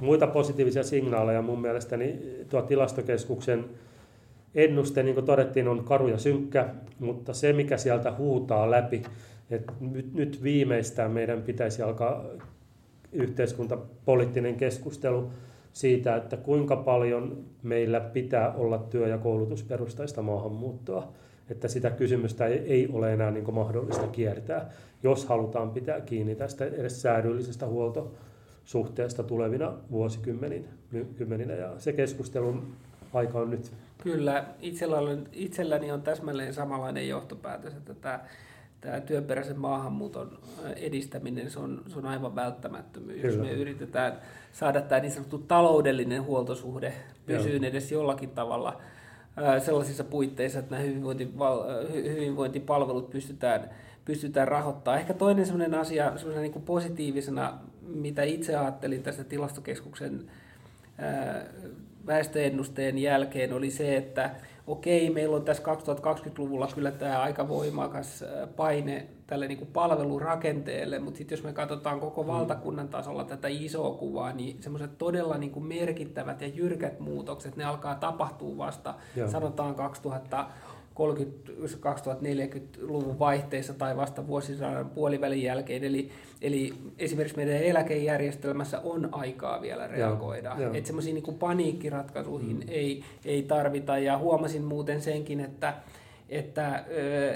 muita 0.00 0.26
positiivisia 0.26 0.82
signaaleja 0.82 1.42
mun 1.42 1.60
mielestäni 1.60 2.18
tuo 2.48 2.62
tilastokeskuksen 2.62 3.64
ennuste, 4.54 5.02
niin 5.02 5.14
kuin 5.14 5.26
todettiin, 5.26 5.68
on 5.68 5.84
karu 5.84 6.08
ja 6.08 6.18
synkkä, 6.18 6.68
mutta 6.98 7.34
se 7.34 7.52
mikä 7.52 7.76
sieltä 7.76 8.12
huutaa 8.18 8.70
läpi, 8.70 9.02
että 9.50 9.72
nyt, 9.80 10.14
nyt 10.14 10.42
viimeistään 10.42 11.10
meidän 11.10 11.42
pitäisi 11.42 11.82
alkaa 11.82 12.24
yhteiskuntapoliittinen 13.12 14.54
keskustelu 14.54 15.30
siitä, 15.72 16.16
että 16.16 16.36
kuinka 16.36 16.76
paljon 16.76 17.44
meillä 17.62 18.00
pitää 18.00 18.52
olla 18.52 18.78
työ- 18.78 19.08
ja 19.08 19.18
koulutusperustaista 19.18 20.22
maahanmuuttoa 20.22 21.12
että 21.52 21.68
sitä 21.68 21.90
kysymystä 21.90 22.46
ei, 22.46 22.58
ei 22.58 22.88
ole 22.92 23.12
enää 23.12 23.30
niin 23.30 23.54
mahdollista 23.54 24.06
kiertää, 24.06 24.70
jos 25.02 25.26
halutaan 25.26 25.70
pitää 25.70 26.00
kiinni 26.00 26.34
tästä 26.34 26.64
edes 26.64 27.02
säädyllisestä 27.02 27.66
huoltosuhteesta 27.66 29.22
tulevina 29.22 29.72
vuosikymmeninä. 29.90 31.54
Ja 31.58 31.72
se 31.78 31.92
keskustelun 31.92 32.72
aika 33.14 33.38
on 33.38 33.50
nyt. 33.50 33.72
Kyllä, 34.02 34.44
itselläni 35.32 35.92
on 35.92 36.02
täsmälleen 36.02 36.54
samanlainen 36.54 37.08
johtopäätös, 37.08 37.74
että 37.74 37.94
tämä, 37.94 38.20
tämä 38.80 39.00
työperäisen 39.00 39.58
maahanmuuton 39.58 40.38
edistäminen 40.76 41.50
se 41.50 41.58
on, 41.58 41.82
se 41.88 41.98
on 41.98 42.06
aivan 42.06 42.34
välttämättömyys. 42.34 43.20
Kyllä. 43.20 43.34
Jos 43.34 43.40
me 43.40 43.52
yritetään 43.52 44.12
saada 44.52 44.80
tämä 44.80 45.00
niin 45.00 45.12
sanottu 45.12 45.38
taloudellinen 45.38 46.22
huoltosuhde 46.22 46.92
pysyyn 47.26 47.64
edes 47.64 47.92
jollakin 47.92 48.30
tavalla– 48.30 48.80
sellaisissa 49.64 50.04
puitteissa, 50.04 50.58
että 50.58 50.70
nämä 50.70 50.82
hyvinvointipalvelut 51.92 53.10
pystytään, 53.10 53.70
pystytään 54.04 54.48
rahoittamaan. 54.48 55.00
Ehkä 55.00 55.14
toinen 55.14 55.46
sellainen 55.46 55.80
asia 55.80 56.18
sellainen 56.18 56.50
niin 56.50 56.62
positiivisena, 56.62 57.58
mitä 57.82 58.22
itse 58.22 58.56
ajattelin 58.56 59.02
tästä 59.02 59.24
tilastokeskuksen 59.24 60.30
väestöennusteen 62.06 62.98
jälkeen, 62.98 63.52
oli 63.52 63.70
se, 63.70 63.96
että 63.96 64.30
okei, 64.66 65.10
meillä 65.10 65.36
on 65.36 65.44
tässä 65.44 65.62
2020-luvulla 65.62 66.68
kyllä 66.74 66.90
tämä 66.90 67.22
aika 67.22 67.48
voimakas 67.48 68.24
paine 68.56 69.06
tälle 69.26 69.48
niin 69.48 69.58
kuin 69.58 69.70
palvelurakenteelle, 69.72 70.98
mutta 70.98 71.18
sitten 71.18 71.36
jos 71.36 71.44
me 71.44 71.52
katsotaan 71.52 72.00
koko 72.00 72.22
mm. 72.22 72.28
valtakunnan 72.28 72.88
tasolla 72.88 73.24
tätä 73.24 73.48
isoa 73.48 73.94
kuvaa, 73.94 74.32
niin 74.32 74.62
semmoiset 74.62 74.98
todella 74.98 75.38
niin 75.38 75.50
kuin 75.50 75.66
merkittävät 75.66 76.40
ja 76.40 76.48
jyrkät 76.48 77.00
muutokset, 77.00 77.56
ne 77.56 77.64
alkaa 77.64 77.94
tapahtua 77.94 78.56
vasta, 78.56 78.94
Joo. 79.16 79.28
sanotaan 79.28 79.74
2000 79.74 80.46
2040-luvun 81.76 83.18
vaihteessa 83.18 83.74
tai 83.74 83.96
vasta 83.96 84.26
vuosisadan 84.26 84.90
puolivälin 84.90 85.42
jälkeen. 85.42 85.84
Eli, 85.84 86.10
eli 86.42 86.74
esimerkiksi 86.98 87.36
meidän 87.36 87.56
eläkejärjestelmässä 87.62 88.80
on 88.80 89.08
aikaa 89.12 89.62
vielä 89.62 89.86
reagoida. 89.86 90.56
Että 90.74 90.86
semmoisiin 90.86 91.14
niin 91.14 91.38
paniikkiratkaisuihin 91.38 92.56
mm. 92.56 92.62
ei, 92.68 93.04
ei 93.24 93.42
tarvita. 93.42 93.98
Ja 93.98 94.18
huomasin 94.18 94.64
muuten 94.64 95.00
senkin, 95.00 95.40
että 95.40 95.74
että 96.28 96.84
ö, 96.90 97.32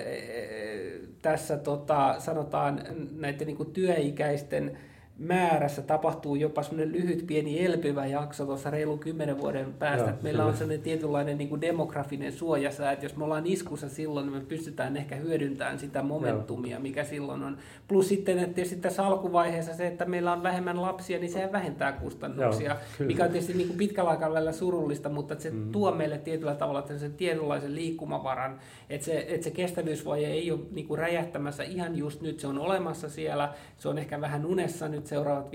tässä 1.22 1.56
tota, 1.56 2.14
sanotaan 2.18 2.82
näiden 3.16 3.46
niin 3.46 3.72
työikäisten 3.72 4.78
määrässä 5.18 5.82
tapahtuu 5.82 6.36
jopa 6.36 6.62
semmoinen 6.62 6.92
lyhyt 6.92 7.26
pieni 7.26 7.64
elpyvä 7.64 8.06
jakso 8.06 8.46
tuossa 8.46 8.70
reilu 8.70 8.98
kymmenen 8.98 9.38
vuoden 9.38 9.72
päästä. 9.72 10.10
Joo, 10.10 10.18
meillä 10.22 10.44
on 10.44 10.56
sellainen 10.56 10.82
tietynlainen 10.82 11.38
niin 11.38 11.48
kuin 11.48 11.60
demografinen 11.60 12.32
suojasää, 12.32 12.92
että 12.92 13.04
jos 13.04 13.16
me 13.16 13.24
ollaan 13.24 13.46
iskussa 13.46 13.88
silloin, 13.88 14.26
niin 14.26 14.36
me 14.36 14.44
pystytään 14.48 14.96
ehkä 14.96 15.16
hyödyntämään 15.16 15.78
sitä 15.78 16.02
momentumia, 16.02 16.76
Joo. 16.76 16.82
mikä 16.82 17.04
silloin 17.04 17.42
on. 17.42 17.58
Plus 17.88 18.08
sitten, 18.08 18.38
että 18.38 18.54
tietysti 18.54 18.76
tässä 18.76 19.06
alkuvaiheessa 19.06 19.74
se, 19.74 19.86
että 19.86 20.04
meillä 20.04 20.32
on 20.32 20.42
vähemmän 20.42 20.82
lapsia, 20.82 21.18
niin 21.18 21.32
se 21.32 21.48
vähentää 21.52 21.92
kustannuksia, 21.92 22.76
Joo, 22.98 23.06
mikä 23.06 23.24
on 23.24 23.30
tietysti 23.30 23.54
niin 23.54 23.68
kuin 23.68 23.78
pitkällä 23.78 24.10
aikavälillä 24.10 24.52
surullista, 24.52 25.08
mutta 25.08 25.32
että 25.34 25.42
se 25.42 25.50
mm. 25.50 25.72
tuo 25.72 25.92
meille 25.92 26.18
tietyllä 26.18 26.54
tavalla 26.54 26.86
sen 26.96 27.14
tietynlaisen 27.14 27.74
liikkumavaran, 27.74 28.60
että 28.90 29.04
se, 29.04 29.26
että 29.28 29.44
se 29.44 29.50
kestävyysvaje 29.50 30.26
ei 30.26 30.50
ole 30.50 30.60
niin 30.70 30.86
kuin 30.86 30.98
räjähtämässä 30.98 31.62
ihan 31.62 31.96
just 31.96 32.22
nyt, 32.22 32.40
se 32.40 32.46
on 32.46 32.58
olemassa 32.58 33.08
siellä, 33.08 33.52
se 33.76 33.88
on 33.88 33.98
ehkä 33.98 34.20
vähän 34.20 34.46
unessa 34.46 34.88
nyt 34.88 35.05
nyt 35.06 35.10
seuraavat 35.10 35.48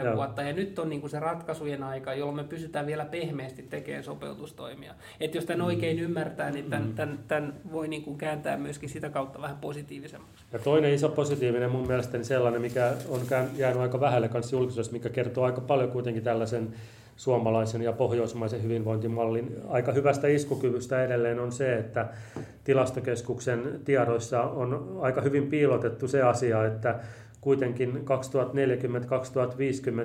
5-10 0.00 0.04
Joo. 0.04 0.16
vuotta. 0.16 0.42
Ja 0.42 0.52
nyt 0.52 0.78
on 0.78 0.88
niin 0.88 1.00
kuin 1.00 1.10
se 1.10 1.20
ratkaisujen 1.20 1.82
aika, 1.82 2.14
jolloin 2.14 2.36
me 2.36 2.44
pysytään 2.44 2.86
vielä 2.86 3.04
pehmeästi 3.04 3.62
tekemään 3.62 4.04
sopeutustoimia. 4.04 4.94
Että 5.20 5.36
jos 5.36 5.44
tämän 5.44 5.60
mm. 5.60 5.66
oikein 5.66 5.98
ymmärtää, 5.98 6.50
niin 6.50 6.70
tämän, 6.70 6.86
mm. 6.86 6.94
tämän, 6.94 7.18
tämän 7.28 7.54
voi 7.72 7.88
niin 7.88 8.02
kuin 8.02 8.18
kääntää 8.18 8.56
myöskin 8.56 8.88
sitä 8.88 9.10
kautta 9.10 9.42
vähän 9.42 9.56
positiivisemmaksi. 9.56 10.44
Ja 10.52 10.58
toinen 10.58 10.94
iso 10.94 11.08
positiivinen 11.08 11.70
mun 11.70 11.86
mielestäni 11.86 12.24
sellainen, 12.24 12.60
mikä 12.60 12.92
on 13.08 13.20
jäänyt 13.56 13.82
aika 13.82 14.00
vähälle 14.00 14.28
kanssa 14.28 14.56
julkisuudessa, 14.56 14.92
mikä 14.92 15.08
kertoo 15.08 15.44
aika 15.44 15.60
paljon 15.60 15.90
kuitenkin 15.90 16.22
tällaisen 16.22 16.74
suomalaisen 17.16 17.82
ja 17.82 17.92
pohjoismaisen 17.92 18.62
hyvinvointimallin 18.62 19.56
aika 19.68 19.92
hyvästä 19.92 20.28
iskukyvystä 20.28 21.04
edelleen 21.04 21.40
on 21.40 21.52
se, 21.52 21.76
että 21.76 22.08
tilastokeskuksen 22.64 23.80
tiedoissa 23.84 24.42
on 24.42 24.98
aika 25.00 25.20
hyvin 25.20 25.46
piilotettu 25.46 26.08
se 26.08 26.22
asia, 26.22 26.66
että 26.66 27.00
kuitenkin 27.44 28.04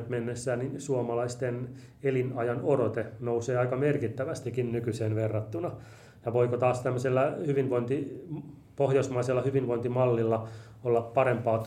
2040-2050 0.05 0.09
mennessä 0.09 0.55
niin 0.55 0.81
suomalaisten 0.81 1.69
elinajan 2.03 2.59
odote 2.63 3.05
nousee 3.19 3.57
aika 3.57 3.75
merkittävästikin 3.75 4.71
nykyiseen 4.71 5.15
verrattuna. 5.15 5.71
Ja 6.25 6.33
voiko 6.33 6.57
taas 6.57 6.81
tämmöisellä 6.81 7.37
hyvinvointi, 7.45 8.25
pohjoismaisella 8.75 9.41
hyvinvointimallilla 9.41 10.47
olla 10.83 11.01
parempaa 11.01 11.63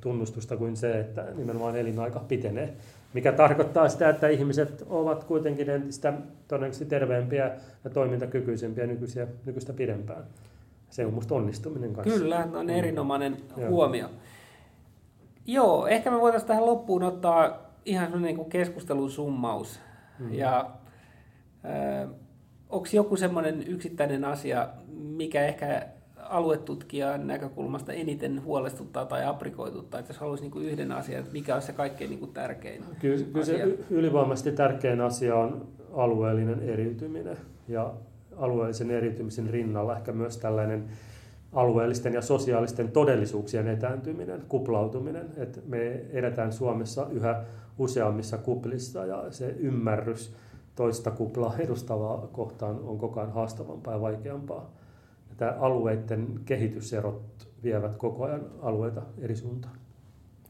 tunnustusta 0.00 0.56
kuin 0.56 0.76
se, 0.76 1.00
että 1.00 1.26
nimenomaan 1.36 1.76
elinaika 1.76 2.20
pitenee 2.20 2.76
mikä 3.14 3.32
tarkoittaa 3.32 3.88
sitä, 3.88 4.08
että 4.08 4.28
ihmiset 4.28 4.86
ovat 4.88 5.24
kuitenkin 5.24 5.70
entistä 5.70 6.12
todennäköisesti 6.48 6.84
terveempiä 6.84 7.50
ja 7.84 7.90
toimintakykyisempiä 7.90 8.86
nykyisiä, 8.86 9.26
nykyistä 9.46 9.72
pidempään. 9.72 10.24
Se 10.90 11.06
on 11.06 11.14
musta 11.14 11.34
onnistuminen 11.34 11.92
kanssa. 11.92 12.18
Kyllä, 12.18 12.48
on 12.54 12.70
erinomainen 12.70 13.36
mm. 13.56 13.66
huomio. 13.68 14.08
Joo, 14.08 14.10
ehkä 15.88 16.10
me 16.10 16.20
voitaisiin 16.20 16.48
tähän 16.48 16.66
loppuun 16.66 17.02
ottaa 17.02 17.72
ihan 17.84 18.06
sellainen 18.06 18.36
niin 18.36 18.50
keskustelun 18.50 19.10
summaus. 19.10 19.80
Mm. 20.18 20.34
Ja 20.34 20.70
äh, 21.64 22.10
onko 22.70 22.86
joku 22.92 23.16
semmoinen 23.16 23.64
yksittäinen 23.68 24.24
asia, 24.24 24.68
mikä 24.92 25.46
ehkä 25.46 25.86
aluetutkijan 26.22 27.26
näkökulmasta 27.26 27.92
eniten 27.92 28.44
huolestuttaa 28.44 29.04
tai 29.04 29.24
aprikoituttaa, 29.26 30.00
että 30.00 30.10
jos 30.10 30.18
haluaisi 30.18 30.48
niin 30.48 30.64
yhden 30.64 30.92
asian, 30.92 31.20
että 31.20 31.32
mikä 31.32 31.54
on 31.54 31.62
se 31.62 31.72
kaikkein 31.72 32.10
niin 32.10 32.20
kuin 32.20 32.32
tärkein 32.32 32.84
Kyllä, 33.00 33.24
kyllä 33.32 33.46
se 33.46 33.78
ylivoimaisesti 33.90 34.52
tärkein 34.52 35.00
asia 35.00 35.36
on 35.36 35.68
alueellinen 35.92 36.60
eriytyminen 36.60 37.36
ja 37.68 37.92
alueellisen 38.36 38.90
eriytymisen 38.90 39.50
rinnalla 39.50 39.96
ehkä 39.96 40.12
myös 40.12 40.38
tällainen 40.38 40.84
alueellisten 41.52 42.14
ja 42.14 42.22
sosiaalisten 42.22 42.92
todellisuuksien 42.92 43.68
etääntyminen, 43.68 44.42
kuplautuminen. 44.48 45.30
Että 45.36 45.60
me 45.66 45.92
edetään 46.10 46.52
Suomessa 46.52 47.06
yhä 47.10 47.44
useammissa 47.78 48.38
kuplissa 48.38 49.06
ja 49.06 49.24
se 49.30 49.54
ymmärrys 49.58 50.34
toista 50.74 51.10
kuplaa 51.10 51.56
edustavaa 51.58 52.28
kohtaan 52.32 52.80
on 52.80 52.98
koko 52.98 53.20
ajan 53.20 53.32
haastavampaa 53.32 53.94
ja 53.94 54.00
vaikeampaa 54.00 54.70
että 55.32 55.56
alueiden 55.60 56.40
kehityserot 56.44 57.48
vievät 57.62 57.96
koko 57.96 58.24
ajan 58.24 58.46
alueita 58.62 59.02
eri 59.18 59.36
suuntaan. 59.36 59.76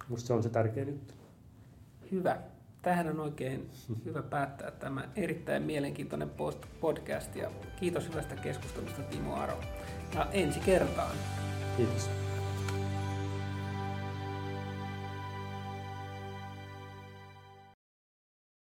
Minusta 0.09 0.27
se 0.27 0.33
on 0.33 0.43
se 0.43 0.49
tärkein 0.49 0.89
juttu. 0.89 1.15
Hyvä. 2.13 2.39
Tähän 2.83 3.09
on 3.09 3.21
oikein 3.21 3.71
hyvä 4.05 4.23
päättää 4.23 4.71
tämä 4.71 5.09
erittäin 5.17 5.63
mielenkiintoinen 5.63 6.31
podcast 6.81 7.37
ja 7.37 7.51
kiitos 7.81 8.09
hyvästä 8.09 8.37
keskustelusta 8.37 9.03
Timo 9.03 9.35
Aro. 9.35 9.55
Ja 10.15 10.27
ensi 10.33 10.61
kertaan. 10.61 11.17
Kiitos. 11.77 12.22